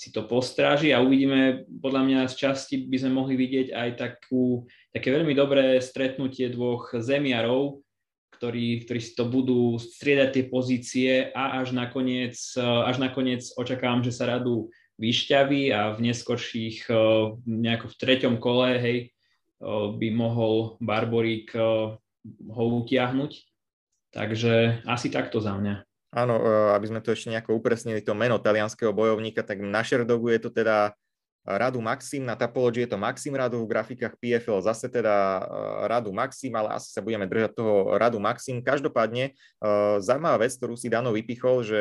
si 0.00 0.08
to 0.16 0.24
postráži 0.24 0.96
a 0.96 1.04
uvidíme, 1.04 1.68
podľa 1.68 2.02
mňa 2.08 2.20
z 2.32 2.34
časti 2.48 2.88
by 2.88 2.96
sme 3.04 3.12
mohli 3.20 3.36
vidieť 3.36 3.76
aj 3.76 3.90
takú, 4.00 4.64
také 4.96 5.12
veľmi 5.12 5.36
dobré 5.36 5.76
stretnutie 5.76 6.48
dvoch 6.48 6.96
zemiarov, 6.96 7.84
ktorí, 8.32 8.88
ktorí 8.88 9.00
si 9.04 9.12
to 9.12 9.28
budú 9.28 9.76
striedať 9.76 10.28
tie 10.32 10.44
pozície 10.48 11.12
a 11.36 11.60
až 11.60 11.76
nakoniec, 11.76 12.32
až 12.56 12.96
nakoniec 12.96 13.44
očakávam, 13.60 14.00
že 14.00 14.16
sa 14.16 14.24
radu 14.24 14.72
vyšťaví 14.96 15.68
a 15.68 15.92
v 15.92 16.08
neskorších, 16.08 16.88
nejako 17.44 17.92
v 17.92 17.98
treťom 18.00 18.40
kole, 18.40 18.80
hej, 18.80 18.98
by 20.00 20.08
mohol 20.16 20.80
Barborík 20.80 21.52
ho 21.52 22.64
utiahnuť. 22.80 23.49
Takže 24.10 24.82
asi 24.86 25.08
takto 25.08 25.38
za 25.38 25.54
mňa. 25.54 25.86
Áno, 26.10 26.42
e, 26.42 26.74
aby 26.74 26.86
sme 26.90 27.00
to 27.00 27.14
ešte 27.14 27.30
nejako 27.30 27.54
upresnili, 27.62 28.02
to 28.02 28.18
meno 28.18 28.42
talianského 28.42 28.90
bojovníka, 28.90 29.46
tak 29.46 29.62
na 29.62 29.86
Sherdogu 29.86 30.34
je 30.34 30.40
to 30.42 30.50
teda 30.50 30.90
Radu 31.40 31.80
Maxim, 31.80 32.20
na 32.20 32.36
Tapology 32.36 32.84
je 32.84 32.92
to 32.92 33.00
Maxim 33.00 33.32
Radu, 33.32 33.64
v 33.64 33.72
grafikách 33.72 34.12
PFL 34.20 34.60
zase 34.60 34.92
teda 34.92 35.40
e, 35.40 35.42
Radu 35.88 36.12
Maxim, 36.12 36.52
ale 36.52 36.76
asi 36.76 36.92
sa 36.92 37.00
budeme 37.00 37.24
držať 37.30 37.56
toho 37.56 37.96
Radu 37.96 38.20
Maxim. 38.20 38.60
Každopádne 38.60 39.30
e, 39.30 39.32
zaujímavá 40.04 40.42
vec, 40.42 40.52
ktorú 40.58 40.74
si 40.76 40.92
Dano 40.92 41.14
vypichol, 41.16 41.64
že 41.64 41.80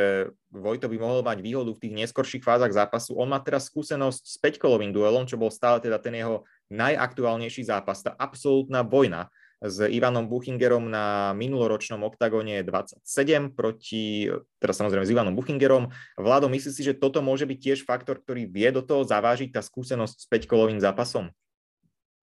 Vojto 0.53 0.87
by 0.87 0.97
mohol 1.01 1.25
mať 1.25 1.43
výhodu 1.43 1.73
v 1.75 1.81
tých 1.81 1.93
neskorších 2.05 2.45
fázach 2.45 2.71
zápasu. 2.71 3.17
On 3.19 3.27
má 3.27 3.41
teraz 3.43 3.67
skúsenosť 3.67 4.21
s 4.23 4.35
5-kolovým 4.39 4.95
duelom, 4.95 5.27
čo 5.27 5.35
bol 5.35 5.51
stále 5.51 5.83
teda 5.83 5.99
ten 5.99 6.15
jeho 6.15 6.47
najaktuálnejší 6.71 7.67
zápas, 7.67 8.05
tá 8.05 8.15
absolútna 8.15 8.85
vojna 8.85 9.27
s 9.59 9.83
Ivanom 9.83 10.31
Buchingerom 10.31 10.87
na 10.87 11.35
minuloročnom 11.35 11.99
oktagóne 12.07 12.63
27 12.63 13.03
proti, 13.51 14.31
teraz 14.55 14.79
samozrejme 14.79 15.03
s 15.03 15.11
Ivanom 15.11 15.35
Buchingerom. 15.35 15.91
Vlado, 16.15 16.47
myslíš 16.47 16.73
si, 16.75 16.83
že 16.87 16.95
toto 16.95 17.19
môže 17.19 17.43
byť 17.43 17.57
tiež 17.59 17.79
faktor, 17.83 18.23
ktorý 18.23 18.47
vie 18.47 18.71
do 18.71 18.79
toho 18.79 19.03
zavážiť 19.03 19.51
tá 19.51 19.59
skúsenosť 19.59 20.15
s 20.15 20.25
5-kolovým 20.31 20.79
zápasom? 20.79 21.27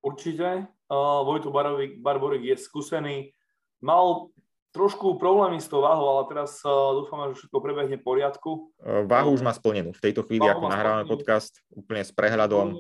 Určite. 0.01 0.70
Uh, 0.89 1.26
Vojto 1.28 1.53
Barborik 2.01 2.43
je 2.47 2.57
skúsený. 2.57 3.37
Mal 3.84 4.32
trošku 4.72 5.16
problémy 5.20 5.61
s 5.61 5.68
tou 5.68 5.84
váhou, 5.84 6.16
ale 6.16 6.28
teraz 6.32 6.61
uh, 6.64 6.97
dúfam, 6.97 7.32
že 7.32 7.45
všetko 7.45 7.59
prebehne 7.61 7.97
v 8.01 8.05
poriadku. 8.07 8.72
Váhu 8.80 9.32
už 9.37 9.45
má 9.45 9.53
splnenú. 9.53 9.93
V 9.93 10.05
tejto 10.05 10.24
chvíli, 10.24 10.45
váhu 10.45 10.62
ako 10.62 10.66
nahrávame 10.72 11.05
podcast, 11.05 11.61
úplne 11.72 12.01
s 12.01 12.12
prehľadom. 12.12 12.76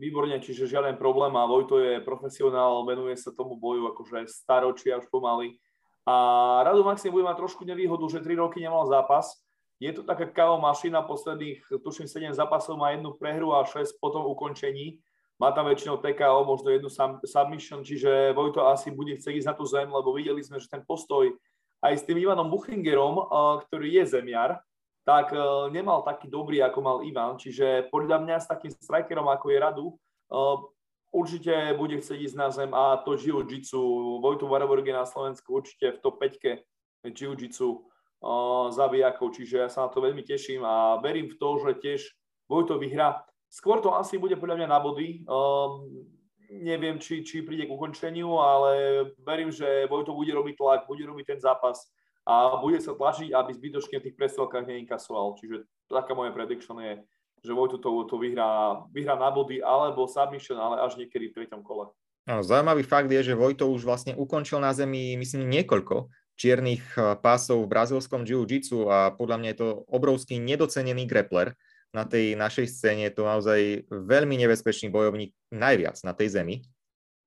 Výborne, 0.00 0.40
čiže 0.40 0.64
žiaden 0.64 0.96
problém 0.96 1.36
a 1.36 1.44
Vojto 1.44 1.76
je 1.76 2.00
profesionál, 2.00 2.80
venuje 2.88 3.12
sa 3.20 3.28
tomu 3.28 3.60
boju 3.60 3.92
akože 3.92 4.24
staročia 4.24 4.96
už 4.96 5.12
pomaly. 5.12 5.60
A 6.08 6.14
Radu 6.64 6.82
Maxim 6.82 7.12
bude 7.12 7.28
mať 7.28 7.44
trošku 7.44 7.62
nevýhodu, 7.68 8.02
že 8.08 8.24
3 8.24 8.40
roky 8.40 8.58
nemal 8.58 8.88
zápas. 8.88 9.36
Je 9.76 9.92
to 9.92 10.02
taká 10.02 10.30
KO 10.30 10.56
mašina, 10.62 11.04
posledných, 11.04 11.66
tuším, 11.68 12.08
7 12.08 12.32
zápasov 12.32 12.80
má 12.80 12.96
jednu 12.96 13.14
prehru 13.20 13.52
a 13.52 13.68
6 13.68 14.00
potom 14.00 14.24
ukončení. 14.32 14.98
Má 15.36 15.50
tam 15.52 15.66
väčšinou 15.66 15.98
TKO, 15.98 16.46
možno 16.46 16.70
jednu 16.70 16.88
submission, 17.26 17.82
čiže 17.82 18.32
Vojto 18.32 18.64
asi 18.70 18.94
bude 18.94 19.18
chcieť 19.18 19.42
ísť 19.42 19.48
na 19.50 19.54
tú 19.58 19.66
zem, 19.66 19.90
lebo 19.90 20.14
videli 20.14 20.38
sme, 20.40 20.62
že 20.62 20.70
ten 20.70 20.86
postoj 20.86 21.34
aj 21.82 21.98
s 21.98 22.06
tým 22.06 22.22
Ivanom 22.22 22.46
Buchingerom, 22.46 23.26
ktorý 23.66 24.02
je 24.02 24.04
zemiar, 24.18 24.62
tak 25.02 25.34
uh, 25.34 25.66
nemal 25.70 26.06
taký 26.06 26.30
dobrý, 26.30 26.62
ako 26.62 26.78
mal 26.82 26.96
Ivan. 27.02 27.34
Čiže 27.38 27.90
podľa 27.90 28.22
mňa 28.22 28.36
s 28.38 28.46
takým 28.46 28.70
strikerom, 28.70 29.26
ako 29.26 29.46
je 29.50 29.58
Radu, 29.58 29.86
uh, 29.90 30.62
určite 31.10 31.74
bude 31.74 31.98
chcieť 31.98 32.18
ísť 32.30 32.36
na 32.38 32.48
zem 32.54 32.70
a 32.70 33.02
to 33.02 33.18
jiu-jitsu, 33.18 33.82
Vojtu 34.22 34.46
Varaborg 34.46 34.86
je 34.86 34.94
na 34.94 35.04
Slovensku 35.04 35.58
určite 35.58 35.98
v 35.98 36.00
top 36.00 36.22
5 36.22 36.62
jiu-jitsu 37.02 37.68
uh, 37.68 38.70
zabijakov, 38.70 39.34
čiže 39.34 39.66
ja 39.66 39.68
sa 39.68 39.86
na 39.86 39.88
to 39.90 39.98
veľmi 39.98 40.22
teším 40.22 40.62
a 40.62 41.02
verím 41.02 41.26
v 41.26 41.36
to, 41.36 41.48
že 41.66 41.70
tiež 41.82 42.00
Vojto 42.46 42.78
vyhrá. 42.78 43.26
Skôr 43.50 43.82
to 43.82 43.92
asi 43.98 44.16
bude 44.16 44.38
podľa 44.40 44.64
mňa 44.64 44.68
na 44.68 44.80
body. 44.80 45.28
Neviem, 46.52 47.00
či, 47.00 47.24
či 47.24 47.44
príde 47.44 47.64
k 47.64 47.72
ukončeniu, 47.72 48.40
ale 48.40 48.72
verím, 49.24 49.48
že 49.48 49.88
Vojto 49.88 50.16
bude 50.16 50.32
robiť 50.32 50.56
tlak, 50.56 50.80
bude 50.88 51.04
robiť 51.04 51.36
ten 51.36 51.40
zápas 51.40 51.80
a 52.22 52.58
bude 52.62 52.78
sa 52.78 52.94
tlačiť, 52.94 53.34
aby 53.34 53.50
zbytočne 53.50 53.98
v 53.98 54.04
tých 54.08 54.16
prestrelkách 54.18 54.66
neinkasoval. 54.66 55.34
Čiže 55.42 55.66
taká 55.90 56.14
moja 56.14 56.30
prediction 56.30 56.78
je, 56.78 57.02
že 57.42 57.52
Vojtu 57.52 57.82
to, 57.82 58.06
to 58.06 58.16
vyhrá, 58.22 58.82
vyhrá 58.94 59.18
na 59.18 59.34
body 59.34 59.58
alebo 59.58 60.06
submission, 60.06 60.54
ale 60.58 60.78
až 60.86 60.94
niekedy 60.94 61.34
v 61.34 61.36
treťom 61.42 61.66
kole. 61.66 61.90
No, 62.22 62.38
zaujímavý 62.38 62.86
fakt 62.86 63.10
je, 63.10 63.34
že 63.34 63.34
Vojto 63.34 63.66
už 63.66 63.82
vlastne 63.82 64.14
ukončil 64.14 64.62
na 64.62 64.70
zemi, 64.70 65.18
myslím, 65.18 65.50
niekoľko 65.50 66.06
čiernych 66.38 66.82
eh, 66.94 67.18
pásov 67.18 67.66
v 67.66 67.70
brazilskom 67.70 68.22
jiu-jitsu 68.22 68.86
a 68.86 69.10
podľa 69.10 69.36
mňa 69.42 69.48
je 69.52 69.58
to 69.58 69.68
obrovský 69.90 70.38
nedocenený 70.38 71.10
grappler 71.10 71.58
na 71.90 72.08
tej 72.08 72.38
našej 72.38 72.66
scéne. 72.70 73.02
Je 73.10 73.14
to 73.14 73.26
naozaj 73.26 73.84
veľmi 73.90 74.38
nebezpečný 74.38 74.88
bojovník 74.88 75.34
najviac 75.52 75.98
na 76.06 76.16
tej 76.16 76.40
zemi. 76.40 76.64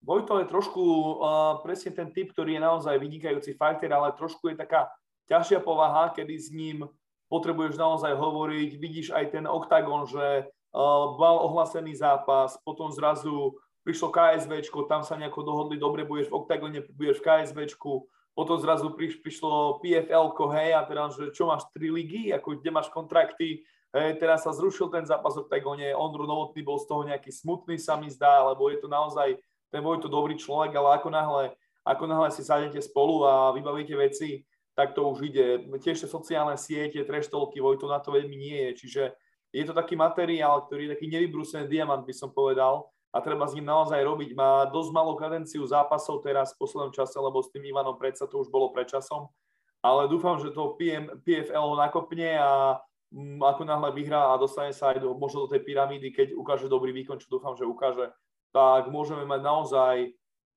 Vojto 0.05 0.37
je 0.37 0.45
trošku 0.45 0.81
uh, 0.85 1.57
presne 1.65 1.89
ten 1.89 2.13
typ, 2.13 2.29
ktorý 2.29 2.55
je 2.55 2.61
naozaj 2.61 3.01
vynikajúci 3.01 3.57
fighter, 3.57 3.89
ale 3.89 4.13
trošku 4.13 4.53
je 4.53 4.55
taká 4.55 4.93
ťažšia 5.25 5.65
povaha, 5.65 6.13
kedy 6.13 6.35
s 6.37 6.53
ním 6.53 6.85
potrebuješ 7.25 7.81
naozaj 7.81 8.13
hovoriť. 8.13 8.71
Vidíš 8.77 9.07
aj 9.09 9.33
ten 9.33 9.49
oktagon, 9.49 10.05
že 10.05 10.45
uh, 10.45 11.17
mal 11.17 11.41
ohlásený 11.41 11.97
zápas, 11.97 12.53
potom 12.61 12.93
zrazu 12.93 13.57
prišlo 13.81 14.13
KSV, 14.13 14.61
tam 14.85 15.01
sa 15.01 15.17
nejako 15.17 15.41
dohodli, 15.41 15.81
dobre, 15.81 16.05
budeš 16.05 16.29
v 16.29 16.37
oktagone, 16.41 16.85
budeš 16.93 17.21
v 17.21 17.25
KSV, 17.25 17.59
potom 18.33 18.57
zrazu 18.61 18.91
priš, 18.93 19.21
prišlo 19.21 19.79
PFL, 19.79 20.33
hej, 20.57 20.69
a 20.73 20.81
teraz, 20.85 21.17
že 21.17 21.29
čo 21.31 21.49
máš, 21.49 21.69
tri 21.71 21.93
ligy, 21.93 22.33
ako 22.33 22.59
kde 22.59 22.69
máš 22.73 22.89
kontrakty, 22.89 23.61
hej, 23.93 24.17
teraz 24.17 24.41
sa 24.41 24.51
zrušil 24.51 24.89
ten 24.89 25.05
zápas 25.05 25.37
v 25.37 25.45
oktagone, 25.45 25.93
Ondru 25.93 26.25
Novotný 26.25 26.65
bol 26.65 26.81
z 26.81 26.85
toho 26.89 27.05
nejaký 27.05 27.29
smutný, 27.29 27.77
sa 27.77 27.93
mi 27.95 28.09
zdá, 28.09 28.41
lebo 28.49 28.73
je 28.73 28.81
to 28.81 28.89
naozaj 28.89 29.37
ten 29.69 29.81
Vojto 29.81 30.09
dobrý 30.09 30.37
človek, 30.37 30.75
ale 30.75 30.99
ako 30.99 31.09
náhle, 31.09 31.43
ako 31.85 32.03
náhle 32.05 32.29
si 32.33 32.41
sadnete 32.41 32.81
spolu 32.81 33.25
a 33.25 33.53
vybavíte 33.53 33.95
veci, 33.97 34.45
tak 34.75 34.91
to 34.91 35.07
už 35.07 35.31
ide. 35.31 35.63
Tiež 35.79 36.03
sociálne 36.05 36.59
siete, 36.59 37.01
treštolky, 37.07 37.63
Vojto 37.63 37.87
na 37.87 38.03
to 38.03 38.11
veľmi 38.11 38.35
nie 38.35 38.57
je, 38.69 38.71
čiže 38.85 39.03
je 39.55 39.63
to 39.63 39.71
taký 39.71 39.95
materiál, 39.95 40.67
ktorý 40.67 40.91
je 40.91 40.93
taký 40.99 41.07
nevybrúsený 41.07 41.71
diamant, 41.71 42.03
by 42.03 42.11
som 42.11 42.35
povedal, 42.35 42.91
a 43.15 43.23
treba 43.23 43.47
s 43.47 43.55
ním 43.55 43.71
naozaj 43.71 44.03
robiť. 44.03 44.35
Má 44.35 44.67
dosť 44.67 44.91
malú 44.91 45.15
kadenciu 45.15 45.63
zápasov 45.63 46.19
teraz 46.19 46.51
v 46.51 46.67
poslednom 46.67 46.91
čase, 46.91 47.15
lebo 47.15 47.39
s 47.39 47.47
tým 47.47 47.63
Ivanom 47.63 47.95
predsa 47.95 48.27
to 48.27 48.43
už 48.43 48.51
bolo 48.51 48.75
predčasom, 48.75 49.31
ale 49.79 50.11
dúfam, 50.11 50.35
že 50.35 50.51
to 50.51 50.75
PM, 50.75 51.07
PFL 51.23 51.79
nakopne 51.79 52.35
a 52.35 52.83
m, 53.15 53.39
mm, 53.39 53.39
ako 53.39 53.63
náhle 53.63 53.95
vyhrá 53.95 54.35
a 54.35 54.41
dostane 54.41 54.75
sa 54.75 54.91
aj 54.91 54.99
do, 54.99 55.15
možno 55.15 55.47
do 55.47 55.55
tej 55.55 55.63
pyramídy, 55.63 56.11
keď 56.11 56.35
ukáže 56.35 56.67
dobrý 56.67 56.91
výkon, 56.91 57.15
čo 57.15 57.31
dúfam, 57.31 57.55
že 57.55 57.63
ukáže, 57.63 58.11
tak 58.55 58.87
môžeme 58.87 59.27
mať 59.27 59.41
naozaj 59.43 59.95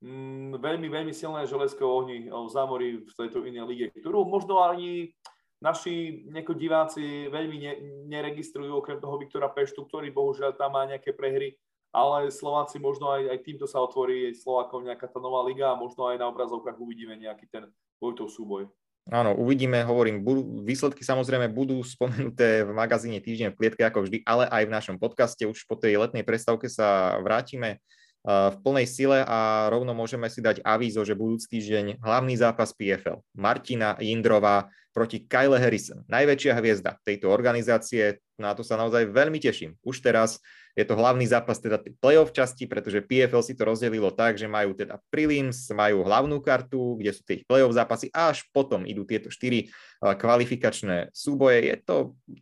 mm, 0.06 0.62
veľmi, 0.62 0.86
veľmi 0.86 1.10
silné 1.10 1.50
železké 1.50 1.82
ohni 1.82 2.30
v 2.30 2.46
zámori 2.46 3.02
v 3.02 3.12
tejto 3.18 3.42
inej 3.42 3.66
lige, 3.66 3.86
ktorú 3.98 4.22
možno 4.22 4.62
ani 4.62 5.10
naši 5.58 6.22
neko 6.30 6.54
diváci 6.54 7.26
veľmi 7.26 7.56
ne, 7.58 7.72
neregistrujú, 8.06 8.78
okrem 8.78 9.02
toho 9.02 9.18
Viktora 9.18 9.50
Peštu, 9.50 9.82
ktorý 9.90 10.14
bohužiaľ 10.14 10.54
tam 10.54 10.78
má 10.78 10.86
nejaké 10.86 11.10
prehry, 11.10 11.58
ale 11.90 12.30
Slováci 12.30 12.78
možno 12.78 13.10
aj, 13.10 13.34
aj 13.34 13.38
týmto 13.42 13.66
sa 13.66 13.82
otvorí 13.82 14.30
Slovákov 14.30 14.86
nejaká 14.86 15.10
tá 15.10 15.18
nová 15.18 15.42
liga 15.42 15.74
a 15.74 15.80
možno 15.80 16.06
aj 16.06 16.22
na 16.22 16.30
obrazovkách 16.30 16.78
uvidíme 16.78 17.18
nejaký 17.18 17.50
ten 17.50 17.66
Vojtov 17.98 18.30
súboj. 18.30 18.70
Áno, 19.08 19.32
uvidíme, 19.32 19.80
hovorím, 19.88 20.20
budú, 20.20 20.60
výsledky 20.60 21.00
samozrejme 21.00 21.48
budú 21.48 21.80
spomenuté 21.96 22.62
v 22.64 22.70
magazíne 22.76 23.24
Týždeň 23.24 23.56
v 23.56 23.58
klietke 23.58 23.82
ako 23.84 24.04
vždy, 24.04 24.20
ale 24.28 24.44
aj 24.52 24.62
v 24.68 24.74
našom 24.74 24.96
podcaste. 25.00 25.48
Už 25.48 25.64
po 25.64 25.80
tej 25.80 25.96
letnej 25.96 26.28
prestávke 26.28 26.68
sa 26.68 27.16
vrátime 27.24 27.80
v 28.26 28.56
plnej 28.60 28.86
sile 28.90 29.22
a 29.24 29.70
rovno 29.70 29.94
môžeme 29.94 30.26
si 30.28 30.42
dať 30.42 30.60
avízo, 30.66 31.06
že 31.06 31.16
budúci 31.16 31.48
týždeň 31.58 32.02
hlavný 32.02 32.34
zápas 32.34 32.74
PFL. 32.74 33.22
Martina 33.32 33.94
Jindrová 33.96 34.68
proti 34.92 35.22
Kyle 35.30 35.54
Harrison, 35.54 36.02
najväčšia 36.10 36.58
hviezda 36.58 36.98
tejto 37.06 37.30
organizácie. 37.30 38.18
Na 38.34 38.50
to 38.58 38.66
sa 38.66 38.74
naozaj 38.74 39.06
veľmi 39.06 39.38
teším. 39.38 39.78
Už 39.86 40.02
teraz 40.02 40.42
je 40.74 40.82
to 40.86 40.98
hlavný 40.98 41.26
zápas 41.26 41.58
teda 41.58 41.78
playoff 42.02 42.34
časti, 42.34 42.66
pretože 42.66 43.02
PFL 43.02 43.42
si 43.42 43.54
to 43.54 43.66
rozdelilo 43.66 44.10
tak, 44.14 44.38
že 44.38 44.50
majú 44.50 44.74
teda 44.74 44.98
prelims, 45.10 45.70
majú 45.70 46.02
hlavnú 46.02 46.42
kartu, 46.42 46.98
kde 46.98 47.10
sú 47.14 47.22
tie 47.22 47.42
playoff 47.46 47.74
zápasy 47.74 48.10
a 48.10 48.34
až 48.34 48.46
potom 48.50 48.86
idú 48.86 49.06
tieto 49.06 49.30
štyri 49.30 49.70
kvalifikačné 50.02 51.14
súboje. 51.14 51.66
Je 51.66 51.76
to 51.82 51.96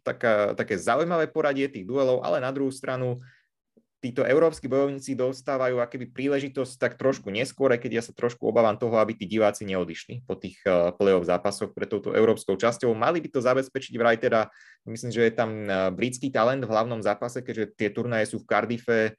taká, 0.04 0.56
také 0.56 0.80
zaujímavé 0.80 1.28
poradie 1.28 1.68
tých 1.68 1.84
duelov, 1.84 2.24
ale 2.24 2.40
na 2.40 2.52
druhú 2.52 2.72
stranu 2.72 3.20
títo 4.00 4.22
európsky 4.22 4.68
bojovníci 4.68 5.16
dostávajú 5.16 5.80
akéby 5.80 6.12
príležitosť 6.12 6.72
tak 6.76 6.92
trošku 7.00 7.32
neskôr, 7.32 7.72
keď 7.74 7.90
ja 7.98 8.02
sa 8.04 8.12
trošku 8.12 8.44
obávam 8.44 8.76
toho, 8.76 8.96
aby 9.00 9.16
tí 9.16 9.24
diváci 9.24 9.64
neodišli 9.64 10.22
po 10.28 10.36
tých 10.36 10.60
uh, 10.68 10.92
play-off 10.92 11.24
zápasoch 11.24 11.72
pre 11.72 11.88
touto 11.88 12.12
európskou 12.12 12.54
časťou. 12.60 12.92
Mali 12.92 13.24
by 13.24 13.28
to 13.32 13.40
zabezpečiť 13.40 13.94
vraj 13.96 14.20
teda, 14.20 14.52
myslím, 14.84 15.10
že 15.10 15.22
je 15.26 15.32
tam 15.32 15.50
uh, 15.64 15.88
britský 15.90 16.28
talent 16.28 16.62
v 16.62 16.72
hlavnom 16.72 17.00
zápase, 17.00 17.40
keďže 17.40 17.74
tie 17.74 17.88
turnaje 17.88 18.28
sú 18.28 18.44
v 18.44 18.48
Cardiffe, 18.48 19.16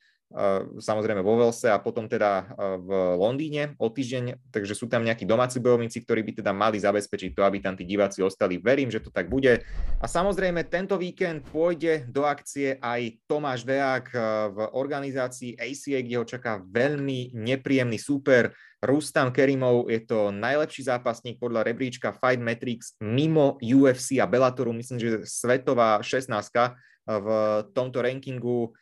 samozrejme 0.77 1.23
vo 1.23 1.39
Velse 1.39 1.71
a 1.71 1.79
potom 1.79 2.03
teda 2.11 2.51
v 2.83 2.89
Londýne 3.15 3.79
o 3.79 3.87
týždeň, 3.87 4.51
takže 4.51 4.75
sú 4.75 4.91
tam 4.91 5.07
nejakí 5.07 5.23
domáci 5.23 5.63
bojovníci, 5.63 6.03
ktorí 6.03 6.19
by 6.27 6.31
teda 6.43 6.51
mali 6.51 6.75
zabezpečiť 6.83 7.31
to, 7.31 7.47
aby 7.47 7.63
tam 7.63 7.79
tí 7.79 7.87
diváci 7.87 8.19
ostali. 8.19 8.59
Verím, 8.59 8.91
že 8.91 8.99
to 8.99 9.07
tak 9.07 9.31
bude. 9.31 9.63
A 9.97 10.05
samozrejme 10.05 10.67
tento 10.67 10.99
víkend 10.99 11.47
pôjde 11.47 12.03
do 12.11 12.27
akcie 12.27 12.75
aj 12.83 13.23
Tomáš 13.23 13.63
Deák 13.63 14.05
v 14.51 14.57
organizácii 14.75 15.55
ACA, 15.55 15.99
kde 16.03 16.15
ho 16.19 16.25
čaká 16.27 16.59
veľmi 16.59 17.31
nepríjemný 17.31 17.95
súper. 17.95 18.51
Rustam 18.83 19.33
Kerimov 19.33 19.89
je 19.89 20.05
to 20.05 20.29
najlepší 20.29 20.85
zápasník 20.85 21.41
podľa 21.41 21.65
rebríčka 21.65 22.13
Fight 22.13 22.37
Metrics 22.37 22.93
mimo 23.01 23.57
UFC 23.57 24.21
a 24.21 24.29
Bellatoru, 24.29 24.69
myslím, 24.75 25.01
že 25.01 25.09
svetová 25.25 25.97
16 26.03 26.77
v 27.07 27.27
tomto 27.71 28.03
rankingu 28.03 28.75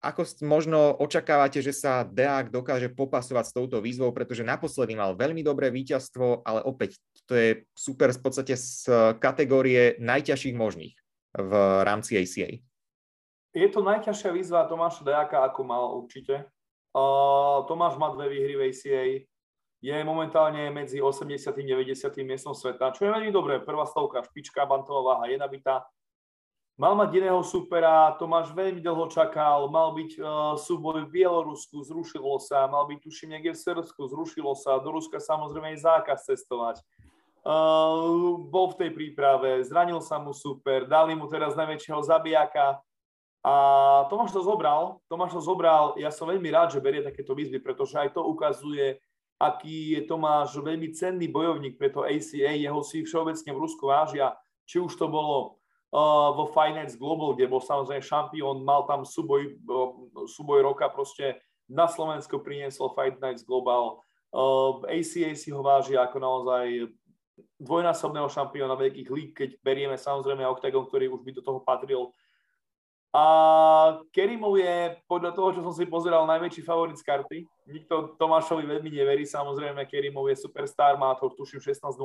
ako 0.00 0.24
možno 0.48 0.96
očakávate, 0.96 1.60
že 1.60 1.76
sa 1.76 2.08
Deák 2.08 2.48
dokáže 2.48 2.88
popasovať 2.88 3.44
s 3.44 3.52
touto 3.52 3.84
výzvou, 3.84 4.16
pretože 4.16 4.40
naposledy 4.40 4.96
mal 4.96 5.12
veľmi 5.12 5.44
dobré 5.44 5.68
víťazstvo, 5.68 6.40
ale 6.44 6.64
opäť 6.64 6.96
to 7.28 7.36
je 7.36 7.68
super 7.76 8.08
v 8.16 8.20
podstate 8.24 8.56
z 8.56 8.88
kategórie 9.20 10.00
najťažších 10.00 10.56
možných 10.56 10.96
v 11.36 11.52
rámci 11.84 12.16
ACA. 12.16 12.48
Je 13.52 13.68
to 13.68 13.84
najťažšia 13.84 14.30
výzva 14.32 14.64
Tomáša 14.64 15.04
Deáka, 15.04 15.44
ako 15.44 15.60
mal 15.68 15.84
určite. 15.92 16.48
Uh, 16.90 17.62
Tomáš 17.68 18.00
má 18.00 18.10
dve 18.16 18.32
výhry 18.32 18.54
v 18.56 18.62
ACA, 18.72 19.04
je 19.80 19.96
momentálne 20.04 20.68
medzi 20.68 21.00
80. 21.00 21.40
a 21.40 21.52
90. 21.56 22.12
miestom 22.20 22.52
sveta, 22.52 22.92
čo 22.92 23.08
je 23.08 23.14
veľmi 23.16 23.32
dobré. 23.32 23.64
Prvá 23.64 23.88
stovka, 23.88 24.20
špička, 24.20 24.68
bantová 24.68 25.16
váha 25.16 25.32
je 25.32 25.40
nabitá. 25.40 25.88
Mal 26.80 26.96
mať 26.96 27.20
iného 27.20 27.44
supera, 27.44 28.16
Tomáš 28.16 28.56
veľmi 28.56 28.80
dlho 28.80 29.12
čakal, 29.12 29.68
mal 29.68 29.92
byť 29.92 30.10
uh, 30.16 30.56
súboj 30.56 31.04
v 31.04 31.12
Bielorusku, 31.12 31.76
zrušilo 31.84 32.40
sa, 32.40 32.64
mal 32.64 32.88
byť 32.88 33.04
tuším 33.04 33.36
niekde 33.36 33.52
v 33.52 33.60
Srbsku, 33.60 34.00
zrušilo 34.08 34.56
sa, 34.56 34.80
do 34.80 34.88
Ruska 34.88 35.20
samozrejme 35.20 35.76
je 35.76 35.84
zákaz 35.84 36.24
cestovať. 36.24 36.80
Uh, 37.44 38.40
bol 38.48 38.72
v 38.72 38.80
tej 38.80 38.90
príprave, 38.96 39.60
zranil 39.60 40.00
sa 40.00 40.16
mu 40.16 40.32
super, 40.32 40.88
dali 40.88 41.12
mu 41.12 41.28
teraz 41.28 41.52
najväčšieho 41.52 42.00
zabijaka 42.00 42.80
a 43.44 43.54
Tomáš 44.08 44.32
to 44.32 44.40
zobral, 44.40 45.04
Tomáš 45.04 45.36
to 45.36 45.40
zobral, 45.44 46.00
ja 46.00 46.08
som 46.08 46.32
veľmi 46.32 46.48
rád, 46.48 46.72
že 46.72 46.80
berie 46.80 47.04
takéto 47.04 47.36
výzvy, 47.36 47.60
pretože 47.60 48.00
aj 48.00 48.16
to 48.16 48.24
ukazuje, 48.24 48.96
aký 49.36 50.00
je 50.00 50.08
Tomáš 50.08 50.56
veľmi 50.56 50.96
cenný 50.96 51.28
bojovník 51.28 51.76
pre 51.76 51.92
to 51.92 52.08
ACA, 52.08 52.56
jeho 52.56 52.80
si 52.80 53.04
všeobecne 53.04 53.50
v 53.52 53.62
Rusku 53.68 53.84
vážia, 53.84 54.32
či 54.64 54.80
už 54.80 54.96
to 54.96 55.08
bolo 55.08 55.59
vo 55.90 56.46
Finance 56.54 56.94
Global, 56.94 57.34
kde 57.34 57.50
bol 57.50 57.58
samozrejme 57.58 58.02
šampión, 58.02 58.62
mal 58.62 58.86
tam 58.86 59.02
súboj, 59.02 59.58
uh, 59.66 59.90
súboj 60.30 60.62
roka, 60.62 60.86
proste 60.86 61.42
na 61.66 61.90
Slovensko 61.90 62.42
priniesol 62.42 62.94
Nights 62.94 63.46
Global. 63.46 64.02
ACA 64.86 65.30
si 65.34 65.50
ho 65.50 65.62
váži 65.62 65.98
ako 65.98 66.16
naozaj 66.22 66.66
dvojnásobného 67.58 68.28
šampióna 68.30 68.78
veľkých 68.78 69.08
líg, 69.10 69.30
keď 69.34 69.50
berieme 69.62 69.96
samozrejme 69.98 70.46
Octagon, 70.46 70.86
ktorý 70.86 71.10
už 71.10 71.22
by 71.26 71.30
do 71.34 71.42
toho 71.42 71.60
patril. 71.62 72.14
A 73.10 73.24
Kerimov 74.14 74.54
je 74.54 74.94
podľa 75.10 75.34
toho, 75.34 75.50
čo 75.58 75.60
som 75.66 75.74
si 75.74 75.82
pozeral, 75.82 76.30
najväčší 76.30 76.62
favorit 76.62 76.94
z 76.94 77.02
karty. 77.02 77.42
Nikto 77.66 78.14
Tomášovi 78.14 78.62
veľmi 78.62 78.86
neverí, 78.86 79.26
samozrejme 79.26 79.82
Kerimov 79.90 80.30
je 80.30 80.38
superstar, 80.38 80.94
má 80.94 81.10
to 81.18 81.26
tuším 81.34 81.58
16-0. 81.58 81.98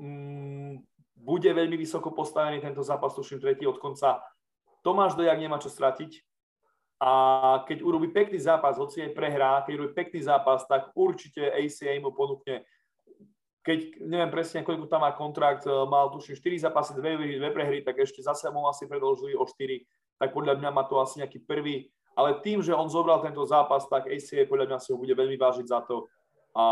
Mm, 0.00 0.80
bude 1.18 1.50
veľmi 1.50 1.74
vysoko 1.74 2.14
postavený 2.14 2.62
tento 2.62 2.80
zápas, 2.86 3.14
tuším 3.14 3.42
tretí 3.42 3.66
od 3.66 3.82
konca. 3.82 4.22
Tomáš 4.86 5.18
Dojak 5.18 5.38
nemá 5.38 5.58
čo 5.58 5.68
stratiť 5.68 6.22
a 6.98 7.10
keď 7.66 7.82
urobí 7.82 8.10
pekný 8.10 8.38
zápas, 8.38 8.78
hoci 8.78 9.02
aj 9.06 9.14
prehrá, 9.14 9.62
keď 9.62 9.72
urobí 9.78 9.94
pekný 9.94 10.22
zápas, 10.22 10.66
tak 10.66 10.90
určite 10.94 11.46
ACA 11.50 11.98
mu 12.02 12.10
ponúkne 12.14 12.66
keď 13.68 14.00
neviem 14.00 14.32
presne, 14.32 14.64
koľko 14.64 14.88
tam 14.88 15.04
má 15.04 15.12
kontrakt, 15.12 15.68
mal 15.68 16.08
tuším 16.08 16.40
4 16.40 16.72
zápasy, 16.72 16.96
2, 16.96 17.36
2 17.36 17.52
prehry, 17.52 17.84
tak 17.84 18.00
ešte 18.00 18.24
zase 18.24 18.48
mu 18.48 18.64
asi 18.64 18.88
predložili 18.88 19.36
o 19.36 19.44
4, 19.44 19.84
tak 20.16 20.32
podľa 20.32 20.56
mňa 20.56 20.70
má 20.72 20.88
to 20.88 20.96
asi 20.96 21.20
nejaký 21.20 21.44
prvý, 21.44 21.92
ale 22.16 22.40
tým, 22.40 22.64
že 22.64 22.72
on 22.72 22.88
zobral 22.88 23.20
tento 23.20 23.44
zápas, 23.44 23.84
tak 23.84 24.08
ACA 24.08 24.48
podľa 24.48 24.72
mňa 24.72 24.78
si 24.80 24.88
ho 24.88 24.96
bude 24.96 25.12
veľmi 25.12 25.36
vážiť 25.36 25.66
za 25.68 25.84
to. 25.84 26.08
A 26.56 26.64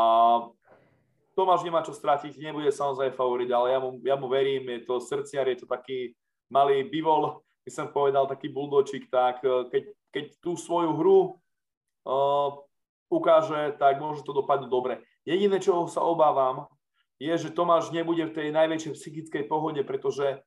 Tomáš 1.37 1.69
nemá 1.69 1.85
čo 1.85 1.93
stratiť, 1.93 2.41
nebude 2.41 2.73
samozrejme 2.73 3.13
favorit, 3.13 3.53
ale 3.53 3.77
ja 3.77 3.79
mu, 3.79 4.01
ja 4.01 4.17
mu 4.17 4.25
verím, 4.33 4.73
je 4.73 4.89
to 4.89 4.97
srdciar, 5.05 5.45
je 5.53 5.61
to 5.61 5.67
taký 5.69 6.17
malý 6.49 6.89
bivol, 6.89 7.45
by 7.61 7.71
som 7.71 7.93
povedal, 7.93 8.25
taký 8.25 8.49
buldočik, 8.49 9.13
tak 9.13 9.45
e, 9.45 9.69
keď, 9.69 9.83
keď 10.17 10.25
tú 10.41 10.57
svoju 10.57 10.97
hru 10.97 11.19
uh, 12.09 12.49
ukáže, 13.13 13.77
tak 13.77 14.01
môže 14.01 14.25
to 14.25 14.33
dopadnúť 14.33 14.71
dobre. 14.71 15.05
Jediné, 15.29 15.61
čo 15.61 15.85
sa 15.91 16.01
obávam, 16.01 16.71
je, 17.21 17.33
že 17.37 17.53
Tomáš 17.53 17.93
nebude 17.93 18.25
v 18.25 18.33
tej 18.33 18.49
najväčšej 18.57 18.97
psychickej 18.97 19.45
pohode, 19.45 19.85
pretože 19.85 20.41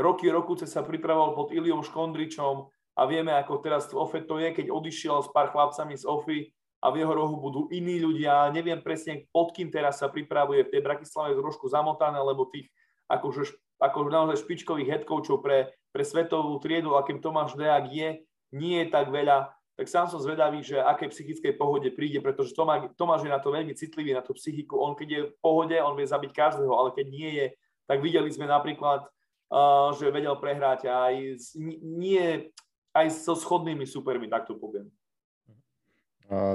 roky, 0.00 0.32
roku 0.32 0.56
sa 0.56 0.80
pripravoval 0.80 1.36
pod 1.36 1.48
Iliom 1.52 1.84
Škondričom 1.84 2.72
a 2.96 3.02
vieme, 3.04 3.36
ako 3.36 3.60
teraz 3.60 3.88
v 3.92 4.00
OFE 4.00 4.24
to 4.24 4.40
je, 4.40 4.48
keď 4.52 4.72
odišiel 4.72 5.20
s 5.24 5.28
pár 5.28 5.52
chlapcami 5.52 5.92
z 5.96 6.04
OFI, 6.08 6.38
a 6.82 6.90
v 6.90 6.98
jeho 6.98 7.14
rohu 7.14 7.38
budú 7.38 7.70
iní 7.70 8.02
ľudia. 8.02 8.50
Neviem 8.50 8.82
presne, 8.82 9.30
pod 9.30 9.54
kým 9.54 9.70
teraz 9.70 10.02
sa 10.02 10.10
pripravuje. 10.10 10.66
V 10.66 10.72
tej 10.74 10.82
Bratislave 10.82 11.38
trošku 11.38 11.70
zamotané, 11.70 12.18
lebo 12.18 12.50
tých 12.50 12.66
akože, 13.06 13.54
ako 13.78 14.10
naozaj 14.10 14.42
špičkových 14.42 14.90
headcoachov 14.90 15.38
pre, 15.38 15.70
pre 15.94 16.02
svetovú 16.02 16.58
triedu, 16.58 16.98
akým 16.98 17.22
Tomáš 17.22 17.54
Deák 17.54 17.86
je, 17.86 18.08
nie 18.50 18.82
je 18.82 18.86
tak 18.90 19.14
veľa. 19.14 19.54
Tak 19.78 19.86
sám 19.88 20.06
som 20.10 20.20
zvedavý, 20.20 20.60
že 20.60 20.82
aké 20.82 21.08
psychickej 21.08 21.56
pohode 21.56 21.88
príde, 21.94 22.20
pretože 22.20 22.52
Tomáš, 22.52 22.92
Tomáš 22.98 23.24
je 23.24 23.32
na 23.32 23.40
to 23.40 23.54
veľmi 23.54 23.72
citlivý, 23.78 24.12
na 24.12 24.20
tú 24.20 24.34
psychiku. 24.34 24.82
On 24.82 24.92
keď 24.98 25.08
je 25.08 25.20
v 25.30 25.34
pohode, 25.40 25.76
on 25.78 25.96
vie 25.96 26.04
zabiť 26.04 26.34
každého, 26.34 26.74
ale 26.74 26.92
keď 26.92 27.06
nie 27.08 27.30
je, 27.30 27.46
tak 27.86 28.02
videli 28.02 28.28
sme 28.28 28.50
napríklad, 28.50 29.06
uh, 29.54 29.94
že 29.96 30.12
vedel 30.12 30.34
prehrať 30.36 30.90
aj, 30.90 31.14
s, 31.40 31.56
nie, 31.80 32.52
aj 32.92 33.06
so 33.12 33.32
schodnými 33.32 33.88
supermi, 33.88 34.28
tak 34.28 34.44
to 34.44 34.58
poviem. 34.58 34.92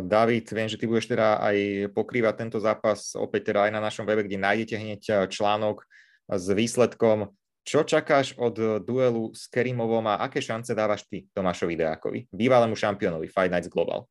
David, 0.01 0.49
viem, 0.49 0.65
že 0.65 0.81
ty 0.81 0.89
budeš 0.89 1.13
teda 1.13 1.37
aj 1.37 1.57
pokrývať 1.93 2.33
tento 2.41 2.57
zápas 2.57 3.13
opäť 3.13 3.53
teda 3.53 3.69
aj 3.69 3.71
na 3.77 3.81
našom 3.81 4.09
webe, 4.09 4.25
kde 4.25 4.41
nájdete 4.41 4.73
hneď 4.73 5.01
článok 5.29 5.85
s 6.25 6.45
výsledkom. 6.49 7.29
Čo 7.61 7.83
čakáš 7.83 8.33
od 8.39 8.81
duelu 8.81 9.35
s 9.35 9.45
Kerimovom 9.51 10.07
a 10.07 10.23
aké 10.23 10.39
šance 10.39 10.71
dávaš 10.71 11.03
ty 11.05 11.27
Tomášovi 11.35 11.75
Deákovi, 11.75 12.25
bývalému 12.31 12.79
šampiónovi 12.79 13.27
Fight 13.27 13.51
Nights 13.51 13.67
Global? 13.67 14.07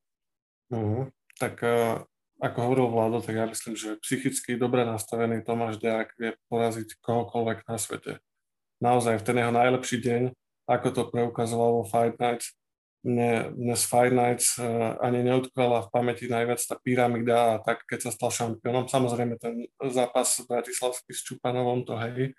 Uh, 0.69 1.09
tak 1.41 1.65
uh, 1.65 2.05
ako 2.37 2.59
hovoril 2.61 2.87
Vlado, 2.93 3.19
tak 3.25 3.35
ja 3.35 3.49
myslím, 3.49 3.75
že 3.75 3.97
psychicky 4.05 4.61
dobre 4.61 4.85
nastavený 4.85 5.41
Tomáš 5.41 5.81
Deák 5.81 6.13
vie 6.21 6.37
poraziť 6.53 7.01
kohokoľvek 7.01 7.65
na 7.65 7.77
svete. 7.81 8.13
Naozaj 8.85 9.25
v 9.25 9.27
ten 9.27 9.37
jeho 9.41 9.53
najlepší 9.57 10.05
deň, 10.05 10.23
ako 10.69 10.89
to 10.93 11.03
preukazoval 11.09 11.81
vo 11.81 11.85
Fight 11.89 12.21
Nights, 12.21 12.53
z 13.07 13.83
Fight 13.87 14.11
Nights 14.11 14.59
uh, 14.59 14.99
ani 14.99 15.23
neutkala 15.23 15.87
v 15.87 15.93
pamäti 15.95 16.27
najviac 16.27 16.59
tá 16.59 16.75
pyramída 16.75 17.55
a 17.55 17.63
tak, 17.63 17.87
keď 17.87 18.09
sa 18.09 18.11
stal 18.11 18.31
šampiónom. 18.35 18.91
Samozrejme 18.91 19.39
ten 19.39 19.71
zápas 19.95 20.43
Bratislavský 20.43 21.15
s 21.15 21.23
Čupanovom, 21.23 21.87
to 21.87 21.95
hej, 22.03 22.35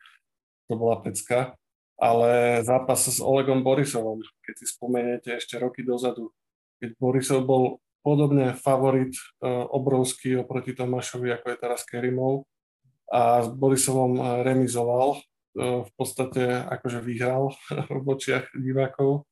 to 0.68 0.74
bola 0.76 1.00
pecka. 1.00 1.56
Ale 1.98 2.62
zápas 2.62 3.10
s 3.10 3.18
Olegom 3.24 3.66
Borisovom, 3.66 4.22
keď 4.46 4.56
si 4.60 4.66
spomeniete 4.70 5.34
ešte 5.34 5.58
roky 5.58 5.82
dozadu, 5.82 6.30
keď 6.78 6.94
Borisov 7.02 7.42
bol 7.48 7.82
podobne 8.06 8.54
favorit 8.54 9.16
uh, 9.42 9.66
obrovský 9.72 10.38
oproti 10.38 10.76
Tomášovi, 10.76 11.32
ako 11.32 11.48
je 11.48 11.58
teraz 11.58 11.82
Kerimov 11.88 12.46
a 13.08 13.40
s 13.40 13.48
Borisovom 13.56 14.44
remizoval, 14.44 15.16
uh, 15.16 15.88
v 15.88 15.92
podstate 15.96 16.44
akože 16.68 17.00
vyhral 17.02 17.56
v 18.04 18.06
očiach 18.06 18.52
divákov 18.52 19.24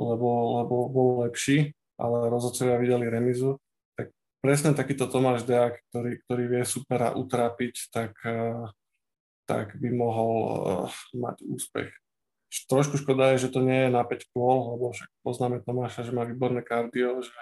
lebo, 0.00 0.60
lebo 0.64 0.74
bol 0.88 1.08
lepší, 1.28 1.76
ale 2.00 2.32
rozhodcovia 2.32 2.80
videli 2.80 3.06
remizu. 3.12 3.60
Tak 4.00 4.08
presne 4.40 4.72
takýto 4.72 5.04
Tomáš 5.04 5.44
Deák, 5.44 5.76
ktorý, 5.92 6.16
ktorý 6.24 6.44
vie 6.48 6.62
supera 6.64 7.12
utrápiť, 7.12 7.92
tak, 7.92 8.16
eh, 8.24 8.64
tak 9.44 9.76
by 9.76 9.88
mohol 9.92 10.34
eh, 10.40 11.18
mať 11.20 11.44
úspech. 11.44 11.90
Trošku 12.50 12.98
škoda 12.98 13.30
je, 13.36 13.46
že 13.46 13.52
to 13.54 13.62
nie 13.62 13.86
je 13.86 13.94
na 13.94 14.02
5 14.02 14.26
kôl, 14.34 14.74
lebo 14.74 14.90
však 14.90 15.06
poznáme 15.22 15.62
Tomáša, 15.62 16.02
že 16.02 16.10
má 16.10 16.26
výborné 16.26 16.66
kardio, 16.66 17.22
že, 17.22 17.38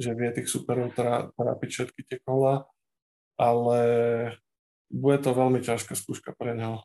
že 0.00 0.16
vie 0.16 0.32
tých 0.32 0.48
superov 0.48 0.96
trápiť 0.96 1.68
všetky 1.68 2.00
tie 2.08 2.18
kola, 2.24 2.64
ale 3.36 3.80
bude 4.88 5.20
to 5.20 5.36
veľmi 5.36 5.60
ťažká 5.60 5.92
skúška 5.92 6.32
pre 6.32 6.56
neho. 6.56 6.80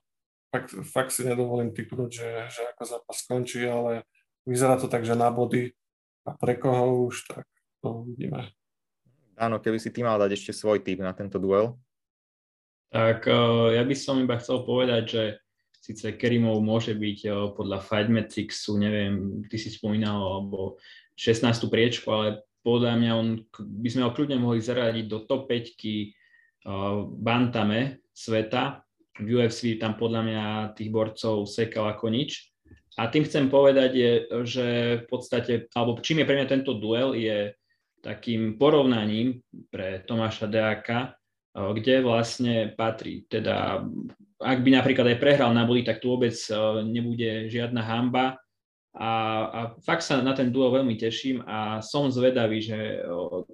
Fakt, 0.51 0.75
fakt 0.91 1.11
si 1.15 1.23
nedovolím 1.23 1.71
typnúť, 1.71 2.11
že, 2.11 2.29
že 2.51 2.61
ako 2.75 2.83
zápas 2.83 3.15
skončí, 3.23 3.63
ale 3.63 4.03
Vyzerá 4.43 4.75
to 4.75 4.91
tak, 4.91 5.07
že 5.07 5.15
na 5.15 5.31
body 5.31 5.71
a 6.27 6.35
pre 6.35 6.59
koho 6.59 7.07
už, 7.07 7.27
tak 7.27 7.47
to 7.79 8.03
uvidíme. 8.03 8.51
Áno, 9.39 9.59
keby 9.59 9.79
si 9.79 9.89
ty 9.91 10.03
mal 10.03 10.19
dať 10.19 10.35
ešte 10.35 10.51
svoj 10.55 10.83
tip 10.83 10.99
na 11.01 11.11
tento 11.11 11.41
duel. 11.41 11.75
Tak 12.93 13.25
uh, 13.25 13.73
ja 13.73 13.81
by 13.81 13.95
som 13.97 14.21
iba 14.21 14.37
chcel 14.37 14.61
povedať, 14.63 15.03
že 15.09 15.23
síce 15.81 16.13
Kerimov 16.13 16.61
môže 16.61 16.93
byť 16.93 17.19
uh, 17.25 17.33
podľa 17.57 17.81
Fight 17.81 18.07
Metricsu, 18.07 18.77
neviem, 18.77 19.41
ty 19.49 19.57
si 19.57 19.73
spomínal, 19.73 20.21
alebo 20.21 20.77
16. 21.17 21.73
priečku, 21.73 22.05
ale 22.13 22.45
podľa 22.61 22.93
mňa 23.01 23.11
on, 23.17 23.27
by 23.57 23.89
sme 23.89 24.05
ho 24.05 24.13
kľudne 24.13 24.37
mohli 24.37 24.61
zaradiť 24.61 25.05
do 25.09 25.25
top 25.25 25.49
5 25.49 25.73
uh, 25.73 27.09
bantame 27.09 28.05
sveta. 28.13 28.85
V 29.17 29.41
UFC 29.41 29.77
tam 29.81 29.97
podľa 29.97 30.21
mňa 30.25 30.43
tých 30.77 30.89
borcov 30.93 31.49
sekal 31.49 31.89
ako 31.89 32.13
nič. 32.13 32.52
A 32.93 33.09
tým 33.09 33.25
chcem 33.25 33.49
povedať, 33.49 33.91
je, 33.97 34.11
že 34.45 34.67
v 35.01 35.05
podstate, 35.09 35.65
alebo 35.73 35.97
čím 35.97 36.21
je 36.21 36.27
pre 36.29 36.37
mňa 36.37 36.47
tento 36.49 36.77
duel, 36.77 37.17
je 37.17 37.57
takým 38.03 38.59
porovnaním 38.59 39.41
pre 39.73 40.05
Tomáša 40.05 40.45
Deáka, 40.45 41.17
kde 41.53 42.05
vlastne 42.05 42.75
patrí. 42.77 43.25
Teda 43.25 43.81
ak 44.43 44.59
by 44.59 44.69
napríklad 44.75 45.07
aj 45.15 45.21
prehral 45.23 45.55
na 45.55 45.63
body, 45.63 45.87
tak 45.87 46.03
tu 46.03 46.11
vôbec 46.11 46.35
nebude 46.83 47.47
žiadna 47.47 47.81
hamba. 47.81 48.37
A, 48.93 49.09
a 49.49 49.59
fakt 49.81 50.05
sa 50.05 50.21
na 50.21 50.37
ten 50.37 50.53
duel 50.53 50.69
veľmi 50.69 50.93
teším 51.01 51.41
a 51.49 51.81
som 51.81 52.13
zvedavý, 52.13 52.61
že 52.61 53.01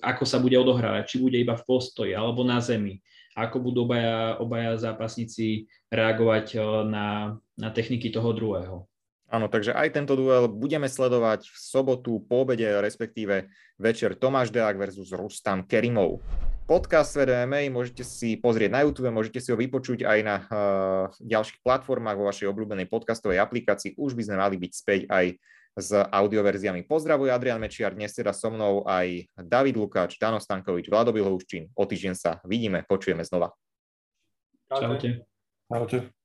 ako 0.03 0.27
sa 0.27 0.35
bude 0.35 0.59
odohrávať, 0.59 1.15
či 1.15 1.23
bude 1.23 1.39
iba 1.39 1.55
v 1.55 1.63
postoji 1.63 2.11
alebo 2.11 2.43
na 2.43 2.59
zemi, 2.59 2.99
ako 3.39 3.63
budú 3.63 3.87
obaja, 3.87 4.35
obaja 4.43 4.75
zápasníci 4.75 5.71
reagovať 5.87 6.59
na, 6.83 7.39
na 7.55 7.69
techniky 7.71 8.11
toho 8.11 8.35
druhého. 8.35 8.88
Áno, 9.29 9.45
takže 9.45 9.77
aj 9.77 9.93
tento 9.93 10.17
duel 10.17 10.49
budeme 10.49 10.89
sledovať 10.89 11.45
v 11.45 11.57
sobotu 11.57 12.17
po 12.25 12.41
obede, 12.41 12.65
respektíve 12.65 13.45
večer 13.77 14.17
Tomáš 14.17 14.49
Deák 14.49 14.73
versus 14.73 15.13
Rustam 15.13 15.61
Kerimov. 15.69 16.17
podcast 16.65 17.13
Svet 17.13 17.29
MMA 17.29 17.69
môžete 17.69 18.01
si 18.01 18.41
pozrieť 18.41 18.73
na 18.73 18.81
YouTube, 18.81 19.13
môžete 19.13 19.37
si 19.37 19.53
ho 19.53 19.57
vypočuť 19.57 20.01
aj 20.01 20.19
na 20.25 20.35
uh, 20.41 20.45
ďalších 21.21 21.61
platformách 21.61 22.17
vo 22.17 22.25
vašej 22.25 22.49
obľúbenej 22.49 22.89
podcastovej 22.89 23.37
aplikácii. 23.37 23.93
Už 24.01 24.17
by 24.17 24.25
sme 24.25 24.37
mali 24.41 24.57
byť 24.57 24.71
späť 24.73 25.01
aj 25.13 25.37
s 25.77 25.89
audioverziami. 25.93 26.89
Pozdravuj 26.89 27.29
Adrian 27.29 27.61
Mečiar, 27.61 27.93
dnes 27.93 28.09
teda 28.17 28.33
so 28.33 28.49
mnou 28.49 28.81
aj 28.89 29.29
David 29.37 29.77
Lukáč, 29.77 30.17
Dano 30.17 30.41
Stankovič, 30.41 30.89
Vladobil 30.89 31.21
Houščín. 31.21 31.69
O 31.77 31.85
týždeň 31.85 32.13
sa 32.17 32.41
vidíme, 32.49 32.81
počujeme 32.89 33.21
znova. 33.21 33.53
Čaute. 34.73 35.25
Čaute. 35.69 36.18